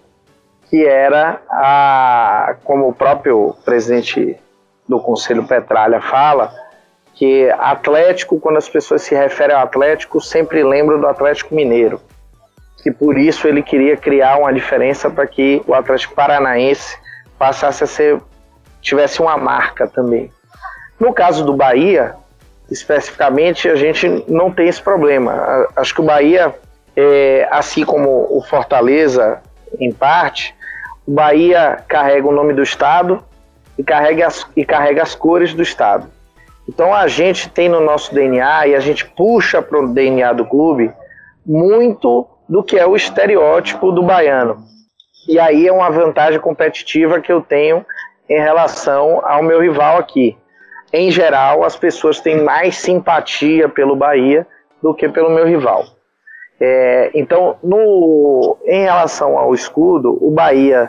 que 0.68 0.84
era 0.84 1.40
a, 1.50 2.56
como 2.64 2.88
o 2.88 2.94
próprio 2.94 3.54
presidente 3.64 4.36
do 4.88 5.00
Conselho 5.00 5.46
Petralha 5.46 6.00
fala, 6.00 6.52
que 7.14 7.48
Atlético, 7.58 8.38
quando 8.38 8.56
as 8.56 8.68
pessoas 8.68 9.02
se 9.02 9.14
referem 9.14 9.56
ao 9.56 9.62
Atlético, 9.62 10.20
sempre 10.20 10.62
lembram 10.62 11.00
do 11.00 11.06
Atlético 11.06 11.54
Mineiro. 11.54 12.00
Que 12.82 12.90
por 12.90 13.18
isso 13.18 13.48
ele 13.48 13.62
queria 13.62 13.96
criar 13.96 14.36
uma 14.36 14.52
diferença 14.52 15.10
para 15.10 15.26
que 15.26 15.62
o 15.66 15.74
Atlético 15.74 16.14
Paranaense 16.14 16.96
passasse 17.38 17.82
a 17.82 17.86
ser 17.86 18.20
tivesse 18.80 19.20
uma 19.20 19.36
marca 19.36 19.88
também. 19.88 20.30
No 20.98 21.12
caso 21.12 21.44
do 21.44 21.54
Bahia, 21.54 22.14
especificamente, 22.70 23.68
a 23.68 23.76
gente 23.76 24.24
não 24.28 24.50
tem 24.50 24.68
esse 24.68 24.80
problema. 24.80 25.68
Acho 25.74 25.94
que 25.94 26.00
o 26.00 26.04
Bahia, 26.04 26.54
é, 26.96 27.48
assim 27.50 27.84
como 27.84 28.26
o 28.30 28.42
Fortaleza, 28.42 29.42
em 29.78 29.92
parte, 29.92 30.54
Bahia 31.06 31.82
carrega 31.88 32.26
o 32.26 32.32
nome 32.32 32.52
do 32.52 32.62
estado 32.62 33.22
e 33.78 33.84
carrega 33.84 34.26
as, 34.26 34.46
e 34.56 34.64
carrega 34.64 35.02
as 35.02 35.14
cores 35.14 35.54
do 35.54 35.62
estado. 35.62 36.08
Então 36.68 36.92
a 36.92 37.06
gente 37.06 37.48
tem 37.48 37.68
no 37.68 37.80
nosso 37.80 38.12
DNA 38.14 38.68
e 38.68 38.74
a 38.74 38.80
gente 38.80 39.04
puxa 39.04 39.62
para 39.62 39.78
o 39.78 39.88
DNA 39.88 40.32
do 40.32 40.44
clube 40.44 40.92
muito 41.44 42.26
do 42.48 42.62
que 42.62 42.76
é 42.76 42.86
o 42.86 42.96
estereótipo 42.96 43.92
do 43.92 44.02
baiano. 44.02 44.64
E 45.28 45.38
aí 45.38 45.66
é 45.66 45.72
uma 45.72 45.90
vantagem 45.90 46.40
competitiva 46.40 47.20
que 47.20 47.32
eu 47.32 47.40
tenho 47.40 47.84
em 48.28 48.40
relação 48.40 49.20
ao 49.24 49.42
meu 49.42 49.60
rival 49.60 49.98
aqui. 49.98 50.36
Em 50.92 51.10
geral, 51.10 51.64
as 51.64 51.76
pessoas 51.76 52.20
têm 52.20 52.42
mais 52.42 52.76
simpatia 52.76 53.68
pelo 53.68 53.96
Bahia 53.96 54.46
do 54.82 54.94
que 54.94 55.08
pelo 55.08 55.30
meu 55.30 55.46
rival. 55.46 55.84
É, 56.60 57.10
então, 57.14 57.56
no, 57.62 58.56
em 58.64 58.84
relação 58.84 59.38
ao 59.38 59.54
escudo, 59.54 60.16
o 60.20 60.30
Bahia, 60.30 60.88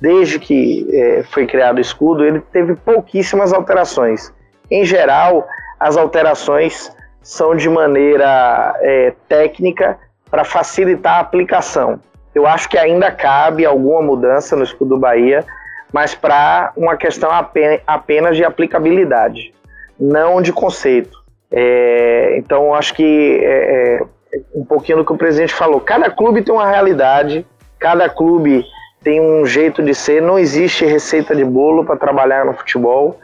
desde 0.00 0.38
que 0.38 0.88
é, 0.92 1.22
foi 1.22 1.46
criado 1.46 1.78
o 1.78 1.80
escudo, 1.80 2.24
ele 2.24 2.40
teve 2.52 2.74
pouquíssimas 2.74 3.52
alterações. 3.52 4.32
Em 4.70 4.84
geral, 4.84 5.46
as 5.78 5.96
alterações 5.96 6.90
são 7.22 7.54
de 7.54 7.68
maneira 7.68 8.74
é, 8.80 9.14
técnica 9.28 9.98
para 10.30 10.44
facilitar 10.44 11.16
a 11.16 11.20
aplicação. 11.20 12.00
Eu 12.34 12.46
acho 12.46 12.68
que 12.68 12.76
ainda 12.76 13.10
cabe 13.12 13.64
alguma 13.64 14.02
mudança 14.02 14.56
no 14.56 14.64
escudo 14.64 14.96
do 14.96 15.00
Bahia, 15.00 15.44
mas 15.92 16.14
para 16.14 16.72
uma 16.76 16.96
questão 16.96 17.30
apenas 17.86 18.36
de 18.36 18.44
aplicabilidade, 18.44 19.54
não 19.98 20.42
de 20.42 20.52
conceito. 20.52 21.22
É, 21.52 22.36
então, 22.36 22.74
acho 22.74 22.94
que 22.94 23.38
é, 23.40 24.00
é, 24.00 24.00
um 24.54 24.64
pouquinho 24.64 24.98
do 24.98 25.04
que 25.04 25.12
o 25.12 25.16
presidente 25.16 25.52
falou. 25.52 25.80
Cada 25.80 26.10
clube 26.10 26.42
tem 26.42 26.54
uma 26.54 26.68
realidade, 26.68 27.46
cada 27.78 28.08
clube 28.08 28.64
tem 29.02 29.20
um 29.20 29.44
jeito 29.44 29.82
de 29.82 29.94
ser, 29.94 30.22
não 30.22 30.38
existe 30.38 30.84
receita 30.84 31.36
de 31.36 31.44
bolo 31.44 31.84
para 31.84 31.96
trabalhar 31.96 32.44
no 32.44 32.54
futebol. 32.54 33.18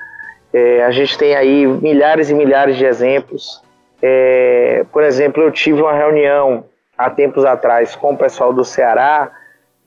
É, 0.52 0.84
a 0.84 0.90
gente 0.90 1.16
tem 1.16 1.34
aí 1.34 1.66
milhares 1.66 2.28
e 2.28 2.34
milhares 2.34 2.76
de 2.76 2.84
exemplos. 2.84 3.62
É, 4.02 4.84
por 4.92 5.02
exemplo, 5.02 5.42
eu 5.42 5.50
tive 5.50 5.80
uma 5.80 5.92
reunião 5.92 6.64
há 6.96 7.08
tempos 7.08 7.44
atrás 7.44 7.96
com 7.96 8.12
o 8.12 8.16
pessoal 8.16 8.52
do 8.52 8.64
Ceará, 8.64 9.30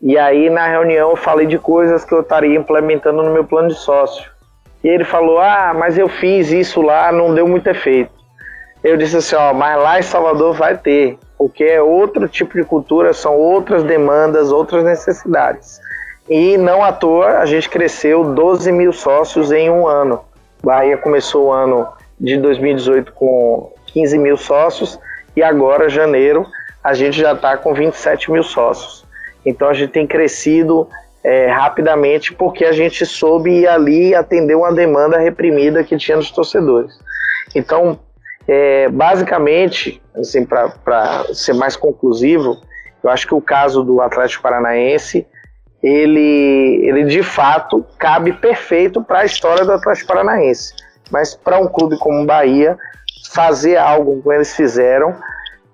e 0.01 0.17
aí 0.17 0.49
na 0.49 0.67
reunião 0.67 1.11
eu 1.11 1.15
falei 1.15 1.45
de 1.45 1.57
coisas 1.57 2.03
que 2.03 2.13
eu 2.13 2.21
estaria 2.21 2.57
implementando 2.57 3.21
no 3.21 3.31
meu 3.31 3.43
plano 3.43 3.69
de 3.69 3.75
sócio. 3.75 4.31
E 4.83 4.87
ele 4.87 5.03
falou: 5.03 5.39
Ah, 5.39 5.73
mas 5.77 5.97
eu 5.97 6.09
fiz 6.09 6.51
isso 6.51 6.81
lá, 6.81 7.11
não 7.11 7.33
deu 7.33 7.47
muito 7.47 7.67
efeito. 7.67 8.11
Eu 8.83 8.97
disse 8.97 9.17
assim: 9.17 9.35
Ó, 9.35 9.53
mas 9.53 9.81
lá 9.81 9.99
em 9.99 10.03
Salvador 10.03 10.53
vai 10.53 10.77
ter, 10.77 11.17
porque 11.37 11.63
é 11.63 11.81
outro 11.81 12.27
tipo 12.27 12.53
de 12.57 12.63
cultura, 12.63 13.13
são 13.13 13.35
outras 13.35 13.83
demandas, 13.83 14.51
outras 14.51 14.83
necessidades. 14.83 15.79
E 16.29 16.57
não 16.57 16.83
à 16.83 16.91
toa 16.91 17.39
a 17.39 17.45
gente 17.45 17.69
cresceu 17.69 18.23
12 18.23 18.71
mil 18.71 18.93
sócios 18.93 19.51
em 19.51 19.69
um 19.69 19.87
ano. 19.87 20.21
Bahia 20.63 20.97
começou 20.97 21.47
o 21.47 21.51
ano 21.51 21.87
de 22.19 22.37
2018 22.37 23.11
com 23.13 23.71
15 23.87 24.17
mil 24.17 24.37
sócios 24.37 24.97
e 25.35 25.43
agora, 25.43 25.89
janeiro, 25.89 26.45
a 26.83 26.93
gente 26.93 27.19
já 27.19 27.33
está 27.33 27.57
com 27.57 27.73
27 27.73 28.31
mil 28.31 28.43
sócios. 28.43 29.05
Então 29.45 29.67
a 29.67 29.73
gente 29.73 29.91
tem 29.91 30.07
crescido 30.07 30.87
é, 31.23 31.47
rapidamente 31.47 32.33
porque 32.33 32.65
a 32.65 32.71
gente 32.71 33.05
soube 33.05 33.49
ir 33.49 33.67
ali 33.67 34.13
atender 34.13 34.55
uma 34.55 34.73
demanda 34.73 35.17
reprimida 35.17 35.83
que 35.83 35.97
tinha 35.97 36.17
dos 36.17 36.31
torcedores. 36.31 36.93
Então, 37.55 37.99
é, 38.47 38.89
basicamente, 38.89 40.01
assim, 40.15 40.45
para 40.45 41.25
ser 41.33 41.53
mais 41.53 41.75
conclusivo, 41.75 42.57
eu 43.03 43.09
acho 43.09 43.27
que 43.27 43.33
o 43.33 43.41
caso 43.41 43.83
do 43.83 44.01
Atlético 44.01 44.43
Paranaense, 44.43 45.25
ele, 45.81 46.81
ele 46.83 47.03
de 47.05 47.21
fato 47.21 47.85
cabe 47.97 48.33
perfeito 48.33 49.03
para 49.03 49.19
a 49.19 49.25
história 49.25 49.65
do 49.65 49.73
Atlético 49.73 50.07
Paranaense. 50.07 50.73
Mas 51.11 51.35
para 51.35 51.59
um 51.59 51.67
clube 51.67 51.97
como 51.97 52.21
o 52.21 52.25
Bahia, 52.25 52.77
fazer 53.31 53.77
algo 53.77 54.21
como 54.21 54.33
eles 54.33 54.55
fizeram, 54.55 55.15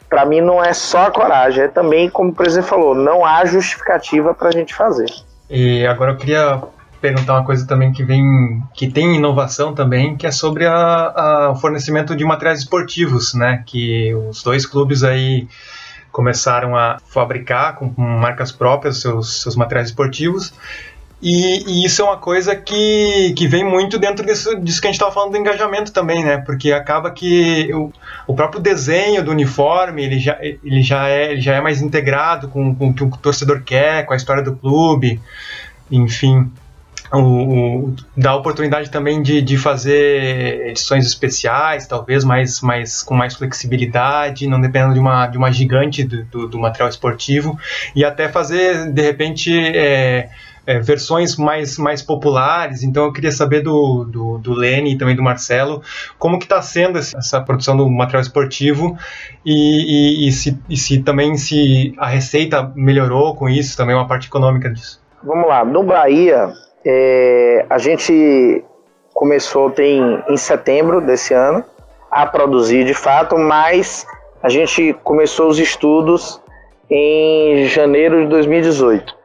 para 0.09 0.25
mim 0.25 0.41
não 0.41 0.63
é 0.63 0.73
só 0.73 1.05
a 1.05 1.11
coragem, 1.11 1.65
é 1.65 1.67
também, 1.67 2.09
como 2.09 2.31
o 2.31 2.35
presidente 2.35 2.67
falou, 2.67 2.95
não 2.95 3.23
há 3.23 3.45
justificativa 3.45 4.33
para 4.33 4.49
a 4.49 4.51
gente 4.51 4.73
fazer. 4.73 5.09
E 5.49 5.85
agora 5.85 6.11
eu 6.11 6.17
queria 6.17 6.61
perguntar 7.01 7.33
uma 7.33 7.45
coisa 7.45 7.65
também 7.65 7.91
que 7.91 8.03
vem, 8.03 8.23
que 8.73 8.89
tem 8.89 9.15
inovação 9.15 9.73
também, 9.73 10.15
que 10.15 10.27
é 10.27 10.31
sobre 10.31 10.65
o 10.67 11.55
fornecimento 11.55 12.15
de 12.15 12.25
materiais 12.25 12.59
esportivos, 12.59 13.33
né? 13.33 13.63
Que 13.65 14.13
os 14.13 14.43
dois 14.43 14.65
clubes 14.65 15.03
aí 15.03 15.47
começaram 16.11 16.75
a 16.75 16.97
fabricar 17.07 17.75
com 17.75 17.93
marcas 17.97 18.51
próprias 18.51 18.99
seus, 19.01 19.41
seus 19.41 19.55
materiais 19.55 19.89
esportivos 19.89 20.53
e, 21.21 21.63
e, 21.67 21.85
isso 21.85 22.01
é 22.01 22.05
uma 22.05 22.17
coisa 22.17 22.55
que, 22.55 23.33
que 23.35 23.45
vem 23.45 23.63
muito 23.63 23.99
dentro 23.99 24.25
disso, 24.25 24.57
disso 24.61 24.79
que 24.79 24.87
a 24.87 24.89
gente 24.89 24.95
estava 24.95 25.11
falando 25.11 25.31
do 25.31 25.37
engajamento 25.37 25.91
também, 25.91 26.23
né? 26.23 26.37
Porque 26.37 26.71
acaba 26.71 27.11
que 27.11 27.69
o, 27.73 27.91
o 28.25 28.33
próprio 28.33 28.61
desenho 28.61 29.21
do 29.21 29.31
uniforme 29.31 30.01
ele 30.01 30.17
já, 30.17 30.37
ele 30.41 30.81
já, 30.81 31.09
é, 31.09 31.33
ele 31.33 31.41
já 31.41 31.55
é 31.55 31.61
mais 31.61 31.81
integrado 31.81 32.47
com, 32.47 32.73
com 32.73 32.89
o 32.89 32.93
que 32.93 33.03
o 33.03 33.09
torcedor 33.17 33.61
quer, 33.63 34.05
com 34.05 34.13
a 34.13 34.15
história 34.15 34.41
do 34.41 34.55
clube, 34.55 35.19
enfim. 35.91 36.49
O, 37.11 37.17
o, 37.17 37.95
dá 38.15 38.31
a 38.31 38.35
oportunidade 38.35 38.91
também 38.91 39.21
de, 39.21 39.41
de 39.41 39.57
fazer 39.57 40.67
edições 40.67 41.07
especiais, 41.07 41.87
talvez 41.87 42.23
mais, 42.23 42.61
mais 42.61 43.01
com 43.01 43.15
mais 43.15 43.35
flexibilidade, 43.35 44.47
não 44.47 44.61
dependendo 44.61 44.93
de 44.93 44.99
uma, 44.99 45.25
de 45.25 45.37
uma 45.37 45.51
gigante 45.51 46.03
do, 46.03 46.23
do, 46.25 46.47
do 46.47 46.59
material 46.59 46.87
esportivo, 46.87 47.57
e 47.95 48.05
até 48.05 48.29
fazer, 48.29 48.91
de 48.91 49.01
repente, 49.01 49.51
é, 49.51 50.29
é, 50.69 50.79
versões 50.79 51.35
mais, 51.35 51.79
mais 51.79 52.03
populares. 52.03 52.83
Então 52.83 53.05
eu 53.05 53.11
queria 53.11 53.31
saber 53.31 53.61
do, 53.61 54.03
do, 54.03 54.37
do 54.37 54.53
Lene 54.53 54.93
e 54.93 54.97
também 54.97 55.15
do 55.15 55.23
Marcelo 55.23 55.81
como 56.19 56.37
que 56.37 56.45
está 56.45 56.61
sendo 56.61 56.99
essa 56.99 57.41
produção 57.41 57.75
do 57.75 57.89
material 57.89 58.21
esportivo 58.21 58.95
e, 59.43 60.25
e, 60.25 60.27
e, 60.27 60.31
se, 60.31 60.59
e 60.69 60.77
se 60.77 60.99
também 60.99 61.35
se 61.37 61.95
a 61.97 62.07
receita 62.07 62.71
melhorou 62.75 63.33
com 63.35 63.49
isso, 63.49 63.75
também 63.75 63.95
uma 63.95 64.07
parte 64.07 64.27
econômica 64.27 64.69
disso. 64.69 65.01
Vamos 65.23 65.47
lá, 65.47 65.65
no 65.65 65.83
Bahia 65.83 66.53
é, 66.91 67.65
a 67.69 67.77
gente 67.77 68.65
começou 69.13 69.69
tem 69.69 70.23
em 70.27 70.37
setembro 70.37 70.99
desse 70.99 71.35
ano 71.35 71.63
a 72.09 72.25
produzir 72.25 72.83
de 72.83 72.95
fato, 72.95 73.37
mas 73.37 74.07
a 74.41 74.49
gente 74.49 74.93
começou 75.03 75.49
os 75.49 75.59
estudos 75.59 76.41
em 76.89 77.65
janeiro 77.65 78.23
de 78.23 78.29
2018. 78.29 79.15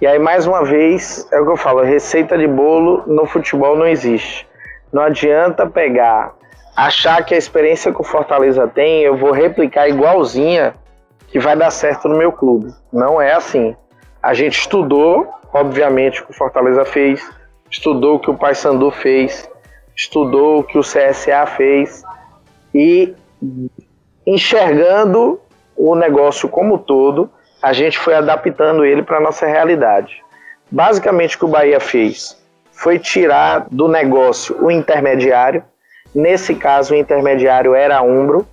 E 0.00 0.06
aí, 0.06 0.20
mais 0.20 0.46
uma 0.46 0.64
vez, 0.64 1.28
é 1.32 1.40
o 1.40 1.44
que 1.44 1.50
eu 1.50 1.56
falo: 1.56 1.82
receita 1.82 2.38
de 2.38 2.46
bolo 2.46 3.02
no 3.08 3.26
futebol 3.26 3.76
não 3.76 3.88
existe. 3.88 4.48
Não 4.92 5.02
adianta 5.02 5.66
pegar, 5.66 6.32
achar 6.76 7.24
que 7.24 7.34
a 7.34 7.38
experiência 7.38 7.92
que 7.92 8.00
o 8.00 8.04
Fortaleza 8.04 8.68
tem, 8.68 9.02
eu 9.02 9.16
vou 9.16 9.32
replicar 9.32 9.88
igualzinha 9.88 10.74
que 11.26 11.40
vai 11.40 11.56
dar 11.56 11.72
certo 11.72 12.08
no 12.08 12.16
meu 12.16 12.30
clube. 12.30 12.72
Não 12.92 13.20
é 13.20 13.32
assim. 13.32 13.74
A 14.22 14.34
gente 14.34 14.58
estudou, 14.58 15.32
obviamente, 15.52 16.20
o 16.20 16.26
que 16.26 16.30
o 16.32 16.34
Fortaleza 16.34 16.84
fez, 16.84 17.28
estudou 17.70 18.16
o 18.16 18.18
que 18.18 18.30
o 18.30 18.36
Paysandu 18.36 18.90
fez, 18.90 19.48
estudou 19.96 20.60
o 20.60 20.64
que 20.64 20.78
o 20.78 20.82
CSA 20.82 21.46
fez 21.56 22.02
e 22.74 23.14
enxergando 24.26 25.40
o 25.76 25.94
negócio 25.94 26.48
como 26.48 26.78
todo, 26.78 27.30
a 27.62 27.72
gente 27.72 27.98
foi 27.98 28.14
adaptando 28.14 28.84
ele 28.84 29.02
para 29.02 29.18
a 29.18 29.20
nossa 29.20 29.46
realidade. 29.46 30.22
Basicamente, 30.70 31.36
o 31.36 31.38
que 31.38 31.44
o 31.46 31.48
Bahia 31.48 31.80
fez 31.80 32.38
foi 32.72 32.98
tirar 32.98 33.66
do 33.70 33.88
negócio 33.88 34.56
o 34.62 34.70
intermediário. 34.70 35.62
Nesse 36.14 36.54
caso, 36.54 36.94
o 36.94 36.96
intermediário 36.96 37.74
era 37.74 37.98
a 37.98 38.02
Umbro. 38.02 38.46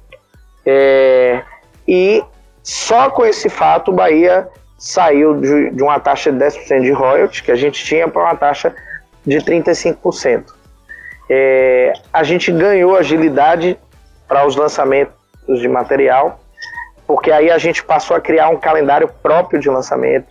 É, 0.65 1.41
e 1.87 2.23
só 2.63 3.09
com 3.09 3.25
esse 3.25 3.49
fato, 3.49 3.91
o 3.91 3.93
Bahia 3.93 4.49
saiu 4.77 5.39
de, 5.39 5.71
de 5.71 5.83
uma 5.83 5.99
taxa 5.99 6.31
de 6.31 6.37
10% 6.37 6.81
de 6.81 6.91
royalties 6.91 7.41
que 7.41 7.51
a 7.51 7.55
gente 7.55 7.83
tinha 7.83 8.07
para 8.07 8.23
uma 8.23 8.35
taxa 8.35 8.73
de 9.25 9.37
35%. 9.37 10.53
É, 11.29 11.93
a 12.13 12.23
gente 12.23 12.51
ganhou 12.51 12.95
agilidade 12.95 13.77
para 14.27 14.45
os 14.45 14.55
lançamentos 14.55 15.13
de 15.47 15.67
material 15.67 16.39
porque 17.07 17.31
aí 17.31 17.49
a 17.49 17.57
gente 17.57 17.83
passou 17.83 18.17
a 18.17 18.21
criar 18.21 18.49
um 18.49 18.57
calendário 18.57 19.09
próprio 19.23 19.59
de 19.59 19.69
lançamento, 19.69 20.27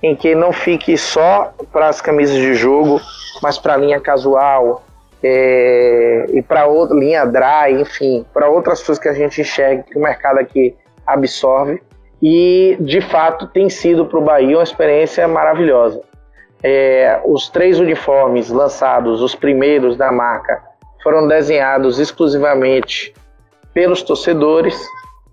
em 0.00 0.14
que 0.14 0.34
não 0.34 0.52
fique 0.52 0.96
só 0.96 1.52
para 1.72 1.88
as 1.88 2.00
camisas 2.00 2.36
de 2.36 2.54
jogo, 2.54 3.00
mas 3.42 3.58
para 3.58 3.74
a 3.74 3.76
linha 3.76 4.00
casual 4.00 4.84
é, 5.22 6.26
e 6.30 6.40
para 6.40 6.66
outra 6.66 6.96
linha 6.96 7.26
dry, 7.26 7.80
enfim, 7.80 8.24
para 8.32 8.48
outras 8.48 8.80
coisas 8.80 9.02
que 9.02 9.08
a 9.08 9.12
gente 9.12 9.40
enxerga 9.40 9.82
que 9.82 9.98
o 9.98 10.00
mercado 10.00 10.38
aqui 10.38 10.74
absorve. 11.04 11.82
E 12.22 12.76
de 12.80 13.00
fato 13.00 13.46
tem 13.46 13.68
sido 13.68 14.04
para 14.04 14.18
o 14.18 14.22
Bahia 14.22 14.56
uma 14.56 14.62
experiência 14.62 15.26
maravilhosa. 15.26 16.00
É, 16.62 17.20
os 17.24 17.48
três 17.48 17.80
uniformes 17.80 18.50
lançados, 18.50 19.22
os 19.22 19.34
primeiros 19.34 19.96
da 19.96 20.12
marca, 20.12 20.62
foram 21.02 21.26
desenhados 21.26 21.98
exclusivamente 21.98 23.14
pelos 23.72 24.02
torcedores 24.02 24.78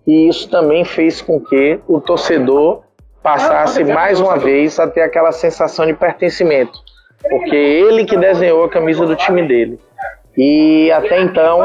e 0.06 0.30
isso 0.30 0.50
também 0.50 0.86
fez 0.86 1.22
com 1.22 1.40
que 1.40 1.80
o 1.86 2.00
torcedor 2.00 2.84
passasse 3.22 3.84
mais 3.84 4.22
uma 4.22 4.38
vez 4.38 4.80
a 4.80 4.88
ter 4.88 5.02
aquela 5.02 5.34
sensação 5.34 5.86
de 5.86 5.94
pertencimento, 5.94 6.80
porque 7.30 7.56
ele 7.56 8.06
que 8.06 8.18
desenhou 8.18 8.64
a 8.64 8.70
camisa 8.70 9.06
do 9.06 9.18
time 9.18 9.46
dele. 9.46 9.78
E 10.38 10.92
até 10.92 11.20
então, 11.20 11.64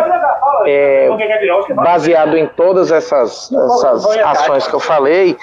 é, 0.67 1.09
baseado 1.75 2.39
em 2.39 2.47
todas 2.47 2.91
essas, 2.91 3.53
essas 3.53 4.07
ações 4.19 4.67
que 4.67 4.75
eu 4.75 4.81
falei, 4.81 5.37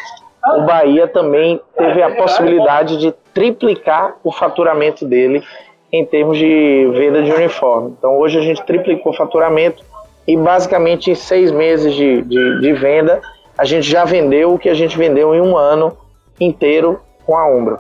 o 0.56 0.62
Bahia 0.64 1.08
também 1.08 1.62
teve 1.78 2.02
a 2.02 2.16
possibilidade 2.16 2.98
de 2.98 3.14
triplicar 3.34 4.16
o 4.24 4.32
faturamento 4.32 5.06
dele 5.06 5.44
em 5.92 6.04
termos 6.06 6.40
de 6.40 6.90
venda 6.94 7.22
de 7.22 7.32
uniforme. 7.32 7.94
Então 7.98 8.18
hoje 8.18 8.40
a 8.40 8.42
gente 8.42 8.64
triplicou 8.64 9.12
o 9.12 9.16
faturamento 9.16 9.84
e 10.28 10.36
basicamente 10.36 11.12
em 11.12 11.16
seis 11.16 11.52
meses 11.52 11.94
de, 11.94 12.22
de, 12.24 12.62
de, 12.62 12.74
venda 12.74 13.22
a 13.58 13.66
gente 13.66 13.90
já 13.90 14.06
vendeu 14.06 14.54
o 14.54 14.60
que 14.60 14.70
a 14.70 14.74
gente 14.74 14.98
vendeu 14.98 15.36
em 15.36 15.42
um 15.42 15.58
ano 15.58 15.96
inteiro 16.40 17.00
com 17.26 17.36
a 17.36 17.48
Umbro. 17.48 17.80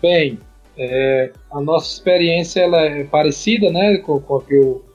Bem, 0.00 0.38
é, 0.76 1.30
a 1.50 1.60
nossa 1.60 1.92
experiência 1.92 2.62
ela 2.62 2.80
é 2.80 3.04
parecida 3.04 3.70
né, 3.70 3.98
com, 3.98 4.20
com 4.20 4.36
o 4.36 4.40
que 4.40 4.56
o 4.56 4.87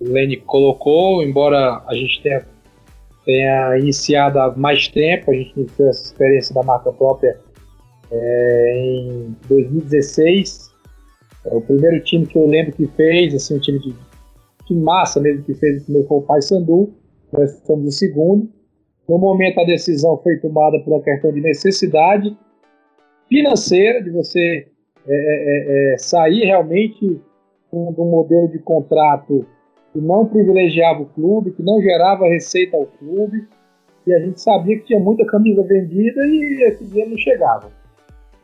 Lenny 0.00 0.36
colocou, 0.38 1.22
embora 1.22 1.82
a 1.86 1.94
gente 1.94 2.22
tenha, 2.22 2.46
tenha 3.24 3.78
iniciado 3.78 4.38
há 4.38 4.56
mais 4.56 4.88
tempo, 4.88 5.30
a 5.30 5.34
gente 5.34 5.52
iniciou 5.56 5.88
essa 5.88 6.04
experiência 6.04 6.54
da 6.54 6.62
marca 6.62 6.92
própria 6.92 7.38
é, 8.10 8.72
em 8.76 9.36
2016. 9.48 10.70
É, 11.46 11.54
o 11.54 11.60
primeiro 11.60 12.02
time 12.04 12.26
que 12.26 12.36
eu 12.36 12.46
lembro 12.46 12.72
que 12.72 12.86
fez, 12.88 13.34
assim, 13.34 13.56
um 13.56 13.60
time 13.60 13.78
de, 13.80 13.94
de 14.66 14.74
massa 14.74 15.20
mesmo 15.20 15.42
que 15.44 15.54
fez 15.54 15.82
o 15.82 15.84
primeiro 15.84 16.08
foi 16.08 16.18
o 16.18 16.22
Paysandu. 16.22 16.94
Nós 17.32 17.60
fomos 17.66 17.94
o 17.94 17.98
segundo. 17.98 18.48
No 19.08 19.18
momento 19.18 19.60
a 19.60 19.64
decisão 19.64 20.18
foi 20.22 20.36
tomada 20.38 20.78
por 20.80 20.94
uma 20.94 21.02
questão 21.02 21.32
de 21.32 21.40
necessidade 21.40 22.36
financeira, 23.28 24.02
de 24.02 24.10
você 24.10 24.68
é, 25.06 25.14
é, 25.14 25.90
é, 25.90 25.94
é 25.94 25.98
sair 25.98 26.44
realmente 26.44 27.00
de 27.00 27.20
um 27.72 28.10
modelo 28.10 28.48
de 28.48 28.58
contrato 28.58 29.46
que 29.92 30.00
não 30.00 30.26
privilegiava 30.26 31.02
o 31.02 31.06
clube, 31.06 31.52
que 31.52 31.62
não 31.62 31.80
gerava 31.80 32.26
receita 32.26 32.76
ao 32.76 32.86
clube, 32.86 33.46
e 34.06 34.14
a 34.14 34.20
gente 34.20 34.40
sabia 34.40 34.78
que 34.78 34.86
tinha 34.86 35.00
muita 35.00 35.24
camisa 35.26 35.62
vendida 35.62 36.26
e 36.26 36.64
esse 36.64 36.84
dinheiro 36.84 37.10
não 37.10 37.18
chegava. 37.18 37.70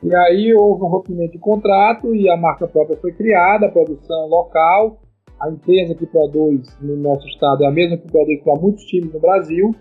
E 0.03 0.14
aí 0.14 0.53
houve 0.55 0.82
um 0.82 0.88
rompimento 0.88 1.32
de 1.32 1.38
contrato 1.38 2.14
e 2.14 2.28
a 2.28 2.36
marca 2.36 2.68
própria 2.68 2.99
foi 2.99 3.12
criada, 3.12 3.66
a 3.66 3.70
produção 3.70 4.28
local, 4.28 5.01
a 5.40 5.49
empresa 5.51 5.95
que 5.95 6.07
produz 6.07 6.76
no 6.80 6.97
nosso 6.97 7.26
estado 7.26 7.64
é 7.64 7.66
a 7.66 7.70
mesma 7.70 7.97
que 7.97 8.11
produz 8.11 8.42
para 8.42 8.55
muitos 8.61 8.84
times 8.84 9.12
no 9.12 9.20
Brasil, 9.20 9.74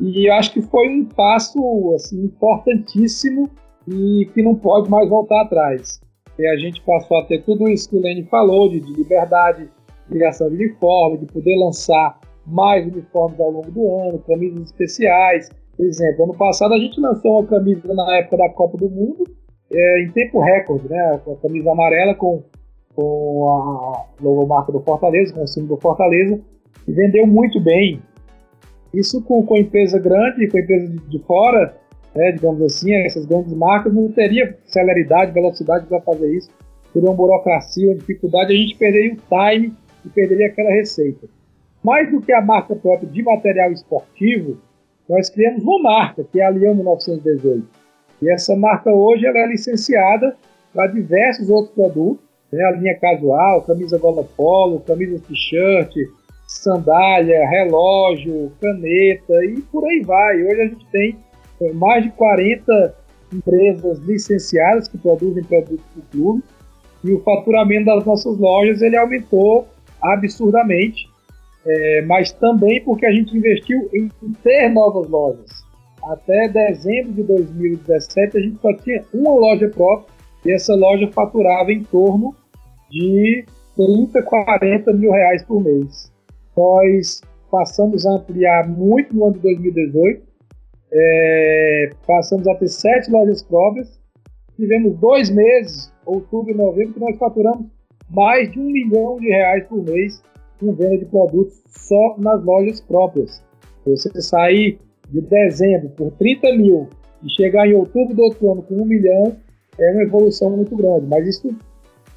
e 0.00 0.28
acho 0.28 0.52
que 0.52 0.62
foi 0.62 0.88
um 0.88 1.04
passo 1.04 1.58
assim, 1.94 2.24
importantíssimo 2.24 3.48
e 3.86 4.28
que 4.34 4.42
não 4.42 4.54
pode 4.54 4.90
mais 4.90 5.08
voltar 5.08 5.42
atrás. 5.42 6.00
E 6.38 6.46
a 6.46 6.56
gente 6.56 6.80
passou 6.82 7.18
a 7.18 7.24
ter 7.24 7.42
tudo 7.42 7.68
isso 7.68 7.88
que 7.88 7.96
o 7.96 8.00
Lene 8.00 8.24
falou, 8.24 8.68
de, 8.68 8.80
de 8.80 8.92
liberdade, 8.92 9.68
criação 10.08 10.48
de 10.48 10.56
uniforme, 10.56 11.18
de 11.18 11.26
poder 11.26 11.56
lançar 11.56 12.18
mais 12.46 12.86
uniformes 12.86 13.38
ao 13.38 13.50
longo 13.50 13.70
do 13.70 13.94
ano, 13.96 14.18
camisas 14.26 14.62
especiais. 14.70 15.50
Por 15.76 15.86
exemplo, 15.86 16.24
ano 16.24 16.34
passado 16.34 16.74
a 16.74 16.78
gente 16.78 17.00
lançou 17.00 17.38
uma 17.38 17.46
camisa 17.46 17.94
na 17.94 18.18
época 18.18 18.36
da 18.38 18.48
Copa 18.48 18.78
do 18.78 18.88
Mundo, 18.88 19.24
é, 19.70 20.02
em 20.02 20.10
tempo 20.10 20.40
recorde, 20.40 20.88
né? 20.88 21.20
A 21.26 21.36
camisa 21.42 21.70
amarela 21.70 22.14
com, 22.14 22.42
com 22.94 23.46
a 23.48 24.06
logomarca 24.22 24.72
do 24.72 24.80
Fortaleza, 24.80 25.34
com 25.34 25.42
o 25.42 25.46
símbolo 25.46 25.76
do 25.76 25.82
Fortaleza, 25.82 26.40
e 26.86 26.92
vendeu 26.92 27.26
muito 27.26 27.60
bem. 27.60 28.00
Isso 28.92 29.22
com, 29.22 29.44
com 29.44 29.58
empresa 29.58 29.98
grande, 29.98 30.48
com 30.48 30.58
empresa 30.58 30.88
de, 30.88 30.98
de 30.98 31.18
fora, 31.24 31.76
né, 32.14 32.32
digamos 32.32 32.62
assim, 32.62 32.94
essas 32.94 33.26
grandes 33.26 33.52
marcas 33.52 33.92
não 33.92 34.10
teria 34.10 34.56
celeridade, 34.64 35.32
velocidade 35.32 35.86
para 35.86 36.00
fazer 36.00 36.34
isso, 36.34 36.50
teria 36.92 37.10
uma 37.10 37.14
burocracia, 37.14 37.88
uma 37.88 37.96
dificuldade, 37.96 38.52
a 38.52 38.56
gente 38.56 38.76
perderia 38.76 39.12
o 39.12 39.16
time 39.16 39.76
e 40.08 40.10
perderia 40.10 40.46
aquela 40.46 40.70
receita. 40.70 41.26
Mais 41.84 42.10
do 42.10 42.20
que 42.20 42.32
a 42.32 42.40
marca 42.40 42.74
própria 42.74 43.08
de 43.08 43.22
material 43.22 43.70
esportivo, 43.72 44.58
nós 45.08 45.30
criamos 45.30 45.62
uma 45.62 45.82
marca, 45.82 46.24
que 46.24 46.40
é 46.40 46.46
a 46.46 46.50
Leão 46.50 46.74
1918. 46.74 47.66
E 48.20 48.30
essa 48.30 48.56
marca 48.56 48.90
hoje 48.90 49.26
ela 49.26 49.38
é 49.38 49.46
licenciada 49.46 50.36
para 50.74 50.88
diversos 50.88 51.48
outros 51.48 51.74
produtos, 51.74 52.24
né? 52.52 52.62
a 52.64 52.72
linha 52.72 52.98
casual, 52.98 53.62
camisa 53.62 53.96
gola 53.98 54.24
polo, 54.36 54.80
camisa 54.80 55.22
t-shirt, 55.26 55.94
sandália, 56.46 57.48
relógio, 57.48 58.50
caneta 58.60 59.44
e 59.44 59.60
por 59.70 59.84
aí 59.84 60.00
vai. 60.00 60.42
Hoje 60.42 60.60
a 60.60 60.66
gente 60.66 60.86
tem 60.90 61.16
é, 61.60 61.72
mais 61.72 62.02
de 62.02 62.10
40 62.10 62.94
empresas 63.32 63.98
licenciadas 64.00 64.88
que 64.88 64.98
produzem 64.98 65.44
produtos 65.44 65.84
para 65.92 66.00
o 66.00 66.06
clube 66.10 66.42
e 67.04 67.12
o 67.12 67.20
faturamento 67.20 67.86
das 67.86 68.04
nossas 68.04 68.36
lojas 68.38 68.82
ele 68.82 68.96
aumentou 68.96 69.68
absurdamente 70.02 71.08
é, 71.68 72.02
mas 72.02 72.32
também 72.32 72.82
porque 72.82 73.04
a 73.04 73.12
gente 73.12 73.36
investiu 73.36 73.88
em 73.92 74.08
ter 74.42 74.68
novas 74.70 75.08
lojas. 75.08 75.50
Até 76.02 76.48
dezembro 76.48 77.12
de 77.12 77.22
2017 77.24 78.38
a 78.38 78.40
gente 78.40 78.60
só 78.60 78.72
tinha 78.76 79.04
uma 79.12 79.34
loja 79.34 79.68
própria 79.68 80.08
e 80.46 80.52
essa 80.52 80.74
loja 80.74 81.10
faturava 81.12 81.72
em 81.72 81.82
torno 81.84 82.34
de 82.90 83.44
30, 83.76 84.22
40 84.22 84.92
mil 84.94 85.10
reais 85.10 85.42
por 85.42 85.62
mês. 85.62 86.10
Nós 86.56 87.20
passamos 87.50 88.06
a 88.06 88.12
ampliar 88.12 88.68
muito 88.68 89.14
no 89.14 89.26
ano 89.26 89.34
de 89.34 89.40
2018, 89.40 90.22
é, 90.90 91.90
passamos 92.06 92.46
a 92.48 92.54
ter 92.54 92.68
sete 92.68 93.10
lojas 93.10 93.42
próprias, 93.42 94.00
tivemos 94.56 94.96
dois 94.98 95.28
meses, 95.28 95.92
outubro 96.06 96.52
e 96.52 96.56
novembro, 96.56 96.94
que 96.94 97.00
nós 97.00 97.18
faturamos 97.18 97.66
mais 98.10 98.50
de 98.50 98.58
um 98.58 98.64
milhão 98.64 99.16
de 99.16 99.28
reais 99.28 99.66
por 99.66 99.82
mês 99.84 100.22
com 100.58 100.72
venda 100.72 100.98
de 100.98 101.04
produtos 101.04 101.62
só 101.66 102.16
nas 102.18 102.42
lojas 102.42 102.80
próprias. 102.80 103.42
Você 103.86 104.20
sair 104.20 104.78
de 105.08 105.20
dezembro 105.20 105.90
por 105.90 106.10
30 106.12 106.56
mil 106.56 106.88
e 107.22 107.30
chegar 107.30 107.66
em 107.66 107.74
outubro 107.74 108.14
do 108.14 108.22
outro 108.22 108.52
ano 108.52 108.62
com 108.62 108.82
um 108.82 108.84
milhão 108.84 109.36
é 109.78 109.92
uma 109.92 110.02
evolução 110.02 110.50
muito 110.50 110.74
grande. 110.76 111.06
Mas 111.06 111.26
isso 111.26 111.54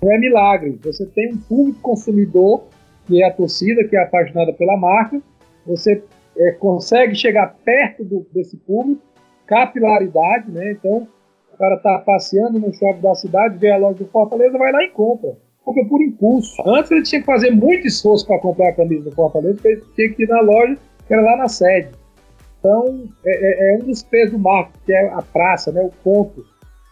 não 0.02 0.12
é 0.12 0.18
milagre. 0.18 0.80
Você 0.84 1.06
tem 1.08 1.34
um 1.34 1.38
público 1.38 1.80
consumidor, 1.82 2.64
que 3.06 3.22
é 3.22 3.28
a 3.28 3.34
torcida, 3.34 3.84
que 3.88 3.96
é 3.96 4.04
apaixonada 4.04 4.54
pela 4.54 4.78
marca. 4.78 5.22
Você 5.68 6.04
é, 6.38 6.52
consegue 6.54 7.16
chegar 7.16 7.56
perto 7.64 8.04
do, 8.04 8.26
desse 8.34 8.58
público, 8.58 9.02
capilaridade, 9.46 10.50
né? 10.50 10.72
Então, 10.72 11.08
o 11.54 11.58
cara 11.58 11.76
está 11.76 12.00
passeando 12.00 12.60
no 12.60 12.74
shopping 12.74 13.02
da 13.02 13.14
cidade, 13.14 13.58
vê 13.58 13.72
a 13.72 13.78
loja 13.78 14.00
do 14.00 14.06
Fortaleza, 14.06 14.58
vai 14.58 14.72
lá 14.72 14.84
e 14.84 14.90
compra 14.90 15.38
compra 15.64 15.86
por 15.86 16.02
impulso. 16.02 16.62
Antes 16.66 16.92
ele 16.92 17.04
tinha 17.04 17.22
que 17.22 17.26
fazer 17.26 17.52
muito 17.52 17.88
esforço 17.88 18.26
para 18.26 18.40
comprar 18.40 18.70
a 18.70 18.74
camisa 18.74 19.10
do 19.10 19.16
Fortaleza, 19.16 19.56
porque 19.56 19.68
ele 19.68 19.84
tinha 19.96 20.10
que 20.14 20.24
ir 20.24 20.28
na 20.28 20.42
loja, 20.42 20.78
que 21.08 21.14
era 21.14 21.22
lá 21.22 21.38
na 21.38 21.48
sede. 21.48 21.90
Então, 22.60 23.10
é, 23.26 23.32
é, 23.32 23.76
é 23.76 23.78
um 23.78 23.86
dos 23.86 24.04
pesos 24.04 24.32
do 24.32 24.40
marketing, 24.40 24.86
que 24.86 24.94
é 24.94 25.10
a 25.10 25.22
praça, 25.22 25.72
né, 25.72 25.82
o 25.82 25.92
ponto. 26.04 26.46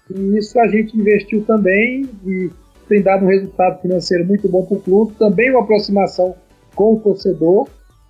E 0.10 0.38
isso 0.38 0.60
a 0.60 0.68
gente 0.68 0.98
investiu 0.98 1.44
também 1.46 2.10
e 2.26 2.50
tem 2.88 3.04
dado 3.04 3.24
um 3.24 3.30
resultado 3.30 3.80
financeiro 3.82 4.26
muito 4.26 4.50
bom 4.50 4.66
para 4.66 4.78
o 4.78 4.82
clube, 4.82 5.14
também 5.20 5.52
uma 5.52 5.62
aproximação 5.62 6.36
com 6.76 6.96
o 6.96 7.00
torcedor. 7.00 7.68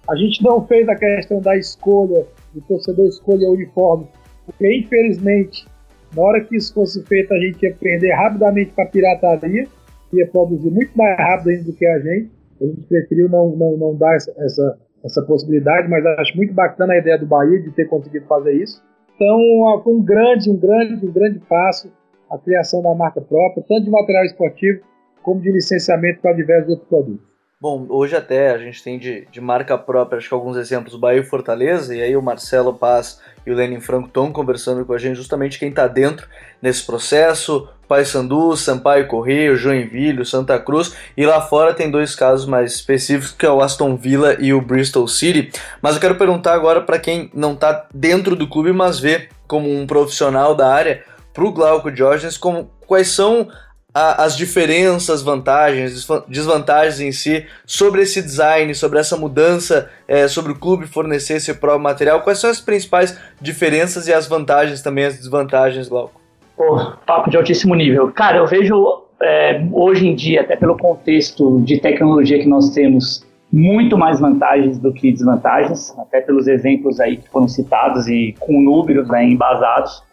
A 0.09 0.15
gente 0.15 0.41
não 0.41 0.65
fez 0.65 0.87
a 0.87 0.95
questão 0.95 1.41
da 1.41 1.57
escolha, 1.57 2.25
do 2.53 2.61
torcedor 2.61 3.07
escolher 3.07 3.47
o 3.47 3.53
uniforme, 3.53 4.07
porque 4.45 4.77
infelizmente, 4.77 5.67
na 6.15 6.23
hora 6.23 6.41
que 6.41 6.55
isso 6.55 6.73
fosse 6.73 7.03
feito, 7.03 7.33
a 7.33 7.37
gente 7.37 7.61
ia 7.61 7.75
perder 7.75 8.13
rapidamente 8.13 8.71
para 8.71 8.85
a 8.85 8.87
pirataria 8.87 9.67
ia 10.13 10.27
produzir 10.27 10.69
muito 10.71 10.91
mais 10.97 11.17
rápido 11.17 11.49
ainda 11.49 11.63
do 11.63 11.73
que 11.73 11.85
a 11.85 11.99
gente. 11.99 12.31
A 12.61 12.65
gente 12.65 12.81
preferiu 12.81 13.29
não, 13.29 13.55
não, 13.55 13.77
não 13.77 13.95
dar 13.95 14.15
essa, 14.15 14.33
essa, 14.37 14.77
essa 15.03 15.21
possibilidade, 15.23 15.87
mas 15.89 16.05
acho 16.05 16.35
muito 16.35 16.53
bacana 16.53 16.93
a 16.93 16.97
ideia 16.97 17.17
do 17.17 17.25
Bahia 17.25 17.61
de 17.61 17.71
ter 17.71 17.85
conseguido 17.85 18.25
fazer 18.25 18.53
isso. 18.53 18.83
Então, 19.15 19.37
foi 19.83 19.93
um 19.93 20.03
grande, 20.03 20.49
um 20.49 20.57
grande, 20.57 21.05
um 21.05 21.11
grande 21.11 21.39
passo 21.39 21.91
a 22.29 22.37
criação 22.37 22.81
da 22.81 22.93
marca 22.93 23.19
própria, 23.19 23.63
tanto 23.67 23.85
de 23.85 23.91
material 23.91 24.23
esportivo 24.23 24.81
como 25.23 25.41
de 25.41 25.51
licenciamento 25.51 26.21
para 26.21 26.33
diversos 26.33 26.69
outros 26.69 26.87
produtos. 26.87 27.28
Bom, 27.61 27.87
hoje 27.89 28.15
até 28.15 28.51
a 28.51 28.57
gente 28.57 28.81
tem 28.81 28.97
de, 28.97 29.27
de 29.29 29.41
marca 29.41 29.77
própria, 29.77 30.17
acho 30.17 30.29
que 30.29 30.33
alguns 30.33 30.55
exemplos, 30.55 30.95
Bahia 30.95 31.19
e 31.19 31.25
Fortaleza, 31.25 31.93
e 31.93 32.01
aí 32.01 32.15
o 32.15 32.21
Marcelo 32.21 32.73
Paz 32.73 33.19
e 33.45 33.51
o 33.51 33.53
Lenin 33.53 33.81
Franco 33.81 34.07
estão 34.07 34.31
conversando 34.31 34.85
com 34.85 34.93
a 34.93 34.97
gente, 34.97 35.17
justamente 35.17 35.59
quem 35.59 35.67
está 35.67 35.85
dentro 35.85 36.25
nesse 36.61 36.85
processo, 36.85 37.67
Paysandu, 37.85 38.55
Sampaio 38.55 39.07
Correio, 39.07 39.57
Joinville, 39.57 40.25
Santa 40.25 40.57
Cruz, 40.57 40.95
e 41.17 41.25
lá 41.25 41.41
fora 41.41 41.73
tem 41.73 41.91
dois 41.91 42.15
casos 42.15 42.45
mais 42.45 42.75
específicos, 42.75 43.33
que 43.33 43.45
é 43.45 43.51
o 43.51 43.59
Aston 43.59 43.97
Villa 43.97 44.37
e 44.39 44.53
o 44.53 44.61
Bristol 44.61 45.05
City. 45.09 45.51
Mas 45.81 45.95
eu 45.95 46.01
quero 46.01 46.15
perguntar 46.15 46.53
agora 46.53 46.79
para 46.79 46.97
quem 46.97 47.29
não 47.33 47.55
está 47.55 47.87
dentro 47.93 48.37
do 48.37 48.47
clube, 48.47 48.71
mas 48.71 49.01
vê 49.01 49.27
como 49.49 49.69
um 49.69 49.85
profissional 49.85 50.55
da 50.55 50.73
área, 50.73 51.03
para 51.33 51.43
o 51.43 51.51
Glauco 51.51 51.91
Diógenes, 51.91 52.37
como, 52.37 52.71
quais 52.87 53.09
são 53.09 53.49
a, 53.93 54.23
as 54.23 54.37
diferenças, 54.37 55.21
vantagens, 55.21 56.07
desvantagens 56.27 56.99
em 56.99 57.11
si 57.11 57.45
sobre 57.65 58.01
esse 58.01 58.21
design, 58.21 58.73
sobre 58.75 58.99
essa 58.99 59.17
mudança, 59.17 59.89
é, 60.07 60.27
sobre 60.27 60.51
o 60.51 60.55
clube 60.55 60.87
fornecer 60.87 61.35
esse 61.35 61.53
próprio 61.53 61.83
material? 61.83 62.21
Quais 62.21 62.39
são 62.39 62.49
as 62.49 62.61
principais 62.61 63.19
diferenças 63.41 64.07
e 64.07 64.13
as 64.13 64.27
vantagens 64.27 64.81
também, 64.81 65.05
as 65.05 65.17
desvantagens, 65.17 65.89
Glauco? 65.89 66.19
Pô, 66.55 66.93
papo 67.05 67.29
de 67.29 67.37
altíssimo 67.37 67.73
nível. 67.73 68.11
Cara, 68.11 68.37
eu 68.37 68.47
vejo 68.47 69.03
é, 69.21 69.61
hoje 69.71 70.07
em 70.07 70.15
dia, 70.15 70.41
até 70.41 70.55
pelo 70.55 70.77
contexto 70.77 71.61
de 71.61 71.79
tecnologia 71.79 72.39
que 72.39 72.47
nós 72.47 72.69
temos, 72.71 73.25
muito 73.51 73.97
mais 73.97 74.19
vantagens 74.19 74.77
do 74.77 74.93
que 74.93 75.11
desvantagens, 75.11 75.97
até 75.97 76.21
pelos 76.21 76.47
exemplos 76.47 76.99
aí 76.99 77.17
que 77.17 77.27
foram 77.29 77.47
citados 77.47 78.07
e 78.07 78.35
com 78.39 78.61
números 78.61 79.07
né, 79.07 79.25
embasados. 79.25 80.03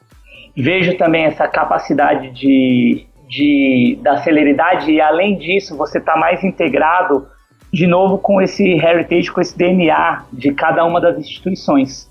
Vejo 0.56 0.96
também 0.96 1.24
essa 1.24 1.46
capacidade 1.46 2.30
de 2.30 3.05
de, 3.28 3.98
da 4.02 4.18
celeridade 4.18 4.90
e 4.90 5.00
além 5.00 5.36
disso 5.36 5.76
você 5.76 5.98
está 5.98 6.16
mais 6.16 6.42
integrado 6.44 7.26
de 7.72 7.86
novo 7.86 8.18
com 8.18 8.40
esse 8.40 8.64
heritage, 8.64 9.30
com 9.30 9.40
esse 9.40 9.56
DNA 9.56 10.24
de 10.32 10.52
cada 10.52 10.84
uma 10.84 11.00
das 11.00 11.18
instituições. 11.18 12.10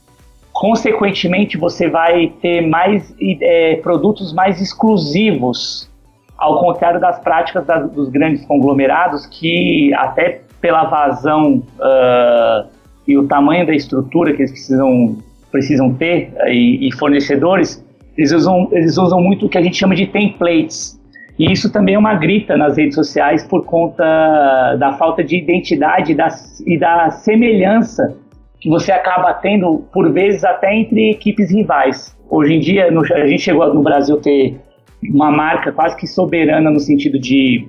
Consequentemente, 0.52 1.58
você 1.58 1.90
vai 1.90 2.32
ter 2.42 2.62
mais 2.62 3.14
é, 3.20 3.76
produtos 3.78 4.34
mais 4.34 4.62
exclusivos, 4.62 5.90
ao 6.38 6.60
contrário 6.60 7.00
das 7.00 7.20
práticas 7.20 7.66
das, 7.66 7.92
dos 7.92 8.10
grandes 8.10 8.46
conglomerados, 8.46 9.26
que 9.26 9.94
até 9.96 10.42
pela 10.62 10.86
vazão 10.86 11.64
uh, 11.80 12.70
e 13.08 13.18
o 13.18 13.28
tamanho 13.28 13.66
da 13.68 13.74
estrutura 13.74 14.34
que 14.34 14.42
eles 14.42 14.52
precisam, 14.52 15.18
precisam 15.52 15.94
ter 15.94 16.34
e, 16.48 16.88
e 16.88 16.92
fornecedores, 16.94 17.86
eles 18.18 18.32
usam, 18.32 18.70
eles 18.72 18.98
usam 18.98 19.22
muito 19.22 19.46
o 19.46 19.50
que 19.50 19.58
a 19.58 19.62
gente 19.62 19.78
chama 19.78 19.96
de 19.96 20.08
templates. 20.08 21.00
E 21.38 21.52
isso 21.52 21.72
também 21.72 21.96
é 21.96 22.00
uma 22.00 22.14
grita 22.16 22.56
nas 22.56 22.78
redes 22.78 22.96
sociais 22.96 23.46
por 23.46 23.66
conta 23.66 24.76
da 24.80 24.94
falta 24.94 25.24
de 25.24 25.38
identidade 25.38 26.14
da, 26.14 26.30
e 26.66 26.80
da 26.80 27.10
semelhança 27.10 28.16
que 28.60 28.70
você 28.70 28.92
acaba 28.92 29.34
tendo, 29.34 29.86
por 29.94 30.12
vezes, 30.12 30.44
até 30.44 30.74
entre 30.74 31.12
equipes 31.12 31.52
rivais. 31.52 32.18
Hoje 32.30 32.54
em 32.54 32.60
dia, 32.60 32.90
no, 32.90 33.02
a 33.02 33.28
gente 33.28 33.44
chegou 33.44 33.72
no 33.74 33.84
Brasil 33.84 34.18
ter 34.18 34.60
uma 35.04 35.30
marca 35.30 35.72
quase 35.72 35.96
que 35.98 36.08
soberana 36.08 36.72
no 36.72 36.80
sentido 36.80 37.20
de 37.20 37.68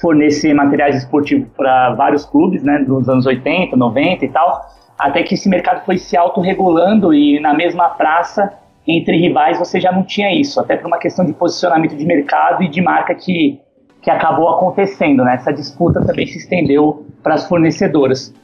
fornecer 0.00 0.54
materiais 0.54 0.96
esportivos 0.96 1.48
para 1.56 1.94
vários 1.94 2.24
clubes, 2.24 2.62
né, 2.62 2.78
dos 2.78 3.08
anos 3.08 3.26
80, 3.26 3.76
90 3.76 4.24
e 4.24 4.28
tal, 4.28 4.62
até 4.98 5.22
que 5.22 5.34
esse 5.34 5.48
mercado 5.48 5.84
foi 5.84 5.98
se 5.98 6.16
autorregulando 6.16 7.12
e 7.12 7.38
na 7.40 7.52
mesma 7.52 7.90
praça, 7.90 8.52
entre 8.86 9.16
rivais, 9.16 9.58
você 9.58 9.80
já 9.80 9.92
não 9.92 10.02
tinha 10.02 10.32
isso, 10.32 10.58
até 10.60 10.76
por 10.76 10.86
uma 10.86 10.98
questão 10.98 11.24
de 11.24 11.32
posicionamento 11.32 11.96
de 11.96 12.04
mercado 12.04 12.62
e 12.62 12.68
de 12.68 12.80
marca 12.80 13.14
que, 13.14 13.60
que 14.00 14.10
acabou 14.10 14.48
acontecendo, 14.48 15.24
né? 15.24 15.34
Essa 15.34 15.52
disputa 15.52 16.04
também 16.04 16.26
se 16.26 16.38
estendeu 16.38 17.06
para 17.22 17.34
as 17.34 17.46
fornecedoras. 17.46 18.34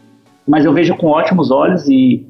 Mas 0.47 0.65
eu 0.65 0.73
vejo 0.73 0.97
com 0.97 1.09
ótimos 1.09 1.51
olhos 1.51 1.89
e 1.89 2.27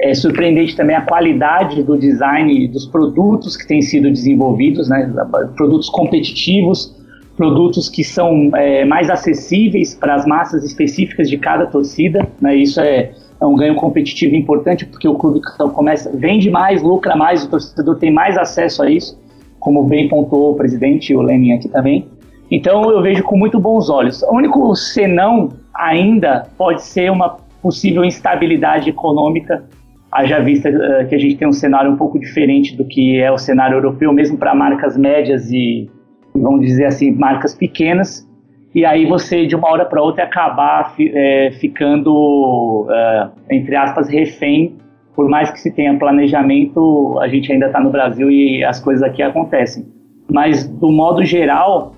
é 0.00 0.14
surpreendente 0.14 0.76
também 0.76 0.96
a 0.96 1.02
qualidade 1.02 1.82
do 1.82 1.96
design 1.96 2.66
dos 2.68 2.86
produtos 2.86 3.56
que 3.56 3.66
têm 3.66 3.80
sido 3.80 4.10
desenvolvidos, 4.10 4.88
né? 4.88 5.12
Produtos 5.56 5.88
competitivos, 5.88 7.00
produtos 7.36 7.88
que 7.88 8.02
são 8.02 8.50
é, 8.56 8.84
mais 8.84 9.08
acessíveis 9.08 9.94
para 9.94 10.14
as 10.14 10.26
massas 10.26 10.64
específicas 10.64 11.30
de 11.30 11.38
cada 11.38 11.66
torcida, 11.66 12.28
né? 12.40 12.56
Isso 12.56 12.80
é, 12.80 13.12
é 13.42 13.46
um 13.46 13.56
ganho 13.56 13.74
competitivo 13.74 14.36
importante 14.36 14.86
porque 14.86 15.08
o 15.08 15.16
clube 15.16 15.40
começa 15.74 16.10
vende 16.14 16.48
mais, 16.48 16.80
lucra 16.80 17.16
mais, 17.16 17.44
o 17.44 17.50
torcedor 17.50 17.98
tem 17.98 18.12
mais 18.12 18.38
acesso 18.38 18.84
a 18.84 18.90
isso, 18.90 19.20
como 19.58 19.82
bem 19.82 20.08
pontuou 20.08 20.52
o 20.52 20.56
presidente 20.56 21.12
e 21.12 21.16
o 21.16 21.20
Lenin 21.20 21.52
aqui 21.52 21.68
também. 21.68 22.06
Então 22.48 22.88
eu 22.90 23.02
vejo 23.02 23.24
com 23.24 23.36
muito 23.36 23.58
bons 23.58 23.90
olhos. 23.90 24.22
O 24.22 24.36
único 24.36 24.74
senão 24.76 25.48
ainda 25.74 26.46
pode 26.56 26.82
ser 26.82 27.10
uma 27.10 27.36
possível 27.60 28.04
instabilidade 28.04 28.90
econômica, 28.90 29.64
haja 30.10 30.38
vista 30.38 30.68
uh, 30.68 31.08
que 31.08 31.14
a 31.14 31.18
gente 31.18 31.36
tem 31.36 31.48
um 31.48 31.52
cenário 31.52 31.90
um 31.90 31.96
pouco 31.96 32.20
diferente 32.20 32.76
do 32.76 32.84
que 32.84 33.18
é 33.18 33.30
o 33.32 33.38
cenário 33.38 33.76
europeu, 33.76 34.12
mesmo 34.12 34.36
para 34.36 34.54
marcas 34.54 34.96
médias 34.96 35.50
e, 35.50 35.90
vamos 36.34 36.60
dizer 36.60 36.86
assim, 36.86 37.10
marcas 37.10 37.54
pequenas. 37.54 38.28
E 38.74 38.84
aí 38.84 39.06
você, 39.06 39.46
de 39.46 39.54
uma 39.54 39.70
hora 39.70 39.84
para 39.84 40.02
outra, 40.02 40.24
acabar 40.24 40.94
é, 40.98 41.50
ficando, 41.60 42.86
uh, 42.88 43.30
entre 43.50 43.76
aspas, 43.76 44.08
refém. 44.08 44.76
Por 45.14 45.28
mais 45.28 45.50
que 45.50 45.60
se 45.60 45.70
tenha 45.70 45.98
planejamento, 45.98 47.18
a 47.20 47.28
gente 47.28 47.52
ainda 47.52 47.66
está 47.66 47.78
no 47.78 47.90
Brasil 47.90 48.30
e 48.30 48.64
as 48.64 48.80
coisas 48.80 49.02
aqui 49.02 49.22
acontecem. 49.22 49.84
Mas, 50.30 50.66
do 50.66 50.90
modo 50.90 51.22
geral, 51.22 51.92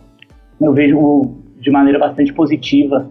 eu 0.61 0.73
vejo 0.73 1.35
de 1.61 1.71
maneira 1.71 1.99
bastante 1.99 2.33
positiva 2.33 3.09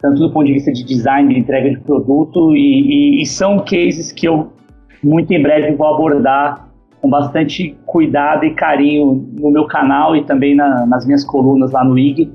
tanto 0.00 0.20
do 0.20 0.30
ponto 0.30 0.46
de 0.46 0.52
vista 0.52 0.72
de 0.72 0.84
design, 0.84 1.32
de 1.32 1.40
entrega 1.40 1.70
de 1.70 1.78
produto, 1.80 2.54
e, 2.54 3.18
e, 3.18 3.22
e 3.22 3.26
são 3.26 3.58
cases 3.58 4.12
que 4.12 4.28
eu 4.28 4.52
muito 5.02 5.32
em 5.32 5.42
breve 5.42 5.74
vou 5.74 5.86
abordar 5.86 6.68
com 7.00 7.08
bastante 7.08 7.76
cuidado 7.84 8.44
e 8.44 8.54
carinho 8.54 9.26
no 9.38 9.50
meu 9.50 9.66
canal 9.66 10.16
e 10.16 10.24
também 10.24 10.54
na, 10.54 10.86
nas 10.86 11.06
minhas 11.06 11.24
colunas 11.24 11.70
lá 11.70 11.84
no 11.84 11.98
IG, 11.98 12.30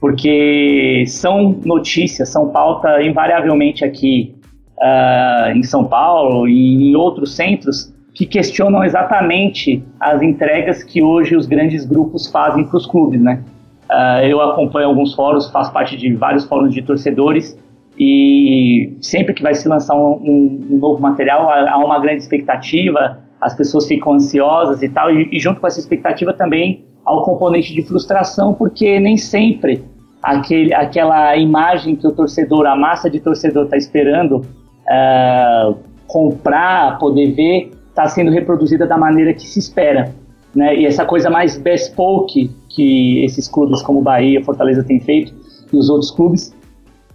porque 0.00 1.04
são 1.06 1.58
notícias, 1.64 2.28
são 2.28 2.48
pauta 2.48 3.02
invariavelmente 3.02 3.84
aqui 3.84 4.34
uh, 4.78 5.56
em 5.56 5.62
São 5.62 5.84
Paulo 5.84 6.48
e 6.48 6.90
em 6.90 6.96
outros 6.96 7.34
centros 7.34 7.92
que 8.14 8.24
questionam 8.24 8.82
exatamente 8.82 9.82
as 10.00 10.22
entregas 10.22 10.82
que 10.82 11.02
hoje 11.02 11.36
os 11.36 11.46
grandes 11.46 11.84
grupos 11.84 12.26
fazem 12.26 12.64
para 12.64 12.76
os 12.76 12.86
clubes, 12.86 13.20
né? 13.20 13.42
Uh, 13.90 14.24
eu 14.24 14.40
acompanho 14.40 14.88
alguns 14.88 15.14
fóruns, 15.14 15.50
faço 15.50 15.72
parte 15.72 15.96
de 15.96 16.12
vários 16.14 16.44
fóruns 16.44 16.74
de 16.74 16.82
torcedores 16.82 17.56
e 17.98 18.96
sempre 19.00 19.32
que 19.32 19.42
vai 19.42 19.54
se 19.54 19.68
lançar 19.68 19.94
um, 19.94 20.14
um, 20.70 20.78
novo 20.78 21.00
material 21.00 21.48
há 21.50 21.78
uma 21.78 21.98
grande 22.00 22.22
expectativa, 22.22 23.18
as 23.40 23.54
pessoas 23.54 23.86
ficam 23.86 24.14
ansiosas 24.14 24.82
e 24.82 24.88
tal, 24.88 25.10
e, 25.10 25.28
e, 25.32 25.38
junto 25.38 25.60
com 25.60 25.66
essa 25.66 25.78
expectativa 25.78 26.32
também 26.32 26.84
há 27.04 27.14
o 27.14 27.22
componente 27.22 27.74
de 27.74 27.82
frustração, 27.82 28.54
porque 28.54 28.98
nem 28.98 29.16
sempre 29.16 29.84
aquele, 30.22 30.74
aquela 30.74 31.36
imagem 31.36 31.94
que 31.96 32.06
o 32.06 32.12
torcedor, 32.12 32.66
a 32.66 32.74
massa 32.74 33.08
de 33.08 33.20
torcedor 33.20 33.64
está 33.64 33.76
esperando 33.76 34.38
uh, 34.38 35.76
comprar, 36.06 36.98
poder 36.98 37.32
ver, 37.32 37.70
está 37.88 38.06
sendo 38.08 38.30
reproduzida 38.30 38.86
da 38.86 38.98
maneira 38.98 39.32
que 39.32 39.46
se 39.46 39.58
espera. 39.58 40.12
Né? 40.54 40.76
E 40.76 40.86
essa 40.86 41.04
coisa 41.04 41.30
mais 41.30 41.56
bespoke 41.56 42.50
que 42.68 43.24
esses 43.24 43.46
clubes 43.48 43.82
como 43.82 44.02
Bahia, 44.02 44.42
Fortaleza 44.44 44.82
têm 44.82 45.00
feito 45.00 45.32
e 45.72 45.76
os 45.76 45.88
outros 45.88 46.10
clubes 46.10 46.54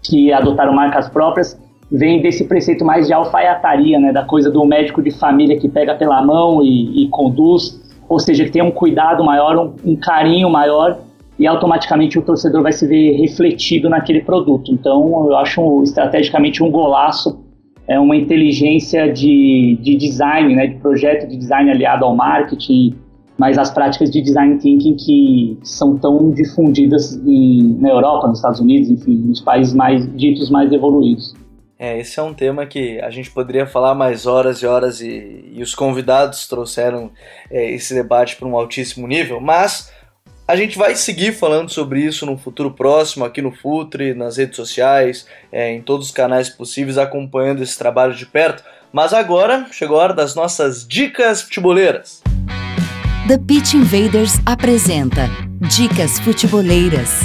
que 0.03 0.31
adotaram 0.33 0.73
marcas 0.73 1.07
próprias 1.09 1.59
vem 1.91 2.21
desse 2.21 2.45
preceito 2.45 2.85
mais 2.85 3.07
de 3.07 3.13
alfaiataria, 3.13 3.99
né? 3.99 4.11
Da 4.11 4.23
coisa 4.23 4.49
do 4.49 4.63
médico 4.65 5.01
de 5.01 5.11
família 5.11 5.59
que 5.59 5.67
pega 5.67 5.95
pela 5.95 6.23
mão 6.25 6.63
e, 6.63 7.03
e 7.03 7.09
conduz, 7.09 7.81
ou 8.07 8.19
seja, 8.19 8.45
que 8.45 8.51
tem 8.51 8.61
um 8.61 8.71
cuidado 8.71 9.23
maior, 9.23 9.57
um, 9.57 9.91
um 9.91 9.95
carinho 9.95 10.49
maior 10.49 10.99
e 11.37 11.47
automaticamente 11.47 12.17
o 12.19 12.21
torcedor 12.21 12.61
vai 12.61 12.71
se 12.71 12.87
ver 12.87 13.17
refletido 13.17 13.89
naquele 13.89 14.21
produto. 14.21 14.71
Então, 14.71 15.27
eu 15.27 15.35
acho 15.35 15.83
estrategicamente 15.83 16.63
um 16.63 16.69
golaço, 16.69 17.43
é 17.87 17.99
uma 17.99 18.15
inteligência 18.15 19.11
de, 19.11 19.77
de 19.81 19.95
design, 19.97 20.55
né, 20.55 20.67
de 20.67 20.75
projeto 20.75 21.27
de 21.27 21.35
design 21.35 21.71
aliado 21.71 22.05
ao 22.05 22.15
marketing 22.15 22.95
mas 23.41 23.57
as 23.57 23.71
práticas 23.71 24.11
de 24.11 24.21
design 24.21 24.59
thinking 24.59 24.95
que 24.95 25.57
são 25.63 25.97
tão 25.97 26.29
difundidas 26.29 27.19
em, 27.25 27.75
na 27.79 27.89
Europa, 27.89 28.27
nos 28.27 28.37
Estados 28.37 28.59
Unidos, 28.59 28.87
enfim, 28.91 29.15
nos 29.15 29.41
países 29.41 29.73
mais 29.73 30.07
ditos 30.15 30.51
mais 30.51 30.71
evoluídos. 30.71 31.33
É, 31.83 31.97
esse 31.97 32.19
é 32.19 32.21
um 32.21 32.31
tema 32.31 32.67
que 32.67 33.01
a 33.01 33.09
gente 33.09 33.31
poderia 33.31 33.65
falar 33.65 33.95
mais 33.95 34.27
horas 34.27 34.59
e 34.59 34.67
horas 34.67 35.01
e, 35.01 35.49
e 35.51 35.63
os 35.63 35.73
convidados 35.73 36.47
trouxeram 36.47 37.09
é, 37.49 37.71
esse 37.71 37.95
debate 37.95 38.35
para 38.35 38.47
um 38.47 38.55
altíssimo 38.55 39.07
nível, 39.07 39.41
mas 39.41 39.91
a 40.47 40.55
gente 40.55 40.77
vai 40.77 40.95
seguir 40.95 41.31
falando 41.31 41.71
sobre 41.71 42.01
isso 42.01 42.23
no 42.23 42.37
futuro 42.37 42.69
próximo, 42.69 43.25
aqui 43.25 43.41
no 43.41 43.51
Futre, 43.51 44.13
nas 44.13 44.37
redes 44.37 44.57
sociais, 44.57 45.25
é, 45.51 45.71
em 45.71 45.81
todos 45.81 46.09
os 46.09 46.13
canais 46.13 46.49
possíveis, 46.49 46.99
acompanhando 46.99 47.63
esse 47.63 47.75
trabalho 47.79 48.13
de 48.13 48.27
perto. 48.27 48.63
Mas 48.93 49.11
agora 49.11 49.65
chegou 49.71 49.99
a 49.99 50.03
hora 50.03 50.13
das 50.13 50.35
nossas 50.35 50.87
dicas 50.87 51.41
futeboleiras. 51.41 52.21
The 53.27 53.39
Pitch 53.39 53.73
Invaders 53.73 54.33
apresenta 54.45 55.27
Dicas 55.67 56.19
Futeboleiras. 56.19 57.21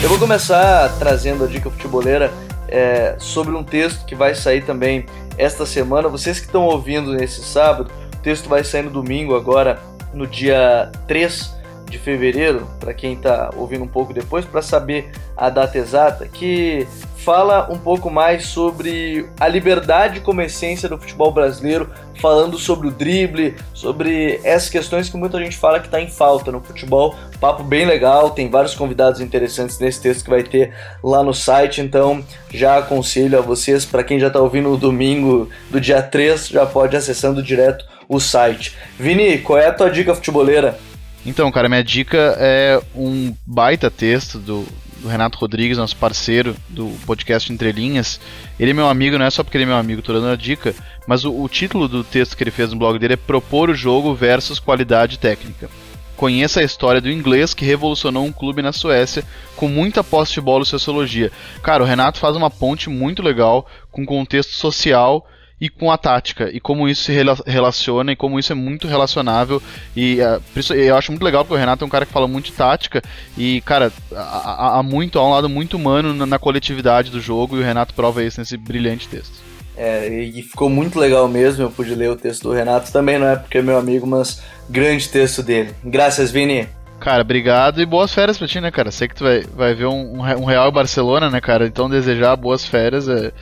Eu 0.00 0.08
vou 0.08 0.18
começar 0.18 0.96
trazendo 0.98 1.42
a 1.42 1.46
dica 1.48 1.68
futeboleira 1.68 2.32
é, 2.68 3.16
sobre 3.18 3.54
um 3.54 3.64
texto 3.64 4.06
que 4.06 4.14
vai 4.14 4.32
sair 4.32 4.64
também 4.64 5.04
esta 5.36 5.66
semana. 5.66 6.08
Vocês 6.08 6.38
que 6.38 6.46
estão 6.46 6.66
ouvindo 6.66 7.12
nesse 7.12 7.42
sábado, 7.42 7.90
o 8.14 8.22
texto 8.22 8.48
vai 8.48 8.62
sair 8.62 8.82
no 8.82 8.90
domingo 8.90 9.34
agora, 9.34 9.80
no 10.14 10.24
dia 10.24 10.92
3 11.08 11.57
de 11.88 11.98
fevereiro, 11.98 12.68
para 12.78 12.94
quem 12.94 13.14
está 13.14 13.50
ouvindo 13.56 13.84
um 13.84 13.88
pouco 13.88 14.12
depois, 14.12 14.44
para 14.44 14.62
saber 14.62 15.10
a 15.36 15.48
data 15.48 15.78
exata, 15.78 16.26
que 16.26 16.86
fala 17.16 17.68
um 17.70 17.78
pouco 17.78 18.10
mais 18.10 18.46
sobre 18.46 19.28
a 19.38 19.46
liberdade 19.46 20.20
como 20.20 20.40
essência 20.40 20.88
do 20.88 20.98
futebol 20.98 21.30
brasileiro, 21.30 21.90
falando 22.20 22.58
sobre 22.58 22.88
o 22.88 22.90
drible, 22.90 23.54
sobre 23.74 24.40
essas 24.42 24.70
questões 24.70 25.08
que 25.08 25.16
muita 25.16 25.38
gente 25.38 25.56
fala 25.56 25.78
que 25.78 25.86
está 25.86 26.00
em 26.00 26.08
falta 26.08 26.50
no 26.50 26.60
futebol. 26.60 27.14
Papo 27.40 27.62
bem 27.62 27.84
legal, 27.84 28.30
tem 28.30 28.48
vários 28.48 28.74
convidados 28.74 29.20
interessantes 29.20 29.78
nesse 29.78 30.00
texto 30.00 30.24
que 30.24 30.30
vai 30.30 30.42
ter 30.42 30.72
lá 31.02 31.22
no 31.22 31.34
site, 31.34 31.80
então 31.80 32.24
já 32.50 32.78
aconselho 32.78 33.38
a 33.38 33.42
vocês, 33.42 33.84
para 33.84 34.02
quem 34.02 34.18
já 34.18 34.28
está 34.28 34.40
ouvindo 34.40 34.70
no 34.70 34.76
domingo 34.76 35.48
do 35.70 35.80
dia 35.80 36.02
3, 36.02 36.48
já 36.48 36.66
pode 36.66 36.96
acessando 36.96 37.42
direto 37.42 37.84
o 38.08 38.18
site. 38.18 38.76
Vini, 38.98 39.38
qual 39.38 39.58
é 39.58 39.66
a 39.66 39.72
tua 39.72 39.90
dica 39.90 40.14
futeboleira? 40.14 40.78
Então, 41.26 41.50
cara, 41.50 41.68
minha 41.68 41.84
dica 41.84 42.36
é 42.38 42.80
um 42.94 43.34
baita 43.44 43.90
texto 43.90 44.38
do, 44.38 44.66
do 45.00 45.08
Renato 45.08 45.38
Rodrigues, 45.38 45.78
nosso 45.78 45.96
parceiro 45.96 46.56
do 46.68 46.88
podcast 47.06 47.52
Entre 47.52 47.72
Linhas. 47.72 48.20
Ele 48.58 48.70
é 48.70 48.74
meu 48.74 48.88
amigo, 48.88 49.18
não 49.18 49.26
é 49.26 49.30
só 49.30 49.42
porque 49.42 49.56
ele 49.56 49.64
é 49.64 49.66
meu 49.66 49.76
amigo, 49.76 50.02
tô 50.02 50.12
dando 50.12 50.28
a 50.28 50.36
dica, 50.36 50.74
mas 51.06 51.24
o, 51.24 51.42
o 51.42 51.48
título 51.48 51.88
do 51.88 52.04
texto 52.04 52.36
que 52.36 52.42
ele 52.42 52.50
fez 52.50 52.70
no 52.72 52.78
blog 52.78 52.98
dele 52.98 53.14
é 53.14 53.16
Propor 53.16 53.70
o 53.70 53.74
Jogo 53.74 54.14
versus 54.14 54.58
Qualidade 54.58 55.18
Técnica. 55.18 55.68
Conheça 56.16 56.58
a 56.58 56.64
história 56.64 57.00
do 57.00 57.10
inglês 57.10 57.54
que 57.54 57.64
revolucionou 57.64 58.24
um 58.24 58.32
clube 58.32 58.60
na 58.60 58.72
Suécia 58.72 59.22
com 59.54 59.68
muita 59.68 60.02
posse 60.02 60.34
de 60.34 60.40
bola 60.40 60.64
e 60.64 60.66
sociologia. 60.66 61.30
Cara, 61.62 61.82
o 61.82 61.86
Renato 61.86 62.18
faz 62.18 62.34
uma 62.34 62.50
ponte 62.50 62.90
muito 62.90 63.22
legal 63.22 63.64
com 63.92 64.04
contexto 64.04 64.50
social 64.50 65.24
e 65.60 65.68
com 65.68 65.90
a 65.90 65.98
tática 65.98 66.50
e 66.52 66.60
como 66.60 66.88
isso 66.88 67.04
se 67.04 67.12
rela 67.12 67.36
relaciona 67.46 68.12
e 68.12 68.16
como 68.16 68.38
isso 68.38 68.52
é 68.52 68.54
muito 68.54 68.86
relacionável 68.86 69.60
e 69.96 70.18
uh, 70.20 70.74
eu 70.74 70.96
acho 70.96 71.10
muito 71.10 71.24
legal 71.24 71.44
porque 71.44 71.54
o 71.54 71.58
Renato 71.58 71.84
é 71.84 71.86
um 71.86 71.90
cara 71.90 72.06
que 72.06 72.12
fala 72.12 72.28
muito 72.28 72.46
de 72.46 72.52
tática 72.52 73.02
e 73.36 73.60
cara 73.62 73.92
há, 74.14 74.78
há 74.78 74.82
muito 74.82 75.18
há 75.18 75.26
um 75.26 75.32
lado 75.32 75.48
muito 75.48 75.76
humano 75.76 76.14
na, 76.14 76.26
na, 76.26 76.38
coletividade 76.38 77.10
do 77.10 77.20
jogo 77.20 77.56
e 77.56 77.60
o 77.60 77.64
Renato 77.64 77.94
prova 77.94 78.22
isso 78.22 78.40
nesse 78.40 78.56
brilhante 78.56 79.08
texto. 79.08 79.48
É, 79.76 80.08
e 80.08 80.42
ficou 80.42 80.68
muito 80.68 80.98
legal 80.98 81.28
mesmo, 81.28 81.62
eu 81.62 81.70
pude 81.70 81.94
ler 81.94 82.10
o 82.10 82.16
texto 82.16 82.44
do 82.44 82.52
Renato 82.52 82.90
também, 82.90 83.16
não 83.16 83.28
é 83.28 83.36
porque 83.36 83.58
é 83.58 83.62
meu 83.62 83.78
amigo, 83.78 84.06
mas 84.08 84.42
grande 84.68 85.08
texto 85.08 85.40
dele. 85.40 85.72
Graças, 85.84 86.32
Vini. 86.32 86.68
Cara, 86.98 87.22
obrigado 87.22 87.80
e 87.80 87.86
boas 87.86 88.12
férias 88.12 88.36
pra 88.36 88.48
ti, 88.48 88.60
né, 88.60 88.72
cara? 88.72 88.90
Sei 88.90 89.06
que 89.06 89.14
tu 89.14 89.22
vai, 89.22 89.42
vai 89.54 89.74
ver 89.74 89.86
um, 89.86 90.20
um 90.20 90.44
Real 90.44 90.72
Barcelona, 90.72 91.30
né, 91.30 91.40
cara? 91.40 91.64
Então 91.66 91.88
desejar 91.88 92.34
boas 92.34 92.66
férias 92.66 93.08
é 93.08 93.32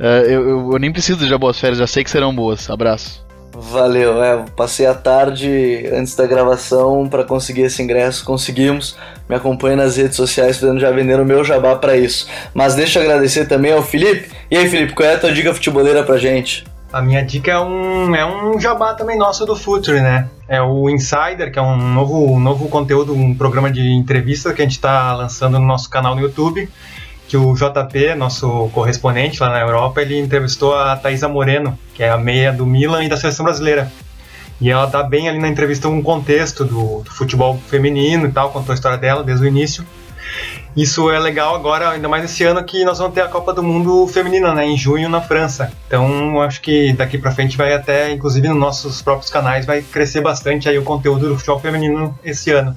eu, 0.00 0.48
eu, 0.48 0.72
eu, 0.72 0.78
nem 0.78 0.90
preciso 0.92 1.18
desejar 1.18 1.38
boas 1.38 1.58
férias, 1.58 1.78
já 1.78 1.86
sei 1.86 2.02
que 2.02 2.10
serão 2.10 2.34
boas. 2.34 2.70
Abraço. 2.70 3.24
Valeu, 3.52 4.22
é, 4.22 4.44
passei 4.56 4.86
a 4.86 4.94
tarde 4.94 5.84
antes 5.92 6.14
da 6.14 6.26
gravação 6.26 7.08
para 7.08 7.24
conseguir 7.24 7.62
esse 7.62 7.82
ingresso, 7.82 8.24
conseguimos. 8.24 8.96
Me 9.28 9.34
acompanhe 9.34 9.76
nas 9.76 9.96
redes 9.96 10.16
sociais, 10.16 10.58
fazendo 10.58 10.80
já 10.80 10.90
vendendo 10.90 11.22
o 11.22 11.26
meu 11.26 11.44
jabá 11.44 11.76
para 11.76 11.96
isso. 11.96 12.28
Mas 12.54 12.74
deixa 12.74 12.98
eu 12.98 13.02
agradecer 13.02 13.46
também 13.46 13.72
ao 13.72 13.82
Felipe. 13.82 14.30
E 14.50 14.56
aí, 14.56 14.68
Felipe, 14.68 14.94
qual 14.94 15.08
é 15.08 15.14
a 15.14 15.18
tua 15.18 15.32
dica 15.32 15.52
futeboleira 15.52 16.02
pra 16.02 16.16
gente? 16.16 16.64
A 16.92 17.00
minha 17.00 17.22
dica 17.22 17.52
é 17.52 17.58
um, 17.58 18.14
é 18.16 18.26
um 18.26 18.58
jabá 18.58 18.94
também 18.94 19.16
nosso 19.16 19.44
do 19.46 19.54
Future, 19.54 20.00
né? 20.00 20.28
É 20.48 20.60
o 20.60 20.90
Insider, 20.90 21.52
que 21.52 21.58
é 21.58 21.62
um 21.62 21.76
novo, 21.76 22.32
um 22.32 22.40
novo 22.40 22.68
conteúdo, 22.68 23.14
um 23.14 23.34
programa 23.34 23.70
de 23.70 23.92
entrevista 23.92 24.52
que 24.52 24.60
a 24.60 24.64
gente 24.64 24.72
está 24.72 25.12
lançando 25.14 25.58
no 25.58 25.66
nosso 25.66 25.88
canal 25.88 26.16
no 26.16 26.20
YouTube. 26.20 26.68
Que 27.30 27.36
o 27.36 27.54
JP, 27.54 28.16
nosso 28.16 28.68
correspondente 28.74 29.40
lá 29.40 29.50
na 29.50 29.60
Europa, 29.60 30.02
ele 30.02 30.18
entrevistou 30.18 30.74
a 30.74 30.96
Thaisa 30.96 31.28
Moreno, 31.28 31.78
que 31.94 32.02
é 32.02 32.10
a 32.10 32.18
meia 32.18 32.52
do 32.52 32.66
Milan 32.66 33.04
e 33.04 33.08
da 33.08 33.16
seleção 33.16 33.44
brasileira. 33.44 33.88
E 34.60 34.68
ela 34.68 34.86
dá 34.86 35.04
bem 35.04 35.28
ali 35.28 35.38
na 35.38 35.46
entrevista 35.46 35.88
um 35.88 36.02
contexto 36.02 36.64
do, 36.64 37.02
do 37.04 37.10
futebol 37.12 37.56
feminino 37.68 38.26
e 38.26 38.32
tal, 38.32 38.50
contou 38.50 38.72
a 38.72 38.74
história 38.74 38.98
dela 38.98 39.22
desde 39.22 39.44
o 39.44 39.46
início. 39.46 39.86
Isso 40.76 41.08
é 41.08 41.20
legal 41.20 41.54
agora, 41.54 41.90
ainda 41.90 42.08
mais 42.08 42.24
esse 42.24 42.42
ano 42.42 42.64
que 42.64 42.84
nós 42.84 42.98
vamos 42.98 43.14
ter 43.14 43.20
a 43.20 43.28
Copa 43.28 43.52
do 43.52 43.62
Mundo 43.62 44.08
feminina, 44.08 44.52
né, 44.52 44.66
em 44.66 44.76
junho 44.76 45.08
na 45.08 45.20
França. 45.20 45.72
Então, 45.86 46.42
acho 46.42 46.60
que 46.60 46.92
daqui 46.94 47.16
para 47.16 47.30
frente 47.30 47.56
vai 47.56 47.72
até, 47.72 48.10
inclusive 48.10 48.48
nos 48.48 48.58
nossos 48.58 49.02
próprios 49.02 49.30
canais, 49.30 49.64
vai 49.64 49.82
crescer 49.82 50.20
bastante 50.20 50.68
aí 50.68 50.76
o 50.76 50.82
conteúdo 50.82 51.28
do 51.28 51.36
futebol 51.36 51.60
feminino 51.60 52.18
esse 52.24 52.50
ano. 52.50 52.76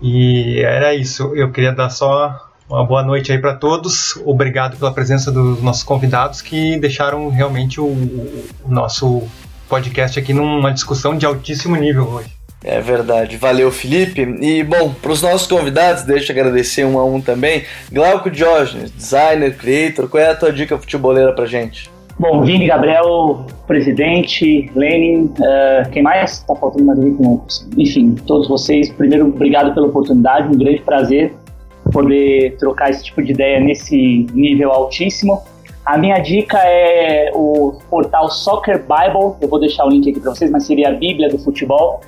E 0.00 0.60
era 0.60 0.94
isso. 0.94 1.32
Eu 1.34 1.50
queria 1.50 1.72
dar 1.72 1.90
só 1.90 2.51
uma 2.68 2.84
boa 2.84 3.02
noite 3.02 3.32
aí 3.32 3.38
para 3.38 3.54
todos. 3.54 4.16
Obrigado 4.24 4.76
pela 4.76 4.92
presença 4.92 5.30
dos 5.30 5.62
nossos 5.62 5.82
convidados 5.82 6.40
que 6.40 6.78
deixaram 6.78 7.28
realmente 7.28 7.80
o, 7.80 7.86
o 7.86 8.68
nosso 8.68 9.22
podcast 9.68 10.18
aqui 10.18 10.32
numa 10.32 10.72
discussão 10.72 11.16
de 11.16 11.24
altíssimo 11.26 11.76
nível 11.76 12.08
hoje. 12.08 12.30
É 12.64 12.80
verdade. 12.80 13.36
Valeu, 13.36 13.70
Felipe. 13.72 14.22
E, 14.40 14.62
bom, 14.62 14.94
para 14.94 15.10
os 15.10 15.20
nossos 15.20 15.46
convidados, 15.46 16.04
deixa 16.04 16.32
eu 16.32 16.40
agradecer 16.40 16.84
um 16.84 16.98
a 16.98 17.04
um 17.04 17.20
também. 17.20 17.64
Glauco 17.90 18.30
Diógenes, 18.30 18.90
designer, 18.92 19.56
creator, 19.56 20.08
qual 20.08 20.22
é 20.22 20.30
a 20.30 20.34
tua 20.34 20.52
dica 20.52 20.78
futeboleira 20.78 21.32
pra 21.32 21.44
gente? 21.44 21.90
Bom, 22.18 22.42
Vini, 22.42 22.66
Gabriel, 22.66 23.46
presidente, 23.66 24.70
Lenin, 24.76 25.24
uh, 25.24 25.90
quem 25.90 26.02
mais? 26.02 26.40
Tá 26.44 26.54
faltando 26.54 26.84
mais 26.84 26.98
alguém? 26.98 27.40
Enfim, 27.76 28.14
todos 28.26 28.46
vocês, 28.46 28.90
primeiro, 28.90 29.26
obrigado 29.26 29.74
pela 29.74 29.86
oportunidade, 29.86 30.46
um 30.46 30.56
grande 30.56 30.82
prazer 30.82 31.34
poder 31.92 32.56
trocar 32.58 32.90
esse 32.90 33.04
tipo 33.04 33.22
de 33.22 33.32
ideia 33.32 33.60
nesse 33.60 34.26
nível 34.32 34.70
altíssimo. 34.70 35.42
A 35.84 35.98
minha 35.98 36.18
dica 36.18 36.58
é 36.58 37.30
o 37.34 37.78
portal 37.90 38.30
Soccer 38.30 38.78
Bible, 38.78 39.36
eu 39.40 39.48
vou 39.48 39.58
deixar 39.58 39.84
o 39.84 39.90
link 39.90 40.08
aqui 40.08 40.20
para 40.20 40.30
vocês, 40.30 40.50
mas 40.50 40.64
seria 40.64 40.88
a 40.88 40.92
Bíblia 40.92 41.28
do 41.28 41.38
futebol. 41.38 42.00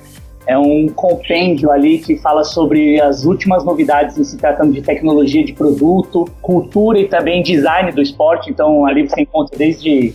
É 0.46 0.56
um 0.56 0.88
compêndio 0.88 1.70
ali 1.70 1.98
que 1.98 2.16
fala 2.16 2.44
sobre 2.44 3.00
as 3.00 3.24
últimas 3.24 3.64
novidades 3.64 4.18
em 4.18 4.24
se 4.24 4.36
tratando 4.36 4.72
de 4.72 4.82
tecnologia 4.82 5.42
de 5.42 5.52
produto, 5.54 6.26
cultura 6.40 6.98
e 6.98 7.08
também 7.08 7.42
design 7.42 7.90
do 7.92 8.02
esporte. 8.02 8.50
Então 8.50 8.84
ali 8.84 9.08
você 9.08 9.22
encontra 9.22 9.56
desde 9.56 10.14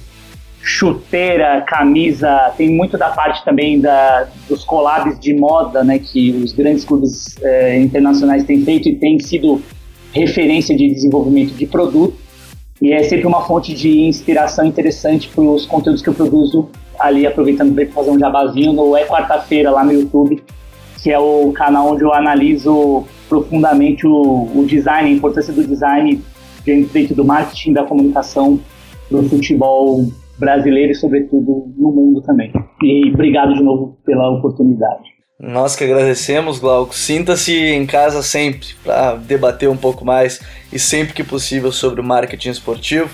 chuteira, 0.62 1.62
camisa, 1.62 2.54
tem 2.58 2.70
muito 2.70 2.98
da 2.98 3.10
parte 3.10 3.44
também 3.44 3.80
da, 3.80 4.28
dos 4.48 4.64
collabs 4.64 5.20
de 5.20 5.34
moda, 5.34 5.84
né, 5.84 6.00
que 6.00 6.32
os 6.32 6.52
grandes 6.52 6.84
clubes 6.84 7.36
é, 7.42 7.80
internacionais 7.80 8.44
têm 8.44 8.64
feito 8.64 8.90
e 8.90 8.96
tem 8.96 9.20
sido 9.20 9.62
referência 10.14 10.76
de 10.76 10.90
desenvolvimento 10.90 11.54
de 11.54 11.66
produto. 11.66 12.16
E 12.82 12.94
é 12.94 13.04
sempre 13.04 13.28
uma 13.28 13.46
fonte 13.46 13.74
de 13.74 14.02
inspiração 14.02 14.66
interessante 14.66 15.28
para 15.28 15.44
os 15.44 15.66
conteúdos 15.66 16.02
que 16.02 16.10
eu 16.10 16.14
produzo 16.14 16.70
ali 16.98 17.26
aproveitando 17.26 17.74
para 17.74 17.86
fazer 17.88 18.12
um 18.12 18.20
jabazinho 18.20 18.74
no 18.74 18.96
É 18.96 19.06
Quarta-feira 19.06 19.72
lá 19.72 19.84
no 19.84 19.92
YouTube, 19.92 20.42
que 21.02 21.12
é 21.12 21.20
o 21.20 21.52
canal 21.52 21.92
onde 21.94 22.04
eu 22.04 22.14
analiso 22.14 23.06
profundamente 23.28 24.06
o, 24.06 24.50
o 24.54 24.66
design, 24.66 25.10
a 25.10 25.14
importância 25.14 25.54
do 25.54 25.66
design 25.66 26.22
dentro 26.66 27.16
do 27.16 27.26
marketing 27.26 27.74
da 27.74 27.84
comunicação 27.84 28.60
do 29.10 29.24
futebol 29.24 30.08
brasileiro 30.40 30.92
e 30.92 30.96
sobretudo 30.96 31.72
no 31.78 31.92
mundo 31.92 32.22
também. 32.22 32.52
E 32.82 33.12
obrigado 33.14 33.54
de 33.54 33.62
novo 33.62 33.98
pela 34.06 34.30
oportunidade. 34.30 35.20
Nós 35.40 35.76
que 35.76 35.86
agradecemos, 35.86 36.60
Glauco. 36.60 36.94
Sinta-se 36.94 37.54
em 37.54 37.86
casa 37.86 38.22
sempre 38.22 38.68
para 38.84 39.16
debater 39.16 39.70
um 39.70 39.78
pouco 39.78 40.04
mais 40.04 40.42
e 40.72 40.78
sempre 40.78 41.14
que 41.14 41.24
possível 41.24 41.72
sobre 41.72 42.02
o 42.02 42.04
marketing 42.04 42.50
esportivo. 42.50 43.10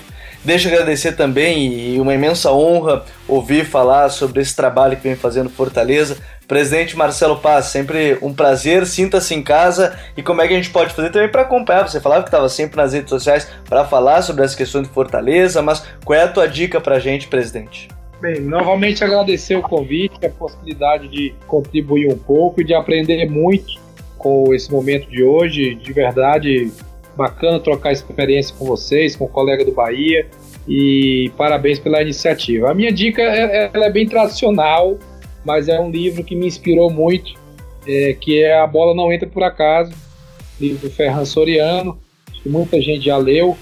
Deixa 0.46 0.68
eu 0.68 0.74
agradecer 0.74 1.16
também 1.16 1.72
e 1.72 2.00
uma 2.00 2.14
imensa 2.14 2.52
honra 2.52 3.04
ouvir 3.26 3.64
falar 3.64 4.08
sobre 4.10 4.40
esse 4.40 4.54
trabalho 4.54 4.96
que 4.96 5.02
vem 5.02 5.16
fazendo 5.16 5.50
Fortaleza. 5.50 6.18
Presidente 6.46 6.96
Marcelo 6.96 7.40
Paz, 7.40 7.64
sempre 7.64 8.16
um 8.22 8.32
prazer, 8.32 8.86
sinta-se 8.86 9.34
em 9.34 9.42
casa 9.42 9.98
e 10.16 10.22
como 10.22 10.40
é 10.40 10.46
que 10.46 10.54
a 10.54 10.56
gente 10.56 10.70
pode 10.70 10.94
fazer 10.94 11.10
também 11.10 11.28
para 11.28 11.42
acompanhar? 11.42 11.88
Você 11.88 12.00
falava 12.00 12.22
que 12.22 12.28
estava 12.28 12.48
sempre 12.48 12.76
nas 12.76 12.92
redes 12.92 13.10
sociais 13.10 13.50
para 13.68 13.84
falar 13.84 14.22
sobre 14.22 14.44
as 14.44 14.54
questões 14.54 14.86
de 14.86 14.94
Fortaleza, 14.94 15.60
mas 15.62 15.84
qual 16.04 16.16
é 16.16 16.22
a 16.22 16.28
tua 16.28 16.46
dica 16.46 16.80
para 16.80 16.94
a 16.94 17.00
gente, 17.00 17.26
presidente? 17.26 17.88
Bem, 18.20 18.40
novamente 18.40 19.02
agradecer 19.02 19.56
o 19.56 19.62
convite, 19.62 20.24
a 20.24 20.30
possibilidade 20.30 21.08
de 21.08 21.34
contribuir 21.48 22.06
um 22.06 22.16
pouco 22.16 22.60
e 22.60 22.64
de 22.64 22.72
aprender 22.72 23.28
muito 23.28 23.80
com 24.16 24.54
esse 24.54 24.70
momento 24.70 25.10
de 25.10 25.24
hoje. 25.24 25.74
De 25.74 25.92
verdade, 25.92 26.70
Bacana 27.16 27.58
trocar 27.58 27.92
experiência 27.92 28.54
com 28.58 28.66
vocês, 28.66 29.16
com 29.16 29.24
o 29.24 29.28
colega 29.28 29.64
do 29.64 29.72
Bahia. 29.72 30.26
E 30.68 31.30
parabéns 31.36 31.78
pela 31.78 32.02
iniciativa. 32.02 32.70
A 32.70 32.74
minha 32.74 32.92
dica 32.92 33.22
é, 33.22 33.70
é, 33.72 33.78
é 33.78 33.90
bem 33.90 34.06
tradicional, 34.06 34.98
mas 35.44 35.68
é 35.68 35.78
um 35.78 35.90
livro 35.90 36.24
que 36.24 36.34
me 36.34 36.46
inspirou 36.46 36.90
muito, 36.90 37.34
é, 37.86 38.16
que 38.20 38.42
é 38.42 38.58
A 38.58 38.66
Bola 38.66 38.94
Não 38.94 39.12
Entra 39.12 39.28
Por 39.28 39.44
Acaso, 39.44 39.92
livro 40.60 40.88
do 40.88 40.92
Ferran 40.92 41.24
Soriano, 41.24 41.98
que 42.42 42.48
muita 42.48 42.80
gente 42.80 43.04
já 43.04 43.16
leu, 43.16 43.56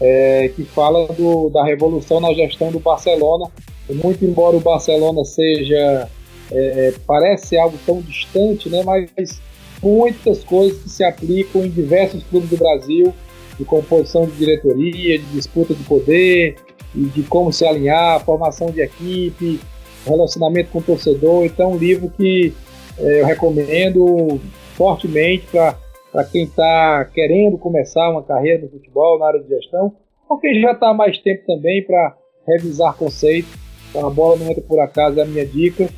é, 0.00 0.50
que 0.54 0.64
fala 0.64 1.06
do, 1.08 1.48
da 1.48 1.64
revolução 1.64 2.20
na 2.20 2.32
gestão 2.34 2.70
do 2.70 2.78
Barcelona. 2.78 3.50
Muito 3.88 4.24
embora 4.24 4.56
o 4.56 4.60
Barcelona 4.60 5.24
seja, 5.24 6.08
é, 6.52 6.88
é, 6.88 6.94
parece 7.06 7.56
algo 7.56 7.78
tão 7.86 8.02
distante, 8.02 8.68
né, 8.68 8.82
mas 8.84 9.40
muitas 9.84 10.42
coisas 10.42 10.82
que 10.82 10.88
se 10.88 11.04
aplicam 11.04 11.62
em 11.62 11.68
diversos 11.68 12.24
clubes 12.24 12.48
do 12.48 12.56
Brasil, 12.56 13.14
de 13.58 13.64
composição 13.66 14.24
de 14.24 14.32
diretoria, 14.32 15.18
de 15.18 15.26
disputa 15.26 15.74
de 15.74 15.84
poder, 15.84 16.56
e 16.94 17.04
de 17.04 17.22
como 17.24 17.52
se 17.52 17.66
alinhar, 17.66 18.24
formação 18.24 18.70
de 18.70 18.80
equipe, 18.80 19.60
relacionamento 20.06 20.70
com 20.70 20.78
o 20.78 20.82
torcedor. 20.82 21.44
Então, 21.44 21.72
um 21.72 21.76
livro 21.76 22.08
que 22.16 22.54
é, 22.98 23.20
eu 23.20 23.26
recomendo 23.26 24.40
fortemente 24.74 25.46
para 25.48 26.24
quem 26.24 26.44
está 26.44 27.04
querendo 27.12 27.58
começar 27.58 28.10
uma 28.10 28.22
carreira 28.22 28.62
no 28.62 28.70
futebol, 28.70 29.18
na 29.18 29.26
área 29.26 29.40
de 29.40 29.48
gestão, 29.48 29.92
ou 30.28 30.38
quem 30.38 30.60
já 30.60 30.72
está 30.72 30.94
mais 30.94 31.18
tempo 31.18 31.44
também 31.46 31.84
para 31.84 32.16
revisar 32.48 32.96
conceitos. 32.96 33.52
Então, 33.90 34.06
a 34.06 34.10
bola 34.10 34.36
não 34.36 34.50
entra 34.50 34.62
por 34.62 34.80
acaso, 34.80 35.20
é 35.20 35.22
a 35.22 35.26
minha 35.26 35.44
dica. 35.44 35.88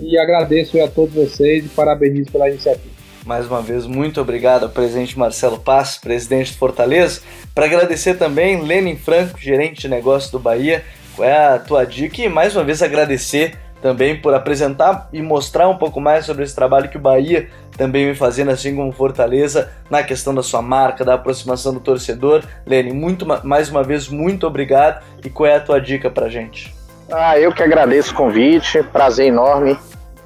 E 0.00 0.16
agradeço 0.16 0.80
a 0.80 0.88
todos 0.88 1.14
vocês 1.14 1.66
e 1.66 1.68
parabenizo 1.68 2.30
pela 2.32 2.48
iniciativa 2.48 3.01
mais 3.24 3.46
uma 3.46 3.60
vez, 3.60 3.86
muito 3.86 4.20
obrigado 4.20 4.64
ao 4.64 4.68
presidente 4.68 5.18
Marcelo 5.18 5.58
Paz, 5.58 5.98
presidente 5.98 6.52
do 6.52 6.58
Fortaleza. 6.58 7.20
Para 7.54 7.66
agradecer 7.66 8.14
também 8.14 8.62
Lenin 8.62 8.96
Franco, 8.96 9.38
gerente 9.38 9.82
de 9.82 9.88
negócios 9.88 10.30
do 10.30 10.38
Bahia. 10.38 10.84
Qual 11.14 11.28
é 11.28 11.54
a 11.54 11.58
tua 11.58 11.84
dica? 11.84 12.22
E 12.22 12.28
mais 12.28 12.56
uma 12.56 12.64
vez 12.64 12.82
agradecer 12.82 13.58
também 13.80 14.16
por 14.20 14.32
apresentar 14.32 15.08
e 15.12 15.20
mostrar 15.20 15.68
um 15.68 15.76
pouco 15.76 16.00
mais 16.00 16.24
sobre 16.24 16.44
esse 16.44 16.54
trabalho 16.54 16.88
que 16.88 16.96
o 16.96 17.00
Bahia 17.00 17.48
também 17.76 18.06
vem 18.06 18.14
fazendo, 18.14 18.50
assim 18.50 18.74
como 18.74 18.92
Fortaleza, 18.92 19.70
na 19.90 20.02
questão 20.02 20.34
da 20.34 20.42
sua 20.42 20.62
marca, 20.62 21.04
da 21.04 21.14
aproximação 21.14 21.74
do 21.74 21.80
torcedor. 21.80 22.42
Lenin, 22.66 22.92
muito, 22.92 23.26
mais 23.44 23.68
uma 23.68 23.82
vez, 23.82 24.08
muito 24.08 24.46
obrigado. 24.46 25.02
E 25.24 25.30
qual 25.30 25.48
é 25.48 25.56
a 25.56 25.60
tua 25.60 25.80
dica 25.80 26.10
para 26.10 26.28
gente? 26.28 26.74
Ah, 27.10 27.38
eu 27.38 27.52
que 27.52 27.62
agradeço 27.62 28.12
o 28.12 28.16
convite, 28.16 28.82
prazer 28.84 29.26
enorme. 29.26 29.76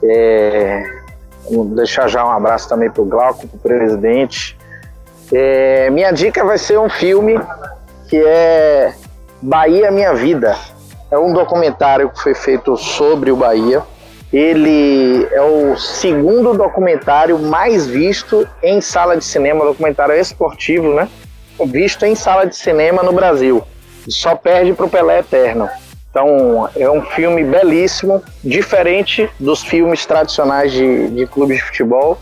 É, 0.02 1.05
deixar 1.74 2.08
já 2.08 2.24
um 2.24 2.30
abraço 2.30 2.68
também 2.68 2.90
para 2.90 3.02
o 3.02 3.06
Glauco, 3.06 3.46
para 3.46 3.56
o 3.56 3.60
presidente. 3.60 4.56
É, 5.32 5.90
minha 5.90 6.12
dica 6.12 6.44
vai 6.44 6.58
ser 6.58 6.78
um 6.78 6.88
filme 6.88 7.38
que 8.08 8.16
é 8.16 8.94
Bahia 9.42 9.90
Minha 9.90 10.14
Vida. 10.14 10.56
é 11.10 11.18
um 11.18 11.32
documentário 11.32 12.10
que 12.10 12.20
foi 12.20 12.34
feito 12.34 12.76
sobre 12.76 13.30
o 13.30 13.36
Bahia. 13.36 13.82
Ele 14.32 15.26
é 15.30 15.40
o 15.40 15.76
segundo 15.76 16.52
documentário 16.52 17.38
mais 17.38 17.86
visto 17.86 18.46
em 18.62 18.80
sala 18.80 19.16
de 19.16 19.24
cinema, 19.24 19.64
documentário 19.64 20.14
esportivo, 20.14 20.92
né? 20.94 21.08
Visto 21.66 22.04
em 22.04 22.14
sala 22.14 22.44
de 22.44 22.56
cinema 22.56 23.02
no 23.02 23.12
Brasil. 23.12 23.62
Só 24.08 24.34
perde 24.34 24.72
para 24.72 24.86
o 24.86 24.90
Pelé 24.90 25.20
Eterno. 25.20 25.68
Então 26.16 26.66
é 26.74 26.88
um 26.88 27.02
filme 27.02 27.44
belíssimo, 27.44 28.24
diferente 28.42 29.30
dos 29.38 29.62
filmes 29.62 30.06
tradicionais 30.06 30.72
de, 30.72 31.08
de 31.08 31.26
clubes 31.26 31.58
de 31.58 31.64
futebol, 31.64 32.16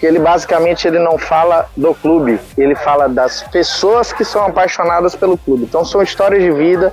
que 0.00 0.06
ele 0.06 0.18
basicamente 0.18 0.88
ele 0.88 0.98
não 0.98 1.16
fala 1.16 1.68
do 1.76 1.94
clube, 1.94 2.40
ele 2.56 2.74
fala 2.74 3.08
das 3.08 3.44
pessoas 3.44 4.12
que 4.12 4.24
são 4.24 4.44
apaixonadas 4.44 5.14
pelo 5.14 5.38
clube. 5.38 5.62
Então 5.62 5.84
são 5.84 6.02
histórias 6.02 6.42
de 6.42 6.50
vida 6.50 6.92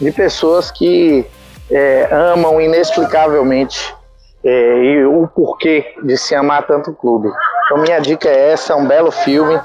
de 0.00 0.10
pessoas 0.10 0.72
que 0.72 1.24
é, 1.70 2.08
amam 2.10 2.60
inexplicavelmente 2.60 3.94
é, 4.42 4.78
e 4.82 5.04
o 5.04 5.28
porquê 5.28 5.94
de 6.02 6.18
se 6.18 6.34
amar 6.34 6.66
tanto 6.66 6.90
o 6.90 6.94
clube. 6.96 7.28
Então 7.64 7.78
minha 7.78 8.00
dica 8.00 8.28
é 8.28 8.50
essa, 8.50 8.72
é 8.72 8.76
um 8.76 8.88
belo 8.88 9.12
filme 9.12 9.56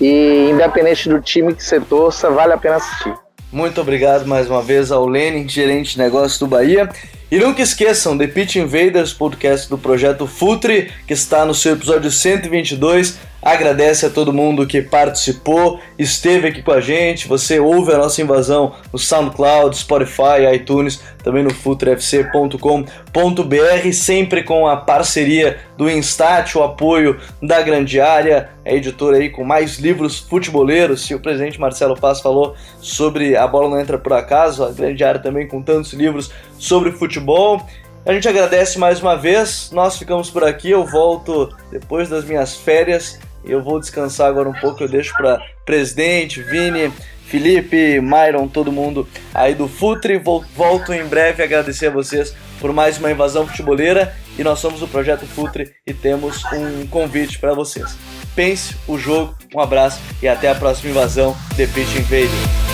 e 0.00 0.50
independente 0.52 1.08
do 1.08 1.20
time 1.20 1.52
que 1.52 1.64
você 1.64 1.80
torça, 1.80 2.30
vale 2.30 2.52
a 2.52 2.58
pena 2.58 2.76
assistir. 2.76 3.23
Muito 3.54 3.80
obrigado 3.80 4.26
mais 4.26 4.50
uma 4.50 4.60
vez 4.60 4.90
ao 4.90 5.06
Lenin, 5.06 5.48
gerente 5.48 5.92
de 5.92 5.98
negócios 5.98 6.40
do 6.40 6.46
Bahia. 6.48 6.88
E 7.30 7.38
nunca 7.38 7.62
esqueçam, 7.62 8.18
The 8.18 8.26
Pitch 8.26 8.56
Invaders, 8.56 9.12
podcast 9.12 9.70
do 9.70 9.78
projeto 9.78 10.26
Futre, 10.26 10.90
que 11.06 11.12
está 11.12 11.46
no 11.46 11.54
seu 11.54 11.74
episódio 11.74 12.10
122. 12.10 13.16
Agradece 13.44 14.06
a 14.06 14.10
todo 14.10 14.32
mundo 14.32 14.66
que 14.66 14.80
participou, 14.80 15.78
esteve 15.98 16.48
aqui 16.48 16.62
com 16.62 16.72
a 16.72 16.80
gente. 16.80 17.28
Você 17.28 17.60
ouve 17.60 17.92
a 17.92 17.98
nossa 17.98 18.22
invasão 18.22 18.72
no 18.90 18.98
SoundCloud, 18.98 19.76
Spotify, 19.76 20.50
iTunes, 20.54 21.02
também 21.22 21.42
no 21.42 21.52
futrefc.com.br, 21.52 23.92
sempre 23.92 24.42
com 24.42 24.66
a 24.66 24.78
parceria 24.78 25.58
do 25.76 25.90
Instat, 25.90 26.56
o 26.56 26.62
apoio 26.62 27.20
da 27.42 27.60
Grande 27.60 28.00
Área, 28.00 28.48
a 28.64 28.72
editora 28.72 29.18
aí 29.18 29.28
com 29.28 29.44
mais 29.44 29.78
livros 29.78 30.20
futeboleiros. 30.20 31.06
Se 31.06 31.14
o 31.14 31.20
presidente 31.20 31.60
Marcelo 31.60 32.00
Paz 32.00 32.22
falou 32.22 32.54
sobre 32.80 33.36
a 33.36 33.46
bola 33.46 33.68
não 33.68 33.78
entra 33.78 33.98
por 33.98 34.14
acaso, 34.14 34.64
a 34.64 34.70
Grande 34.70 35.04
Área 35.04 35.20
também 35.20 35.46
com 35.46 35.60
tantos 35.60 35.92
livros 35.92 36.30
sobre 36.58 36.92
futebol. 36.92 37.60
A 38.06 38.12
gente 38.14 38.26
agradece 38.26 38.78
mais 38.78 39.02
uma 39.02 39.16
vez. 39.16 39.70
Nós 39.70 39.98
ficamos 39.98 40.30
por 40.30 40.44
aqui. 40.44 40.70
Eu 40.70 40.86
volto 40.86 41.54
depois 41.70 42.08
das 42.08 42.24
minhas 42.24 42.54
férias 42.54 43.18
eu 43.46 43.62
vou 43.62 43.80
descansar 43.80 44.28
agora 44.28 44.48
um 44.48 44.54
pouco, 44.54 44.82
eu 44.82 44.88
deixo 44.88 45.12
para 45.16 45.40
presidente, 45.64 46.42
Vini, 46.42 46.92
Felipe, 47.26 48.00
Myron, 48.00 48.46
todo 48.48 48.70
mundo 48.70 49.08
aí 49.34 49.54
do 49.54 49.66
Futre. 49.66 50.18
Volto 50.18 50.92
em 50.92 51.04
breve 51.06 51.42
a 51.42 51.46
agradecer 51.46 51.86
a 51.86 51.90
vocês 51.90 52.34
por 52.60 52.72
mais 52.72 52.98
uma 52.98 53.10
invasão 53.10 53.46
futeboleira 53.46 54.14
e 54.38 54.44
nós 54.44 54.58
somos 54.58 54.82
o 54.82 54.88
Projeto 54.88 55.26
Futre 55.26 55.72
e 55.86 55.92
temos 55.92 56.42
um 56.52 56.86
convite 56.86 57.38
para 57.38 57.54
vocês. 57.54 57.96
Pense 58.34 58.76
o 58.86 58.98
jogo, 58.98 59.36
um 59.54 59.60
abraço 59.60 60.00
e 60.22 60.28
até 60.28 60.48
a 60.48 60.54
próxima 60.54 60.90
invasão 60.90 61.36
The 61.56 61.66
Pitch 61.66 61.96
Invader. 61.96 62.73